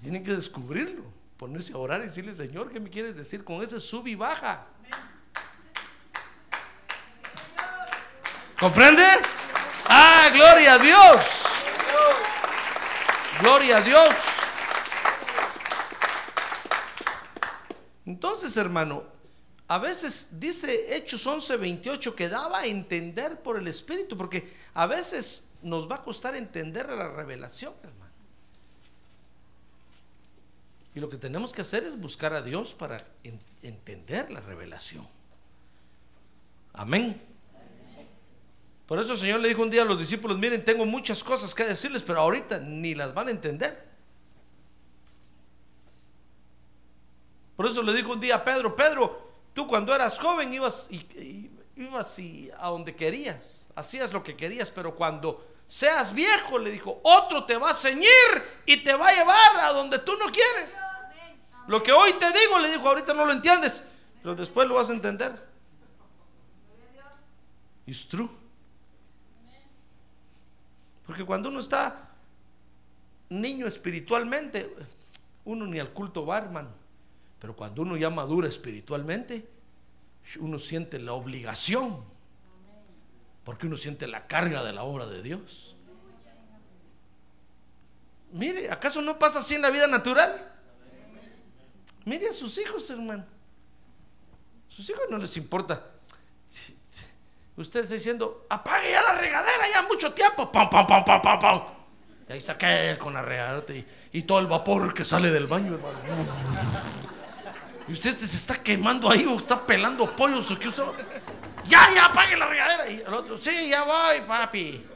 Tienen 0.00 0.22
que 0.22 0.34
descubrirlo 0.34 1.04
ponerse 1.36 1.72
a 1.72 1.78
orar 1.78 2.00
y 2.00 2.04
decirle, 2.04 2.34
Señor, 2.34 2.72
¿qué 2.72 2.80
me 2.80 2.90
quieres 2.90 3.16
decir 3.16 3.44
con 3.44 3.62
ese 3.62 3.80
sub 3.80 4.06
y 4.06 4.14
baja? 4.14 4.66
¿Comprende? 8.58 9.04
Ah, 9.86 10.30
gloria 10.32 10.74
a 10.74 10.78
Dios. 10.78 11.44
Gloria 13.40 13.76
a 13.78 13.80
Dios. 13.82 14.37
Entonces, 18.08 18.56
hermano, 18.56 19.04
a 19.68 19.76
veces 19.76 20.40
dice 20.40 20.96
Hechos 20.96 21.26
11, 21.26 21.58
28 21.58 22.16
que 22.16 22.30
daba 22.30 22.60
a 22.60 22.66
entender 22.66 23.42
por 23.42 23.58
el 23.58 23.68
Espíritu, 23.68 24.16
porque 24.16 24.50
a 24.72 24.86
veces 24.86 25.50
nos 25.62 25.90
va 25.90 25.96
a 25.96 26.02
costar 26.02 26.34
entender 26.34 26.88
la 26.88 27.08
revelación, 27.08 27.74
hermano. 27.82 28.10
Y 30.94 31.00
lo 31.00 31.10
que 31.10 31.18
tenemos 31.18 31.52
que 31.52 31.60
hacer 31.60 31.84
es 31.84 32.00
buscar 32.00 32.32
a 32.32 32.40
Dios 32.40 32.74
para 32.74 32.96
entender 33.62 34.32
la 34.32 34.40
revelación. 34.40 35.06
Amén. 36.72 37.20
Por 38.86 38.98
eso 38.98 39.12
el 39.12 39.18
Señor 39.18 39.40
le 39.40 39.48
dijo 39.48 39.60
un 39.60 39.68
día 39.68 39.82
a 39.82 39.84
los 39.84 39.98
discípulos, 39.98 40.38
miren, 40.38 40.64
tengo 40.64 40.86
muchas 40.86 41.22
cosas 41.22 41.54
que 41.54 41.64
decirles, 41.64 42.02
pero 42.02 42.20
ahorita 42.20 42.58
ni 42.58 42.94
las 42.94 43.12
van 43.12 43.28
a 43.28 43.32
entender. 43.32 43.87
Por 47.58 47.66
eso 47.66 47.82
le 47.82 47.92
dijo 47.92 48.12
un 48.12 48.20
día 48.20 48.36
a 48.36 48.44
Pedro, 48.44 48.76
Pedro, 48.76 49.32
tú 49.52 49.66
cuando 49.66 49.92
eras 49.92 50.16
joven 50.20 50.54
ibas, 50.54 50.86
y, 50.92 51.50
ibas 51.74 52.16
y 52.20 52.52
a 52.56 52.68
donde 52.68 52.94
querías, 52.94 53.66
hacías 53.74 54.12
lo 54.12 54.22
que 54.22 54.36
querías, 54.36 54.70
pero 54.70 54.94
cuando 54.94 55.44
seas 55.66 56.14
viejo, 56.14 56.60
le 56.60 56.70
dijo, 56.70 57.00
otro 57.02 57.46
te 57.46 57.56
va 57.56 57.70
a 57.70 57.74
ceñir 57.74 58.06
y 58.64 58.76
te 58.76 58.94
va 58.94 59.08
a 59.08 59.12
llevar 59.12 59.56
a 59.58 59.72
donde 59.72 59.98
tú 59.98 60.12
no 60.18 60.26
quieres. 60.26 60.72
Lo 61.66 61.82
que 61.82 61.90
hoy 61.90 62.12
te 62.12 62.26
digo, 62.26 62.60
le 62.60 62.70
dijo, 62.70 62.86
ahorita 62.86 63.12
no 63.12 63.24
lo 63.24 63.32
entiendes, 63.32 63.82
pero 64.22 64.36
después 64.36 64.68
lo 64.68 64.76
vas 64.76 64.90
a 64.90 64.92
entender. 64.92 65.48
It's 67.86 68.06
true. 68.06 68.30
Porque 71.04 71.24
cuando 71.24 71.48
uno 71.48 71.58
está 71.58 72.08
niño 73.30 73.66
espiritualmente, 73.66 74.72
uno 75.44 75.66
ni 75.66 75.80
al 75.80 75.92
culto 75.92 76.24
va, 76.24 76.38
hermano. 76.38 76.86
Pero 77.40 77.54
cuando 77.54 77.82
uno 77.82 77.96
ya 77.96 78.10
madura 78.10 78.48
espiritualmente, 78.48 79.48
uno 80.40 80.58
siente 80.58 80.98
la 80.98 81.12
obligación. 81.12 82.04
Porque 83.44 83.66
uno 83.66 83.76
siente 83.76 84.06
la 84.06 84.26
carga 84.26 84.62
de 84.64 84.72
la 84.72 84.82
obra 84.82 85.06
de 85.06 85.22
Dios. 85.22 85.76
Mire, 88.32 88.70
¿acaso 88.70 89.00
no 89.00 89.18
pasa 89.18 89.38
así 89.38 89.54
en 89.54 89.62
la 89.62 89.70
vida 89.70 89.86
natural? 89.86 90.52
Mire 92.04 92.28
a 92.28 92.32
sus 92.32 92.58
hijos, 92.58 92.90
hermano. 92.90 93.24
Sus 94.68 94.88
hijos 94.90 95.04
no 95.10 95.18
les 95.18 95.36
importa. 95.36 95.86
Usted 97.56 97.80
está 97.80 97.94
diciendo, 97.94 98.46
apague 98.48 98.92
ya 98.92 99.02
la 99.02 99.14
regadera, 99.14 99.68
ya 99.72 99.82
mucho 99.82 100.12
tiempo. 100.12 100.52
Pam, 100.52 100.70
pam, 100.70 100.86
pam, 100.86 101.04
pam, 101.04 101.22
pam, 101.22 101.38
pam. 101.38 101.62
Y 102.28 102.32
ahí 102.32 102.38
está 102.38 102.52
aquel 102.52 102.98
con 102.98 103.14
la 103.14 103.22
regadera 103.22 103.74
y, 103.74 103.86
y 104.12 104.22
todo 104.22 104.38
el 104.40 104.46
vapor 104.46 104.92
que 104.92 105.04
sale 105.04 105.30
del 105.30 105.46
baño, 105.46 105.74
hermano. 105.74 105.98
Y 107.88 107.92
usted 107.92 108.16
se 108.16 108.24
está 108.24 108.54
quemando 108.56 109.10
ahí 109.10 109.24
o 109.26 109.38
está 109.38 109.66
pelando 109.66 110.14
pollos 110.14 110.50
o 110.50 110.58
qué 110.58 110.68
usted. 110.68 110.82
Ya, 111.64 111.88
ya, 111.94 112.06
apague 112.06 112.36
la 112.36 112.46
regadera. 112.46 112.88
Y 112.88 113.00
el 113.00 113.14
otro, 113.14 113.38
sí, 113.38 113.70
ya 113.70 113.82
voy, 113.84 114.20
papi. 114.26 114.86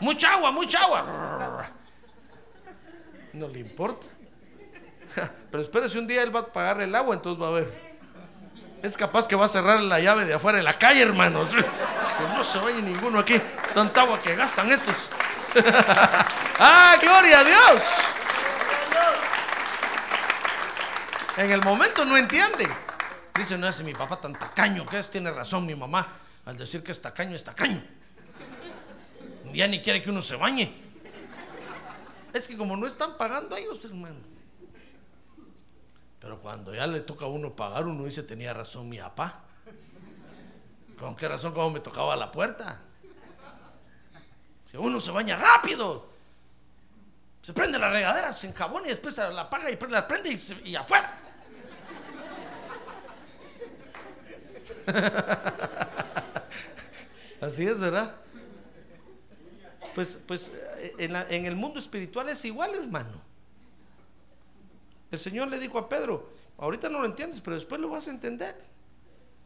Mucha 0.00 0.32
agua, 0.32 0.50
mucha 0.50 0.80
agua. 0.80 1.70
No 3.32 3.48
le 3.48 3.60
importa. 3.60 4.06
Pero 5.50 5.62
espérese 5.62 5.98
un 5.98 6.06
día 6.06 6.22
él 6.22 6.34
va 6.34 6.40
a 6.40 6.46
pagar 6.46 6.82
el 6.82 6.94
agua, 6.94 7.14
entonces 7.14 7.42
va 7.42 7.48
a 7.48 7.52
ver. 7.52 7.94
Es 8.82 8.96
capaz 8.96 9.26
que 9.26 9.34
va 9.34 9.46
a 9.46 9.48
cerrar 9.48 9.80
la 9.80 9.98
llave 10.00 10.26
de 10.26 10.34
afuera 10.34 10.58
en 10.58 10.64
la 10.64 10.74
calle, 10.74 11.00
hermanos. 11.00 11.50
Que 11.54 12.36
no 12.36 12.44
se 12.44 12.58
vaya 12.58 12.80
ninguno 12.80 13.18
aquí. 13.18 13.40
Tanta 13.72 14.02
agua 14.02 14.20
que 14.20 14.36
gastan 14.36 14.70
estos. 14.70 15.08
¡Ah, 16.58 16.96
gloria 17.00 17.40
a 17.40 17.44
Dios! 17.44 17.82
En 21.36 21.50
el 21.50 21.62
momento 21.62 22.04
no 22.04 22.16
entiende. 22.16 22.68
Dice, 23.36 23.58
no 23.58 23.66
es 23.68 23.82
mi 23.82 23.92
papá 23.92 24.20
tan 24.20 24.32
tacaño 24.34 24.86
que 24.86 24.98
es, 25.00 25.10
tiene 25.10 25.30
razón 25.32 25.66
mi 25.66 25.74
mamá 25.74 26.06
al 26.46 26.56
decir 26.56 26.82
que 26.84 26.92
es 26.92 27.02
tacaño, 27.02 27.34
es 27.34 27.42
tacaño. 27.42 27.82
Ya 29.52 29.66
ni 29.66 29.80
quiere 29.82 30.02
que 30.02 30.10
uno 30.10 30.22
se 30.22 30.36
bañe. 30.36 30.72
Es 32.32 32.46
que 32.48 32.56
como 32.56 32.76
no 32.76 32.86
están 32.86 33.16
pagando 33.16 33.54
a 33.54 33.58
ellos, 33.58 33.84
hermano. 33.84 34.16
Pero 36.20 36.40
cuando 36.40 36.74
ya 36.74 36.86
le 36.86 37.00
toca 37.00 37.24
a 37.26 37.28
uno 37.28 37.54
pagar, 37.54 37.86
uno 37.86 38.04
dice, 38.04 38.22
tenía 38.22 38.54
razón 38.54 38.88
mi 38.88 38.98
papá. 38.98 39.40
¿Con 40.98 41.16
qué 41.16 41.28
razón? 41.28 41.52
Como 41.52 41.70
me 41.70 41.80
tocaba 41.80 42.14
la 42.16 42.30
puerta. 42.30 42.80
Si 44.70 44.76
uno 44.76 45.00
se 45.00 45.10
baña 45.10 45.36
rápido, 45.36 46.08
se 47.42 47.52
prende 47.52 47.78
la 47.78 47.90
regadera, 47.90 48.32
se 48.32 48.48
encabona 48.48 48.86
y 48.86 48.90
después 48.90 49.16
la 49.18 49.42
apaga 49.42 49.70
y 49.70 49.76
la 49.88 50.06
prende 50.06 50.30
y, 50.30 50.38
se- 50.38 50.60
y 50.66 50.74
afuera. 50.76 51.20
Así 57.40 57.66
es, 57.66 57.78
¿verdad? 57.78 58.14
Pues, 59.94 60.18
pues 60.26 60.50
eh, 60.78 60.94
en, 60.98 61.46
el 61.46 61.56
mundo 61.56 61.78
espiritual 61.78 62.28
es 62.28 62.44
igual, 62.44 62.74
hermano. 62.74 63.22
El 65.10 65.18
Señor 65.18 65.48
le 65.48 65.60
dijo 65.60 65.78
a 65.78 65.88
Pedro, 65.88 66.30
ahorita 66.58 66.88
no 66.88 67.00
lo 67.00 67.06
entiendes, 67.06 67.40
pero 67.40 67.54
después 67.54 67.80
lo 67.80 67.88
vas 67.88 68.08
a 68.08 68.10
entender. 68.10 68.56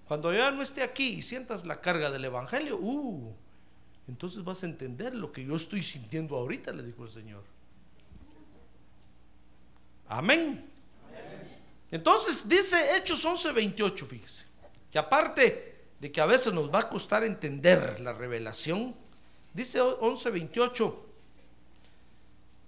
Cuando 0.07 0.33
yo 0.33 0.51
no 0.51 0.63
esté 0.63 0.83
aquí 0.83 1.09
y 1.09 1.23
sientas 1.23 1.67
la 1.67 1.81
carga 1.81 2.11
del 2.11 2.25
Evangelio, 2.25 2.79
uh, 2.79 3.35
entonces 4.09 4.43
vas 4.43 4.63
a 4.63 4.67
entender 4.67 5.15
lo 5.15 5.31
que 5.31 5.45
yo 5.45 5.55
estoy 5.55 5.83
sintiendo 5.83 6.37
ahorita, 6.37 6.73
le 6.73 6.83
dijo 6.83 7.05
el 7.05 7.11
Señor. 7.11 7.45
Amén. 10.09 10.65
Entonces 11.91 12.49
dice 12.49 12.97
Hechos 12.97 13.25
11:28, 13.25 14.07
fíjese, 14.07 14.47
que 14.91 14.99
aparte 14.99 15.87
de 15.99 16.13
que 16.13 16.21
a 16.21 16.27
veces 16.27 16.53
nos 16.53 16.73
va 16.73 16.81
a 16.81 16.89
costar 16.89 17.25
entender 17.25 18.01
la 18.01 18.13
revelación, 18.13 18.95
dice 19.53 19.81
11:28, 19.81 20.95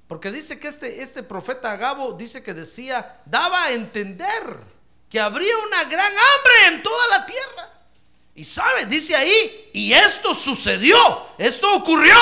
porque 0.08 0.32
dice 0.32 0.58
que 0.58 0.68
este, 0.68 1.02
este 1.02 1.22
profeta 1.22 1.70
Agabo 1.70 2.12
dice 2.14 2.42
que 2.42 2.52
decía, 2.52 3.22
daba 3.26 3.64
a 3.64 3.72
entender 3.72 4.42
que 5.08 5.20
habría 5.20 5.56
una 5.58 5.84
gran 5.84 6.12
hambre 6.12 6.74
en 6.74 6.82
toda 6.82 7.08
la 7.08 7.26
tierra. 7.26 7.80
Y 8.34 8.44
sabe, 8.44 8.86
dice 8.86 9.14
ahí, 9.14 9.70
y 9.72 9.92
esto 9.92 10.34
sucedió, 10.34 10.96
esto 11.38 11.76
ocurrió 11.76 12.16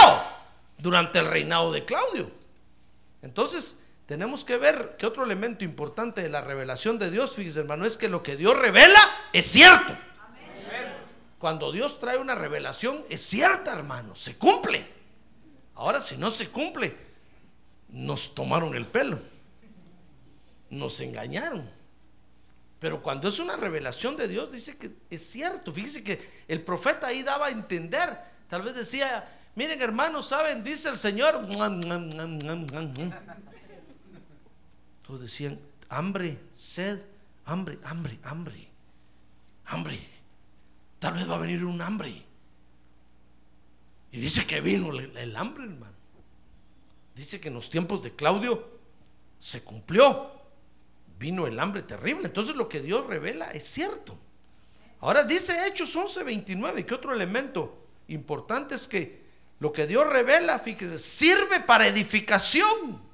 durante 0.78 1.18
el 1.18 1.26
reinado 1.26 1.72
de 1.72 1.84
Claudio. 1.84 2.30
Entonces, 3.22 3.78
tenemos 4.08 4.42
que 4.42 4.56
ver 4.56 4.96
que 4.96 5.04
otro 5.04 5.22
elemento 5.22 5.66
importante 5.66 6.22
de 6.22 6.30
la 6.30 6.40
revelación 6.40 6.98
de 6.98 7.10
Dios, 7.10 7.34
fíjese 7.34 7.60
hermano, 7.60 7.84
es 7.84 7.98
que 7.98 8.08
lo 8.08 8.22
que 8.22 8.36
Dios 8.36 8.58
revela 8.58 8.98
es 9.34 9.44
cierto. 9.44 9.94
Cuando 11.38 11.70
Dios 11.70 12.00
trae 12.00 12.16
una 12.16 12.34
revelación, 12.34 13.04
es 13.10 13.20
cierta, 13.20 13.70
hermano, 13.70 14.16
se 14.16 14.38
cumple. 14.38 14.86
Ahora, 15.74 16.00
si 16.00 16.16
no 16.16 16.30
se 16.30 16.48
cumple, 16.48 16.96
nos 17.90 18.34
tomaron 18.34 18.74
el 18.74 18.86
pelo, 18.86 19.20
nos 20.70 21.00
engañaron. 21.00 21.70
Pero 22.80 23.02
cuando 23.02 23.28
es 23.28 23.38
una 23.38 23.56
revelación 23.56 24.16
de 24.16 24.26
Dios, 24.26 24.50
dice 24.50 24.78
que 24.78 24.90
es 25.10 25.28
cierto. 25.28 25.70
Fíjese 25.70 26.02
que 26.02 26.18
el 26.48 26.62
profeta 26.62 27.08
ahí 27.08 27.22
daba 27.22 27.48
a 27.48 27.50
entender. 27.50 28.18
Tal 28.48 28.62
vez 28.62 28.74
decía, 28.74 29.28
miren 29.54 29.82
hermanos, 29.82 30.28
¿saben? 30.28 30.64
Dice 30.64 30.88
el 30.88 30.96
Señor. 30.96 31.46
Todos 35.08 35.22
decían, 35.22 35.58
hambre, 35.88 36.38
sed, 36.52 37.00
hambre, 37.46 37.78
hambre, 37.82 38.18
hambre, 38.24 38.68
hambre. 39.64 39.98
Tal 40.98 41.14
vez 41.14 41.28
va 41.28 41.36
a 41.36 41.38
venir 41.38 41.64
un 41.64 41.80
hambre. 41.80 42.26
Y 44.12 44.20
dice 44.20 44.46
que 44.46 44.60
vino 44.60 44.90
el, 44.90 45.16
el 45.16 45.34
hambre, 45.34 45.64
hermano. 45.64 45.96
Dice 47.16 47.40
que 47.40 47.48
en 47.48 47.54
los 47.54 47.70
tiempos 47.70 48.02
de 48.02 48.14
Claudio 48.14 48.68
se 49.38 49.62
cumplió. 49.62 50.30
Vino 51.18 51.46
el 51.46 51.58
hambre 51.58 51.84
terrible. 51.84 52.26
Entonces 52.26 52.54
lo 52.54 52.68
que 52.68 52.82
Dios 52.82 53.06
revela 53.06 53.50
es 53.52 53.64
cierto. 53.66 54.14
Ahora 55.00 55.24
dice 55.24 55.66
Hechos 55.66 55.96
11:29, 55.96 56.84
que 56.84 56.92
otro 56.92 57.14
elemento 57.14 57.82
importante 58.08 58.74
es 58.74 58.86
que 58.86 59.22
lo 59.58 59.72
que 59.72 59.86
Dios 59.86 60.06
revela, 60.06 60.58
fíjese, 60.58 60.98
sirve 60.98 61.60
para 61.60 61.86
edificación 61.86 63.07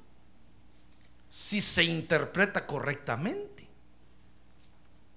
si 1.35 1.59
se 1.59 1.83
interpreta 1.83 2.65
correctamente. 2.65 3.67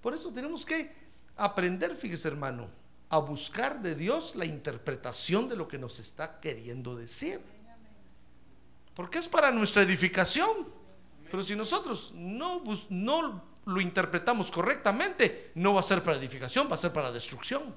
Por 0.01 0.13
eso 0.13 0.33
tenemos 0.33 0.65
que 0.65 0.93
aprender, 1.37 1.95
fíjese 1.95 2.27
hermano, 2.27 2.67
a 3.07 3.19
buscar 3.19 3.81
de 3.81 3.95
Dios 3.95 4.35
la 4.35 4.43
interpretación 4.43 5.47
de 5.47 5.55
lo 5.55 5.65
que 5.65 5.77
nos 5.77 5.97
está 5.97 6.41
queriendo 6.41 6.93
decir. 6.93 7.39
Porque 8.95 9.17
es 9.17 9.29
para 9.29 9.49
nuestra 9.49 9.81
edificación. 9.81 10.67
Pero 11.31 11.41
si 11.41 11.55
nosotros 11.55 12.11
no, 12.13 12.63
no 12.89 13.43
lo 13.63 13.79
interpretamos 13.79 14.51
correctamente, 14.51 15.53
no 15.55 15.75
va 15.75 15.79
a 15.79 15.83
ser 15.83 16.03
para 16.03 16.17
edificación, 16.17 16.67
va 16.69 16.73
a 16.73 16.77
ser 16.77 16.91
para 16.91 17.13
destrucción. 17.13 17.73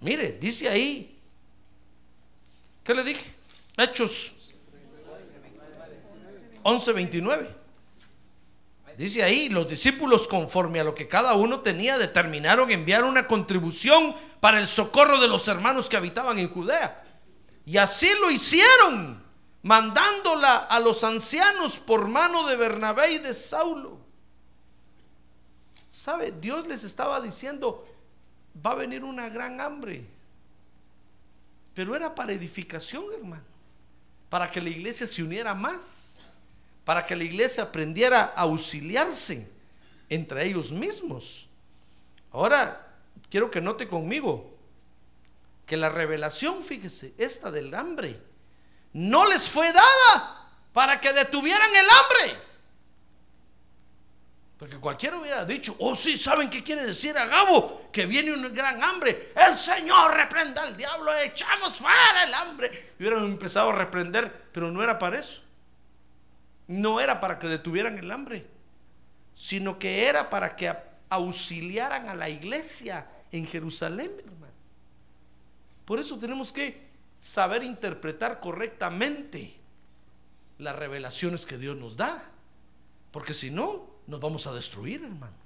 Mire, 0.00 0.38
dice 0.40 0.68
ahí, 0.68 1.20
¿qué 2.82 2.94
le 2.96 3.04
dije? 3.04 3.32
Hechos 3.76 4.45
11:29. 6.66 7.48
Dice 8.96 9.22
ahí, 9.22 9.50
los 9.50 9.68
discípulos 9.68 10.26
conforme 10.26 10.80
a 10.80 10.84
lo 10.84 10.94
que 10.94 11.06
cada 11.06 11.34
uno 11.34 11.60
tenía 11.60 11.98
determinaron 11.98 12.70
enviar 12.70 13.04
una 13.04 13.28
contribución 13.28 14.14
para 14.40 14.58
el 14.58 14.66
socorro 14.66 15.20
de 15.20 15.28
los 15.28 15.46
hermanos 15.48 15.88
que 15.88 15.98
habitaban 15.98 16.38
en 16.38 16.48
Judea. 16.48 17.04
Y 17.66 17.76
así 17.76 18.08
lo 18.20 18.30
hicieron, 18.30 19.22
mandándola 19.62 20.56
a 20.56 20.80
los 20.80 21.04
ancianos 21.04 21.78
por 21.78 22.08
mano 22.08 22.46
de 22.46 22.56
Bernabé 22.56 23.12
y 23.12 23.18
de 23.18 23.34
Saulo. 23.34 23.98
¿Sabe? 25.90 26.32
Dios 26.40 26.66
les 26.66 26.82
estaba 26.82 27.20
diciendo, 27.20 27.86
va 28.64 28.70
a 28.70 28.76
venir 28.76 29.04
una 29.04 29.28
gran 29.28 29.60
hambre. 29.60 30.06
Pero 31.74 31.94
era 31.94 32.14
para 32.14 32.32
edificación, 32.32 33.04
hermano. 33.12 33.44
Para 34.30 34.50
que 34.50 34.62
la 34.62 34.70
iglesia 34.70 35.06
se 35.06 35.22
uniera 35.22 35.52
más. 35.54 36.05
Para 36.86 37.04
que 37.04 37.16
la 37.16 37.24
iglesia 37.24 37.64
aprendiera 37.64 38.32
a 38.36 38.42
auxiliarse 38.42 39.50
entre 40.08 40.44
ellos 40.44 40.70
mismos. 40.70 41.48
Ahora, 42.30 42.94
quiero 43.28 43.50
que 43.50 43.60
note 43.60 43.88
conmigo 43.88 44.54
que 45.66 45.76
la 45.76 45.88
revelación, 45.88 46.62
fíjese, 46.62 47.12
esta 47.18 47.50
del 47.50 47.74
hambre, 47.74 48.20
no 48.92 49.26
les 49.26 49.48
fue 49.48 49.72
dada 49.72 50.48
para 50.72 51.00
que 51.00 51.12
detuvieran 51.12 51.74
el 51.74 51.86
hambre. 51.90 52.46
Porque 54.56 54.78
cualquiera 54.78 55.18
hubiera 55.18 55.44
dicho, 55.44 55.74
oh 55.80 55.96
sí, 55.96 56.16
¿saben 56.16 56.48
qué 56.48 56.62
quiere 56.62 56.86
decir 56.86 57.18
Agabo? 57.18 57.90
Que 57.90 58.06
viene 58.06 58.32
un 58.32 58.54
gran 58.54 58.80
hambre. 58.80 59.32
El 59.34 59.58
Señor 59.58 60.14
reprenda 60.14 60.62
al 60.62 60.76
diablo, 60.76 61.12
echamos 61.16 61.78
fuera 61.78 62.22
el 62.24 62.32
hambre. 62.32 62.94
Y 62.96 63.02
hubieran 63.02 63.24
empezado 63.24 63.70
a 63.70 63.74
reprender, 63.74 64.50
pero 64.52 64.70
no 64.70 64.84
era 64.84 64.96
para 65.00 65.18
eso. 65.18 65.42
No 66.68 67.00
era 67.00 67.20
para 67.20 67.38
que 67.38 67.46
detuvieran 67.46 67.98
el 67.98 68.10
hambre, 68.10 68.46
sino 69.34 69.78
que 69.78 70.06
era 70.08 70.30
para 70.30 70.56
que 70.56 70.74
auxiliaran 71.08 72.08
a 72.08 72.14
la 72.14 72.28
iglesia 72.28 73.06
en 73.30 73.46
Jerusalén, 73.46 74.10
hermano. 74.18 74.52
Por 75.84 76.00
eso 76.00 76.18
tenemos 76.18 76.52
que 76.52 76.86
saber 77.20 77.62
interpretar 77.62 78.40
correctamente 78.40 79.54
las 80.58 80.74
revelaciones 80.74 81.46
que 81.46 81.58
Dios 81.58 81.76
nos 81.76 81.96
da. 81.96 82.22
Porque 83.12 83.34
si 83.34 83.50
no, 83.50 83.88
nos 84.06 84.20
vamos 84.20 84.46
a 84.46 84.52
destruir, 84.52 85.04
hermano. 85.04 85.36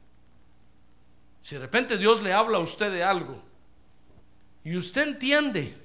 Si 1.43 1.55
de 1.55 1.61
repente 1.61 1.97
Dios 1.97 2.23
le 2.23 2.33
habla 2.33 2.59
a 2.59 2.61
usted 2.61 2.93
de 2.93 3.03
algo 3.03 3.43
y 4.65 4.77
usted 4.77 5.09
entiende 5.09 5.77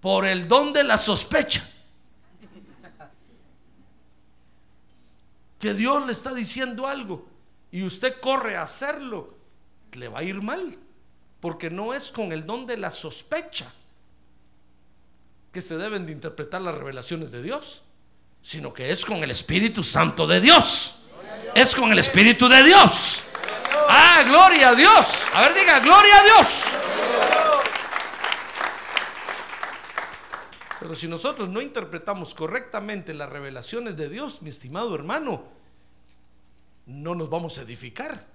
por 0.00 0.26
el 0.26 0.48
don 0.48 0.72
de 0.72 0.84
la 0.84 0.98
sospecha 0.98 1.68
que 5.62 5.74
Dios 5.74 6.04
le 6.04 6.10
está 6.10 6.34
diciendo 6.34 6.88
algo 6.88 7.24
y 7.70 7.84
usted 7.84 8.20
corre 8.20 8.56
a 8.56 8.62
hacerlo, 8.62 9.32
le 9.92 10.08
va 10.08 10.18
a 10.18 10.22
ir 10.24 10.42
mal, 10.42 10.76
porque 11.38 11.70
no 11.70 11.94
es 11.94 12.10
con 12.10 12.32
el 12.32 12.44
don 12.44 12.66
de 12.66 12.76
la 12.76 12.90
sospecha 12.90 13.72
que 15.52 15.62
se 15.62 15.76
deben 15.76 16.04
de 16.04 16.10
interpretar 16.10 16.60
las 16.62 16.74
revelaciones 16.74 17.30
de 17.30 17.42
Dios, 17.42 17.82
sino 18.42 18.74
que 18.74 18.90
es 18.90 19.04
con 19.04 19.22
el 19.22 19.30
Espíritu 19.30 19.84
Santo 19.84 20.26
de 20.26 20.40
Dios. 20.40 20.96
Es 21.54 21.76
con 21.76 21.92
el 21.92 21.98
Espíritu 22.00 22.48
de 22.48 22.64
Dios. 22.64 23.22
Ah, 23.88 24.24
gloria 24.26 24.70
a 24.70 24.74
Dios. 24.74 25.22
A 25.32 25.42
ver, 25.42 25.54
diga, 25.54 25.78
gloria 25.78 26.18
a 26.18 26.24
Dios. 26.24 26.76
Pero 30.82 30.96
si 30.96 31.06
nosotros 31.06 31.48
no 31.48 31.62
interpretamos 31.62 32.34
correctamente 32.34 33.14
las 33.14 33.28
revelaciones 33.28 33.96
de 33.96 34.08
Dios, 34.08 34.42
mi 34.42 34.50
estimado 34.50 34.92
hermano, 34.96 35.44
no 36.86 37.14
nos 37.14 37.30
vamos 37.30 37.56
a 37.56 37.62
edificar. 37.62 38.26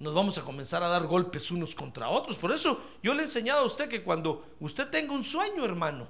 Nos 0.00 0.12
vamos 0.12 0.36
a 0.36 0.42
comenzar 0.42 0.82
a 0.82 0.88
dar 0.88 1.06
golpes 1.06 1.52
unos 1.52 1.76
contra 1.76 2.08
otros. 2.08 2.36
Por 2.38 2.50
eso 2.50 2.82
yo 3.04 3.14
le 3.14 3.20
he 3.20 3.24
enseñado 3.26 3.60
a 3.60 3.66
usted 3.66 3.88
que 3.88 4.02
cuando 4.02 4.56
usted 4.58 4.88
tenga 4.88 5.12
un 5.12 5.22
sueño, 5.22 5.64
hermano, 5.64 6.08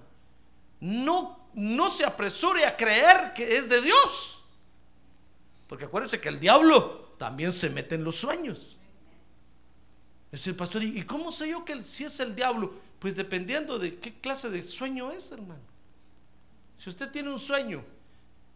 no, 0.81 1.51
no 1.53 1.91
se 1.91 2.07
apresure 2.07 2.65
a 2.65 2.75
creer 2.75 3.35
que 3.35 3.59
es 3.59 3.69
de 3.69 3.83
Dios. 3.83 4.43
Porque 5.69 5.85
acuérdese 5.85 6.23
que 6.23 6.31
el 6.31 6.41
diablo 6.41 7.13
también 7.19 7.53
se 7.53 7.69
mete 7.69 7.97
en 7.97 8.05
los 8.05 8.17
sueños. 8.17 8.79
Es 10.33 10.47
el 10.47 10.57
pastor, 10.57 10.83
¿y 10.83 11.03
cómo 11.03 11.31
sé 11.31 11.51
yo 11.51 11.67
que 11.67 11.85
si 11.85 12.05
es 12.05 12.19
el 12.21 12.35
diablo? 12.35 12.84
Pues 12.99 13.15
dependiendo 13.15 13.79
de 13.79 13.99
qué 13.99 14.15
clase 14.15 14.51
de 14.51 14.63
sueño 14.63 15.11
es, 15.11 15.31
hermano. 15.31 15.63
Si 16.79 16.91
usted 16.91 17.11
tiene 17.11 17.31
un 17.31 17.39
sueño 17.39 17.85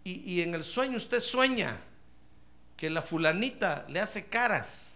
y, 0.04 0.34
y 0.34 0.42
en 0.42 0.54
el 0.54 0.64
sueño 0.64 0.96
usted 0.96 1.20
sueña 1.20 1.78
que 2.76 2.88
la 2.88 3.02
fulanita 3.02 3.84
le 3.88 4.00
hace 4.00 4.26
caras 4.26 4.94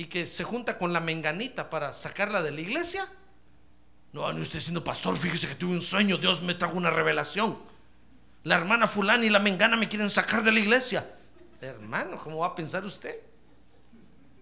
y 0.00 0.06
que 0.06 0.24
se 0.24 0.44
junta 0.44 0.78
con 0.78 0.94
la 0.94 1.00
menganita 1.00 1.68
para 1.68 1.92
sacarla 1.92 2.42
de 2.42 2.52
la 2.52 2.62
iglesia. 2.62 3.06
No, 4.14 4.32
no 4.32 4.40
usted 4.40 4.58
siendo 4.58 4.82
pastor, 4.82 5.14
fíjese 5.16 5.46
que 5.46 5.54
tuve 5.54 5.72
un 5.72 5.82
sueño, 5.82 6.16
Dios 6.16 6.40
me 6.40 6.54
trajo 6.54 6.74
una 6.74 6.90
revelación. 6.90 7.58
La 8.44 8.56
hermana 8.56 8.88
fulana 8.88 9.24
y 9.26 9.28
la 9.28 9.40
mengana 9.40 9.76
me 9.76 9.88
quieren 9.88 10.08
sacar 10.08 10.42
de 10.42 10.52
la 10.52 10.60
iglesia. 10.60 11.06
Hermano, 11.60 12.18
¿cómo 12.24 12.38
va 12.38 12.46
a 12.46 12.54
pensar 12.54 12.82
usted? 12.86 13.14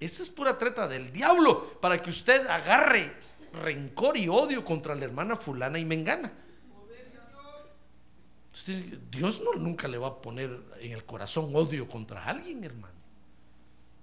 Esa 0.00 0.22
es 0.22 0.30
pura 0.30 0.56
treta 0.56 0.86
del 0.86 1.12
diablo 1.12 1.78
para 1.80 2.00
que 2.00 2.10
usted 2.10 2.46
agarre 2.46 3.14
rencor 3.52 4.16
y 4.16 4.28
odio 4.28 4.64
contra 4.64 4.94
la 4.94 5.04
hermana 5.04 5.36
fulana 5.36 5.78
y 5.78 5.84
mengana. 5.84 6.32
Dios 9.10 9.40
no, 9.42 9.54
nunca 9.54 9.88
le 9.88 9.98
va 9.98 10.08
a 10.08 10.20
poner 10.20 10.50
en 10.80 10.92
el 10.92 11.04
corazón 11.04 11.50
odio 11.54 11.88
contra 11.88 12.24
alguien, 12.24 12.64
hermano. 12.64 12.94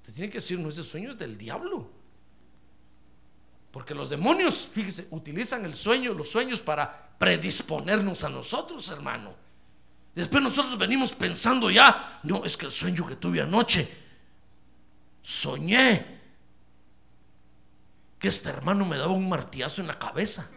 Te 0.03 0.11
tiene 0.11 0.29
que 0.29 0.37
decir, 0.37 0.59
no, 0.59 0.69
ese 0.69 0.83
sueño 0.83 1.11
es 1.11 1.17
del 1.17 1.37
diablo. 1.37 1.89
Porque 3.71 3.93
los 3.93 4.09
demonios, 4.09 4.69
fíjese, 4.71 5.07
utilizan 5.11 5.65
el 5.65 5.75
sueño, 5.75 6.13
los 6.13 6.29
sueños 6.29 6.61
para 6.61 7.17
predisponernos 7.17 8.23
a 8.23 8.29
nosotros, 8.29 8.87
hermano. 8.89 9.35
Después 10.13 10.41
nosotros 10.41 10.77
venimos 10.77 11.11
pensando 11.13 11.69
ya, 11.69 12.21
no, 12.23 12.45
es 12.45 12.55
que 12.55 12.67
el 12.67 12.71
sueño 12.71 13.05
que 13.05 13.17
tuve 13.17 13.41
anoche, 13.41 14.04
soñé 15.25 16.05
que 18.19 18.27
este 18.27 18.49
hermano 18.49 18.85
me 18.85 18.95
daba 18.95 19.11
un 19.11 19.27
martillazo 19.27 19.81
en 19.81 19.87
la 19.87 19.97
cabeza. 19.97 20.47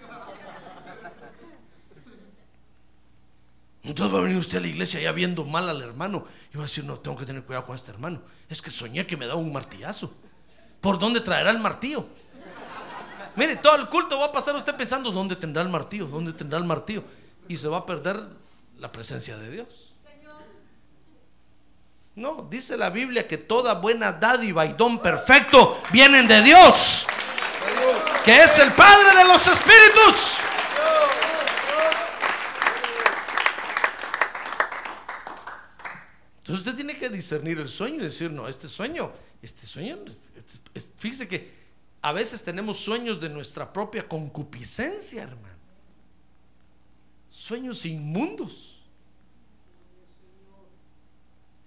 Entonces 3.82 4.14
va 4.14 4.18
a 4.18 4.22
venir 4.24 4.38
usted 4.38 4.58
a 4.58 4.60
la 4.60 4.66
iglesia 4.66 5.00
ya 5.00 5.12
viendo 5.12 5.46
mal 5.46 5.66
al 5.70 5.80
hermano 5.80 6.26
y 6.52 6.58
va 6.58 6.64
a 6.64 6.66
decir, 6.66 6.84
no, 6.84 6.98
tengo 6.98 7.16
que 7.16 7.24
tener 7.24 7.42
cuidado 7.44 7.64
con 7.64 7.74
este 7.74 7.90
hermano. 7.90 8.20
Es 8.50 8.60
que 8.60 8.70
soñé 8.70 9.06
que 9.06 9.16
me 9.16 9.26
daba 9.26 9.40
un 9.40 9.50
martillazo. 9.50 10.12
¿Por 10.82 10.98
dónde 10.98 11.22
traerá 11.22 11.50
el 11.50 11.58
martillo? 11.60 12.06
Mire, 13.36 13.56
todo 13.56 13.76
el 13.76 13.88
culto 13.88 14.18
va 14.18 14.26
a 14.26 14.32
pasar 14.32 14.54
usted 14.54 14.76
pensando, 14.76 15.10
¿dónde 15.10 15.36
tendrá 15.36 15.62
el 15.62 15.70
martillo? 15.70 16.06
¿Dónde 16.06 16.34
tendrá 16.34 16.58
el 16.58 16.64
martillo? 16.64 17.04
Y 17.48 17.56
se 17.56 17.68
va 17.68 17.78
a 17.78 17.86
perder 17.86 18.22
la 18.76 18.92
presencia 18.92 19.38
de 19.38 19.50
Dios. 19.50 19.87
No, 22.18 22.48
dice 22.50 22.76
la 22.76 22.90
Biblia 22.90 23.28
que 23.28 23.38
toda 23.38 23.74
buena 23.74 24.10
dádiva 24.10 24.66
y 24.66 24.72
don 24.72 25.00
perfecto 25.00 25.80
vienen 25.92 26.26
de 26.26 26.42
Dios, 26.42 27.06
que 28.24 28.42
es 28.42 28.58
el 28.58 28.72
Padre 28.72 29.16
de 29.18 29.24
los 29.24 29.46
Espíritus. 29.46 30.38
Entonces 36.38 36.66
usted 36.66 36.74
tiene 36.74 36.98
que 36.98 37.08
discernir 37.08 37.60
el 37.60 37.68
sueño 37.68 38.00
y 38.00 38.06
decir, 38.06 38.32
no, 38.32 38.48
este 38.48 38.66
sueño, 38.66 39.12
este 39.40 39.64
sueño, 39.64 39.98
este, 40.74 40.90
fíjese 40.96 41.28
que 41.28 41.54
a 42.02 42.10
veces 42.10 42.42
tenemos 42.42 42.78
sueños 42.80 43.20
de 43.20 43.28
nuestra 43.28 43.72
propia 43.72 44.08
concupiscencia, 44.08 45.22
hermano. 45.22 45.54
Sueños 47.30 47.86
inmundos. 47.86 48.67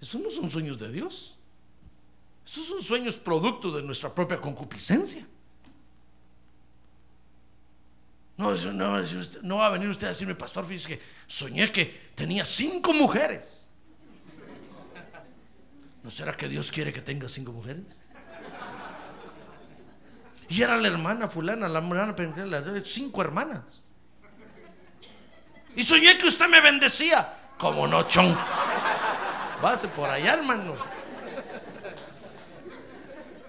Esos 0.01 0.19
no 0.19 0.31
son 0.31 0.49
sueños 0.49 0.79
de 0.79 0.91
Dios. 0.91 1.37
Esos 2.45 2.65
son 2.65 2.81
sueños 2.81 3.17
producto 3.17 3.71
de 3.71 3.83
nuestra 3.83 4.13
propia 4.13 4.41
concupiscencia. 4.41 5.25
No, 8.37 8.55
no, 8.73 9.57
va 9.57 9.67
a 9.67 9.69
venir 9.69 9.87
usted 9.87 10.07
a 10.07 10.09
decirme, 10.09 10.33
pastor, 10.33 10.65
fíjese 10.65 10.87
que 10.87 11.01
soñé 11.27 11.71
que 11.71 11.85
tenía 12.15 12.43
cinco 12.43 12.91
mujeres. 12.91 13.67
¿No 16.01 16.09
será 16.09 16.35
que 16.35 16.47
Dios 16.47 16.71
quiere 16.71 16.91
que 16.91 17.01
tenga 17.01 17.29
cinco 17.29 17.51
mujeres? 17.51 17.83
Y 20.49 20.63
era 20.63 20.75
la 20.77 20.87
hermana 20.87 21.27
fulana, 21.27 21.67
la 21.67 21.79
hermana 21.79 22.15
cinco 22.83 23.21
hermanas. 23.21 23.61
Y 25.75 25.83
soñé 25.83 26.17
que 26.17 26.27
usted 26.27 26.47
me 26.47 26.59
bendecía. 26.59 27.37
Como 27.59 27.85
no, 27.85 28.03
chon. 28.07 28.35
Vase 29.61 29.87
por 29.89 30.09
allá, 30.09 30.33
hermano. 30.33 30.75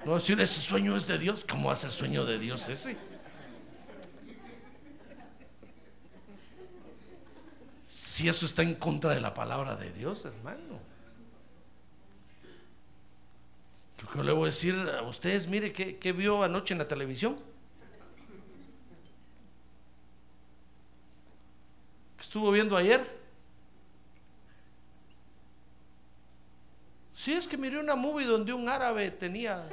No 0.05 0.15
decir 0.15 0.41
ese 0.41 0.61
sueño 0.61 0.97
es 0.97 1.07
de 1.07 1.19
Dios. 1.19 1.45
¿Cómo 1.49 1.71
a 1.71 1.77
ser 1.77 1.91
sueño 1.91 2.25
de 2.25 2.39
Dios 2.39 2.69
ese? 2.69 2.97
Si 7.85 8.29
eso 8.29 8.45
está 8.45 8.63
en 8.63 8.75
contra 8.75 9.15
de 9.15 9.21
la 9.21 9.33
palabra 9.33 9.77
de 9.77 9.93
Dios, 9.93 10.25
hermano. 10.25 10.81
Porque 13.97 14.23
le 14.23 14.33
voy 14.33 14.43
a 14.43 14.47
decir 14.47 14.75
a 14.75 15.03
ustedes, 15.03 15.47
mire, 15.47 15.73
¿qué, 15.73 16.13
vio 16.13 16.43
anoche 16.43 16.75
en 16.75 16.79
la 16.79 16.89
televisión? 16.89 17.37
¿Qué 22.17 22.23
estuvo 22.23 22.51
viendo 22.51 22.77
ayer? 22.77 23.22
Sí, 27.23 27.33
es 27.35 27.47
que 27.47 27.57
miré 27.57 27.79
una 27.79 27.95
movie 27.95 28.27
donde 28.27 28.53
un 28.53 28.69
árabe 28.69 29.09
tenía 29.13 29.69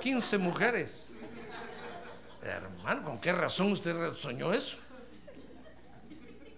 15 0.00 0.38
mujeres. 0.38 1.10
Hermano, 2.42 3.04
¿con 3.04 3.20
qué 3.20 3.30
razón 3.30 3.70
usted 3.72 3.94
soñó 4.14 4.54
eso? 4.54 4.78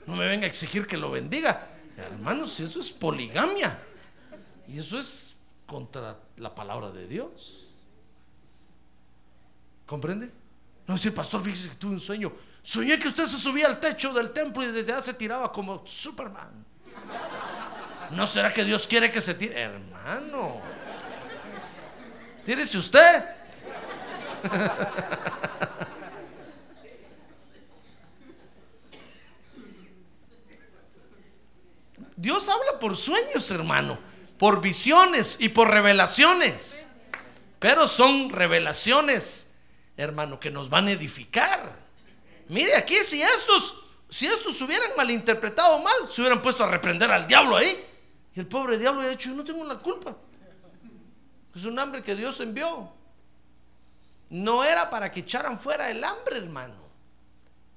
No 0.06 0.14
me 0.14 0.24
venga 0.28 0.44
a 0.44 0.48
exigir 0.48 0.86
que 0.86 0.96
lo 0.96 1.10
bendiga. 1.10 1.66
Hermano, 1.96 2.46
si 2.46 2.62
eso 2.62 2.78
es 2.78 2.92
poligamia. 2.92 3.76
Y 4.68 4.78
eso 4.78 5.00
es 5.00 5.34
contra 5.66 6.16
la 6.36 6.54
palabra 6.54 6.92
de 6.92 7.08
Dios. 7.08 7.66
¿Comprende? 9.84 10.30
No 10.86 10.94
decir, 10.94 11.12
pastor, 11.12 11.42
fíjese 11.42 11.70
que 11.70 11.74
tuve 11.74 11.94
un 11.94 12.00
sueño. 12.00 12.32
Soñé 12.62 13.00
que 13.00 13.08
usted 13.08 13.26
se 13.26 13.36
subía 13.36 13.66
al 13.66 13.80
techo 13.80 14.12
del 14.12 14.30
templo 14.30 14.62
y 14.62 14.70
desde 14.70 14.92
allá 14.92 15.02
se 15.02 15.14
tiraba 15.14 15.50
como 15.50 15.84
Superman. 15.84 16.64
¿No 18.10 18.26
será 18.26 18.52
que 18.52 18.64
Dios 18.64 18.86
quiere 18.86 19.10
que 19.10 19.20
se 19.20 19.34
tire? 19.34 19.60
Hermano, 19.60 20.60
tírese 22.44 22.78
usted. 22.78 23.24
Dios 32.16 32.48
habla 32.48 32.78
por 32.78 32.96
sueños, 32.96 33.50
hermano 33.50 33.98
por 34.38 34.60
visiones 34.60 35.36
y 35.38 35.48
por 35.48 35.70
revelaciones. 35.70 36.86
Pero 37.58 37.88
son 37.88 38.30
revelaciones, 38.30 39.50
hermano, 39.96 40.38
que 40.38 40.50
nos 40.50 40.68
van 40.68 40.88
a 40.88 40.92
edificar. 40.92 41.74
Mire 42.48 42.76
aquí, 42.76 42.96
si 42.96 43.22
estos, 43.22 43.76
si 44.10 44.26
estos 44.26 44.60
hubieran 44.60 44.90
malinterpretado 44.96 45.78
mal, 45.80 46.08
se 46.08 46.20
hubieran 46.20 46.42
puesto 46.42 46.64
a 46.64 46.68
reprender 46.68 47.10
al 47.10 47.26
diablo 47.26 47.56
ahí. 47.56 47.84
Y 48.36 48.40
el 48.40 48.46
pobre 48.46 48.78
diablo 48.78 49.00
ha 49.00 49.08
dicho, 49.08 49.30
yo 49.30 49.34
no 49.34 49.44
tengo 49.44 49.64
la 49.64 49.76
culpa. 49.78 50.14
Es 51.54 51.64
un 51.64 51.78
hambre 51.78 52.02
que 52.02 52.14
Dios 52.14 52.38
envió. 52.40 52.92
no 54.28 54.62
era 54.64 54.90
para 54.90 55.10
que 55.10 55.20
echaran 55.20 55.58
fuera 55.58 55.90
el 55.90 56.04
hambre, 56.04 56.36
hermano. 56.36 56.74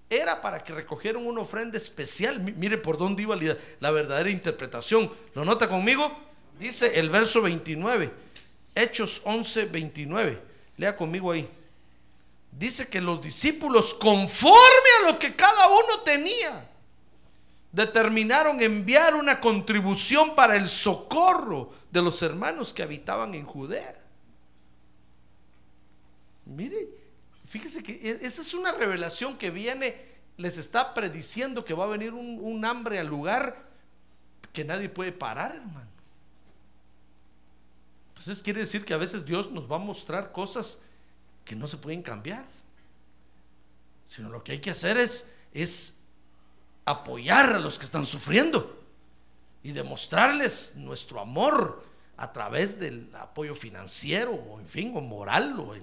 Era 0.09 0.41
para 0.41 0.59
que 0.59 0.73
recogieran 0.73 1.25
una 1.25 1.41
ofrenda 1.41 1.77
especial. 1.77 2.39
Mi- 2.39 2.51
Mire 2.53 2.77
por 2.79 2.97
dónde 2.97 3.21
iba 3.23 3.35
la, 3.35 3.55
la 3.79 3.91
verdadera 3.91 4.29
interpretación. 4.31 5.11
¿Lo 5.35 5.45
nota 5.45 5.69
conmigo? 5.69 6.11
Dice 6.59 6.99
el 6.99 7.09
verso 7.09 7.41
29. 7.41 8.11
Hechos 8.75 9.21
11, 9.25 9.65
29. 9.65 10.41
Lea 10.77 10.95
conmigo 10.97 11.31
ahí. 11.31 11.47
Dice 12.51 12.87
que 12.87 12.99
los 12.99 13.21
discípulos, 13.21 13.93
conforme 13.93 14.57
a 15.03 15.11
lo 15.11 15.19
que 15.19 15.35
cada 15.35 15.67
uno 15.67 16.01
tenía, 16.03 16.68
determinaron 17.71 18.61
enviar 18.61 19.15
una 19.15 19.39
contribución 19.39 20.35
para 20.35 20.55
el 20.55 20.67
socorro 20.67 21.71
de 21.91 22.01
los 22.01 22.21
hermanos 22.21 22.73
que 22.73 22.83
habitaban 22.83 23.35
en 23.35 23.45
Judea. 23.45 23.95
Mire, 26.45 26.87
fíjese 27.45 27.83
que 27.83 27.93
e- 27.93 28.25
esa 28.25 28.41
es 28.41 28.53
una 28.53 28.71
revelación 28.71 29.37
que 29.37 29.51
viene, 29.51 29.95
les 30.37 30.57
está 30.57 30.93
prediciendo 30.93 31.63
que 31.63 31.73
va 31.73 31.85
a 31.85 31.89
venir 31.89 32.13
un, 32.13 32.65
hambre 32.65 32.97
al 32.97 33.07
lugar 33.07 33.69
que 34.51 34.63
nadie 34.63 34.89
puede 34.89 35.11
parar, 35.11 35.55
hermano. 35.55 35.89
Entonces 38.09 38.41
quiere 38.41 38.61
decir 38.61 38.83
que 38.83 38.93
a 38.93 38.97
veces 38.97 39.25
Dios 39.25 39.51
nos 39.51 39.71
va 39.71 39.75
a 39.75 39.79
mostrar 39.79 40.31
cosas 40.31 40.81
que 41.45 41.55
no 41.55 41.67
se 41.67 41.77
pueden 41.77 42.01
cambiar. 42.01 42.45
Sino 44.07 44.29
lo 44.29 44.43
que 44.43 44.53
hay 44.53 44.59
que 44.59 44.71
hacer 44.71 44.97
es, 44.97 45.31
es 45.53 45.98
apoyar 46.91 47.53
a 47.53 47.59
los 47.59 47.77
que 47.77 47.85
están 47.85 48.05
sufriendo 48.05 48.77
y 49.63 49.71
demostrarles 49.71 50.73
nuestro 50.75 51.19
amor 51.19 51.83
a 52.17 52.31
través 52.33 52.79
del 52.79 53.09
apoyo 53.15 53.55
financiero 53.55 54.31
o 54.33 54.59
en 54.59 54.67
fin, 54.67 54.93
o 54.95 55.01
moral 55.01 55.59
o, 55.59 55.73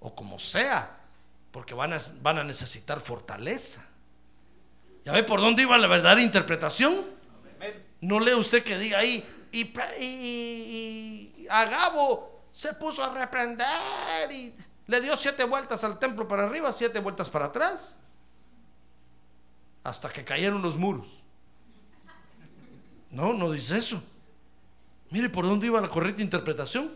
o 0.00 0.14
como 0.14 0.38
sea, 0.38 0.98
porque 1.52 1.74
van 1.74 1.92
a, 1.92 1.98
van 2.20 2.38
a 2.38 2.44
necesitar 2.44 3.00
fortaleza. 3.00 3.84
¿Ya 5.04 5.12
ve 5.12 5.22
por 5.22 5.40
dónde 5.40 5.62
iba 5.62 5.76
la 5.78 5.86
verdadera 5.86 6.22
interpretación? 6.22 6.94
No 8.00 8.20
lee 8.20 8.34
usted 8.34 8.62
que 8.64 8.76
diga 8.78 8.98
ahí, 8.98 9.24
y, 9.52 9.62
y- 10.02 11.34
y 11.38 11.46
Agabo 11.48 12.48
se 12.52 12.72
puso 12.74 13.02
a 13.04 13.14
reprender 13.14 13.66
y 14.30 14.54
le 14.86 15.00
dio 15.00 15.16
siete 15.16 15.44
vueltas 15.44 15.84
al 15.84 15.98
templo 15.98 16.26
para 16.26 16.44
arriba, 16.44 16.72
siete 16.72 16.98
vueltas 17.00 17.28
para 17.30 17.46
atrás, 17.46 17.98
hasta 19.84 20.08
que 20.10 20.24
cayeron 20.24 20.60
los 20.62 20.76
muros. 20.76 21.22
No, 23.10 23.32
no 23.32 23.52
dice 23.52 23.78
eso. 23.78 24.02
Mire 25.10 25.28
por 25.30 25.44
dónde 25.44 25.66
iba 25.66 25.80
la 25.80 25.88
correcta 25.88 26.22
interpretación. 26.22 26.90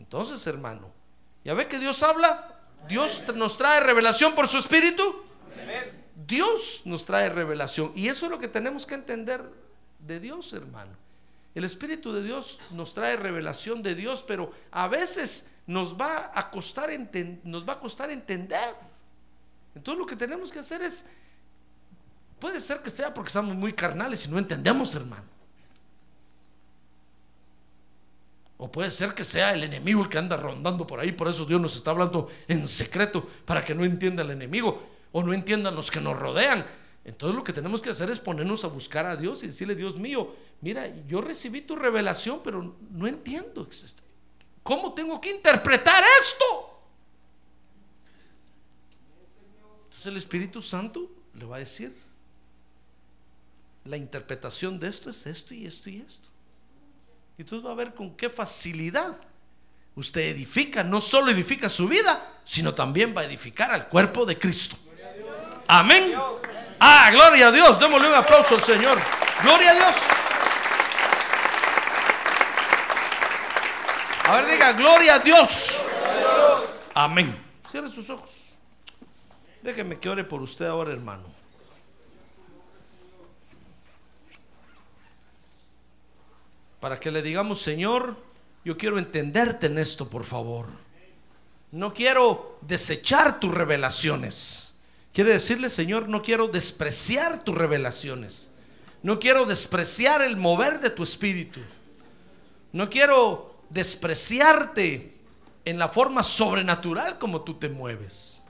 Entonces, 0.00 0.44
hermano, 0.46 0.90
¿ya 1.44 1.54
ve 1.54 1.68
que 1.68 1.78
Dios 1.78 2.02
habla? 2.02 2.60
Dios 2.88 3.22
nos 3.36 3.56
trae 3.56 3.80
revelación 3.80 4.34
por 4.34 4.48
su 4.48 4.58
espíritu. 4.58 5.22
Dios 6.26 6.82
nos 6.84 7.04
trae 7.04 7.28
revelación. 7.28 7.92
Y 7.94 8.08
eso 8.08 8.26
es 8.26 8.32
lo 8.32 8.38
que 8.38 8.48
tenemos 8.48 8.86
que 8.86 8.94
entender 8.94 9.42
de 10.00 10.20
Dios, 10.20 10.52
hermano. 10.52 10.96
El 11.54 11.64
Espíritu 11.64 12.12
de 12.12 12.22
Dios 12.24 12.58
nos 12.72 12.94
trae 12.94 13.16
revelación 13.16 13.80
de 13.80 13.94
Dios, 13.94 14.24
pero 14.26 14.50
a 14.72 14.88
veces 14.88 15.54
nos 15.68 15.94
va 15.94 16.32
a 16.34 16.50
costar, 16.50 16.90
enten- 16.90 17.40
nos 17.44 17.66
va 17.68 17.74
a 17.74 17.78
costar 17.80 18.10
entender. 18.10 18.74
Entonces 19.74 19.98
lo 20.00 20.04
que 20.06 20.16
tenemos 20.16 20.50
que 20.50 20.58
hacer 20.58 20.82
es, 20.82 21.06
puede 22.38 22.60
ser 22.60 22.82
que 22.82 22.90
sea 22.90 23.12
porque 23.12 23.28
estamos 23.28 23.54
muy 23.54 23.72
carnales 23.72 24.24
y 24.26 24.28
no 24.28 24.38
entendemos, 24.38 24.94
hermano. 24.94 25.34
O 28.56 28.70
puede 28.70 28.90
ser 28.90 29.14
que 29.14 29.24
sea 29.24 29.52
el 29.52 29.64
enemigo 29.64 30.02
el 30.02 30.08
que 30.08 30.18
anda 30.18 30.36
rondando 30.36 30.86
por 30.86 31.00
ahí, 31.00 31.12
por 31.12 31.28
eso 31.28 31.44
Dios 31.44 31.60
nos 31.60 31.76
está 31.76 31.90
hablando 31.90 32.30
en 32.48 32.66
secreto 32.68 33.28
para 33.44 33.64
que 33.64 33.74
no 33.74 33.84
entienda 33.84 34.22
el 34.22 34.30
enemigo 34.30 34.82
o 35.12 35.22
no 35.22 35.32
entiendan 35.32 35.74
los 35.74 35.90
que 35.90 36.00
nos 36.00 36.16
rodean. 36.16 36.64
Entonces 37.04 37.36
lo 37.36 37.44
que 37.44 37.52
tenemos 37.52 37.82
que 37.82 37.90
hacer 37.90 38.10
es 38.10 38.18
ponernos 38.18 38.64
a 38.64 38.68
buscar 38.68 39.04
a 39.04 39.16
Dios 39.16 39.42
y 39.42 39.48
decirle, 39.48 39.74
Dios 39.74 39.96
mío, 39.96 40.34
mira, 40.60 40.88
yo 41.06 41.20
recibí 41.20 41.60
tu 41.60 41.76
revelación, 41.76 42.40
pero 42.42 42.76
no 42.90 43.06
entiendo. 43.06 43.68
¿Cómo 44.62 44.94
tengo 44.94 45.20
que 45.20 45.30
interpretar 45.30 46.02
esto? 46.20 46.80
Entonces 49.84 50.06
el 50.06 50.16
Espíritu 50.16 50.62
Santo 50.62 51.10
le 51.34 51.44
va 51.44 51.56
a 51.56 51.58
decir, 51.58 51.94
la 53.84 53.96
interpretación 53.96 54.80
de 54.80 54.88
esto 54.88 55.10
es 55.10 55.26
esto 55.26 55.54
y 55.54 55.66
esto 55.66 55.90
y 55.90 56.00
esto. 56.00 56.28
Y 57.36 57.42
entonces 57.42 57.66
va 57.66 57.72
a 57.72 57.76
ver 57.76 57.94
con 57.94 58.16
qué 58.16 58.30
facilidad 58.30 59.16
usted 59.96 60.22
edifica, 60.22 60.82
no 60.82 61.00
solo 61.00 61.30
edifica 61.30 61.68
su 61.68 61.88
vida, 61.88 62.40
sino 62.44 62.74
también 62.74 63.14
va 63.16 63.22
a 63.22 63.24
edificar 63.24 63.72
al 63.72 63.88
cuerpo 63.88 64.24
de 64.24 64.38
Cristo. 64.38 64.76
Amén. 65.66 66.14
Ah, 66.80 67.10
gloria 67.12 67.48
a 67.48 67.52
Dios. 67.52 67.78
Démosle 67.78 68.08
un 68.08 68.14
aplauso 68.14 68.56
al 68.56 68.62
Señor. 68.62 68.98
Gloria 69.42 69.70
a 69.70 69.74
Dios. 69.74 69.96
A 74.26 74.34
ver, 74.36 74.46
diga, 74.46 74.72
gloria 74.72 75.14
a 75.14 75.18
Dios. 75.18 75.84
Amén. 76.94 77.36
Cierre 77.68 77.88
sus 77.88 78.08
ojos. 78.10 78.30
Déjeme 79.62 79.98
que 79.98 80.08
ore 80.08 80.24
por 80.24 80.42
usted 80.42 80.66
ahora, 80.66 80.92
hermano. 80.92 81.33
Para 86.84 87.00
que 87.00 87.10
le 87.10 87.22
digamos, 87.22 87.62
Señor, 87.62 88.14
yo 88.62 88.76
quiero 88.76 88.98
entenderte 88.98 89.68
en 89.68 89.78
esto, 89.78 90.10
por 90.10 90.24
favor. 90.24 90.66
No 91.72 91.94
quiero 91.94 92.58
desechar 92.60 93.40
tus 93.40 93.54
revelaciones. 93.54 94.74
Quiere 95.10 95.32
decirle, 95.32 95.70
Señor, 95.70 96.10
no 96.10 96.20
quiero 96.20 96.46
despreciar 96.46 97.42
tus 97.42 97.54
revelaciones. 97.54 98.50
No 99.02 99.18
quiero 99.18 99.46
despreciar 99.46 100.20
el 100.20 100.36
mover 100.36 100.78
de 100.78 100.90
tu 100.90 101.02
espíritu. 101.02 101.58
No 102.72 102.90
quiero 102.90 103.56
despreciarte 103.70 105.16
en 105.64 105.78
la 105.78 105.88
forma 105.88 106.22
sobrenatural 106.22 107.18
como 107.18 107.40
tú 107.40 107.54
te 107.54 107.70
mueves. 107.70 108.42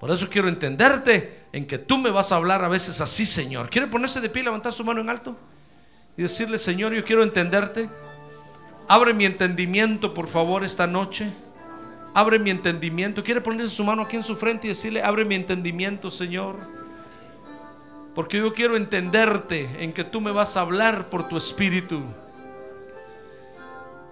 Por 0.00 0.10
eso 0.10 0.28
quiero 0.28 0.48
entenderte 0.48 1.44
en 1.52 1.64
que 1.64 1.78
tú 1.78 1.96
me 1.96 2.10
vas 2.10 2.32
a 2.32 2.36
hablar 2.38 2.64
a 2.64 2.68
veces 2.68 3.00
así, 3.00 3.24
Señor. 3.24 3.70
¿Quiere 3.70 3.86
ponerse 3.86 4.20
de 4.20 4.30
pie 4.30 4.42
y 4.42 4.46
levantar 4.46 4.72
su 4.72 4.82
mano 4.82 5.00
en 5.00 5.10
alto? 5.10 5.36
Y 6.20 6.24
decirle, 6.24 6.58
Señor, 6.58 6.92
yo 6.92 7.02
quiero 7.02 7.22
entenderte. 7.22 7.88
Abre 8.86 9.14
mi 9.14 9.24
entendimiento, 9.24 10.12
por 10.12 10.28
favor, 10.28 10.62
esta 10.62 10.86
noche. 10.86 11.32
Abre 12.12 12.38
mi 12.38 12.50
entendimiento. 12.50 13.24
Quiere 13.24 13.40
ponerse 13.40 13.74
su 13.74 13.82
mano 13.84 14.02
aquí 14.02 14.16
en 14.16 14.22
su 14.22 14.36
frente 14.36 14.66
y 14.66 14.68
decirle, 14.68 15.02
abre 15.02 15.24
mi 15.24 15.34
entendimiento, 15.34 16.10
Señor. 16.10 16.56
Porque 18.14 18.36
yo 18.36 18.52
quiero 18.52 18.76
entenderte 18.76 19.66
en 19.82 19.94
que 19.94 20.04
tú 20.04 20.20
me 20.20 20.30
vas 20.30 20.58
a 20.58 20.60
hablar 20.60 21.08
por 21.08 21.26
tu 21.26 21.38
espíritu. 21.38 22.02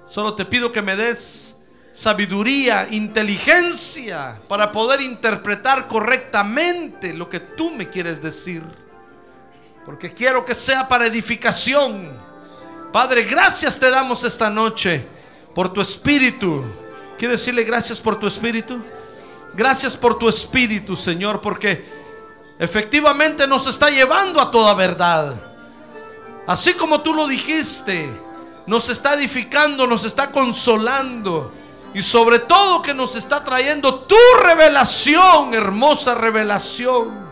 Solo 0.06 0.34
te 0.34 0.46
pido 0.46 0.72
que 0.72 0.80
me 0.80 0.96
des 0.96 1.58
sabiduría, 1.92 2.88
inteligencia 2.90 4.40
para 4.48 4.72
poder 4.72 5.02
interpretar 5.02 5.88
correctamente 5.88 7.12
lo 7.12 7.28
que 7.28 7.40
tú 7.40 7.70
me 7.70 7.90
quieres 7.90 8.22
decir. 8.22 8.62
Porque 9.88 10.12
quiero 10.12 10.44
que 10.44 10.54
sea 10.54 10.86
para 10.86 11.06
edificación. 11.06 12.12
Padre, 12.92 13.22
gracias 13.22 13.78
te 13.78 13.90
damos 13.90 14.22
esta 14.22 14.50
noche 14.50 15.02
por 15.54 15.72
tu 15.72 15.80
espíritu. 15.80 16.62
Quiero 17.16 17.32
decirle 17.32 17.64
gracias 17.64 17.98
por 17.98 18.20
tu 18.20 18.26
espíritu. 18.26 18.78
Gracias 19.54 19.96
por 19.96 20.18
tu 20.18 20.28
espíritu, 20.28 20.94
Señor, 20.94 21.40
porque 21.40 21.86
efectivamente 22.58 23.46
nos 23.46 23.66
está 23.66 23.88
llevando 23.88 24.42
a 24.42 24.50
toda 24.50 24.74
verdad. 24.74 25.34
Así 26.46 26.74
como 26.74 27.00
tú 27.00 27.14
lo 27.14 27.26
dijiste, 27.26 28.10
nos 28.66 28.90
está 28.90 29.14
edificando, 29.14 29.86
nos 29.86 30.04
está 30.04 30.30
consolando 30.30 31.50
y 31.94 32.02
sobre 32.02 32.40
todo 32.40 32.82
que 32.82 32.92
nos 32.92 33.16
está 33.16 33.42
trayendo 33.42 34.00
tu 34.00 34.16
revelación, 34.42 35.54
hermosa 35.54 36.14
revelación. 36.14 37.27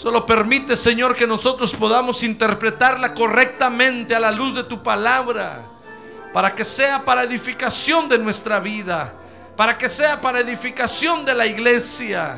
Solo 0.00 0.24
permite, 0.24 0.76
Señor, 0.76 1.16
que 1.16 1.26
nosotros 1.26 1.74
podamos 1.74 2.22
interpretarla 2.22 3.14
correctamente 3.14 4.14
a 4.14 4.20
la 4.20 4.30
luz 4.30 4.54
de 4.54 4.62
tu 4.62 4.80
palabra, 4.80 5.60
para 6.32 6.54
que 6.54 6.64
sea 6.64 7.04
para 7.04 7.24
edificación 7.24 8.08
de 8.08 8.16
nuestra 8.16 8.60
vida, 8.60 9.12
para 9.56 9.76
que 9.76 9.88
sea 9.88 10.20
para 10.20 10.38
edificación 10.38 11.24
de 11.24 11.34
la 11.34 11.46
iglesia. 11.46 12.36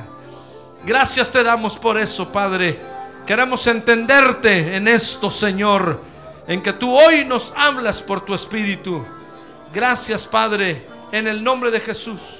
Gracias 0.86 1.30
te 1.30 1.42
damos 1.42 1.76
por 1.76 1.98
eso, 1.98 2.32
Padre. 2.32 2.80
Queremos 3.26 3.66
entenderte 3.66 4.74
en 4.74 4.88
esto, 4.88 5.28
Señor, 5.28 6.02
en 6.46 6.62
que 6.62 6.72
tú 6.72 6.98
hoy 6.98 7.26
nos 7.26 7.52
hablas 7.54 8.00
por 8.00 8.24
tu 8.24 8.32
Espíritu. 8.32 9.04
Gracias, 9.70 10.26
Padre, 10.26 10.86
en 11.12 11.28
el 11.28 11.44
nombre 11.44 11.70
de 11.70 11.80
Jesús. 11.80 12.39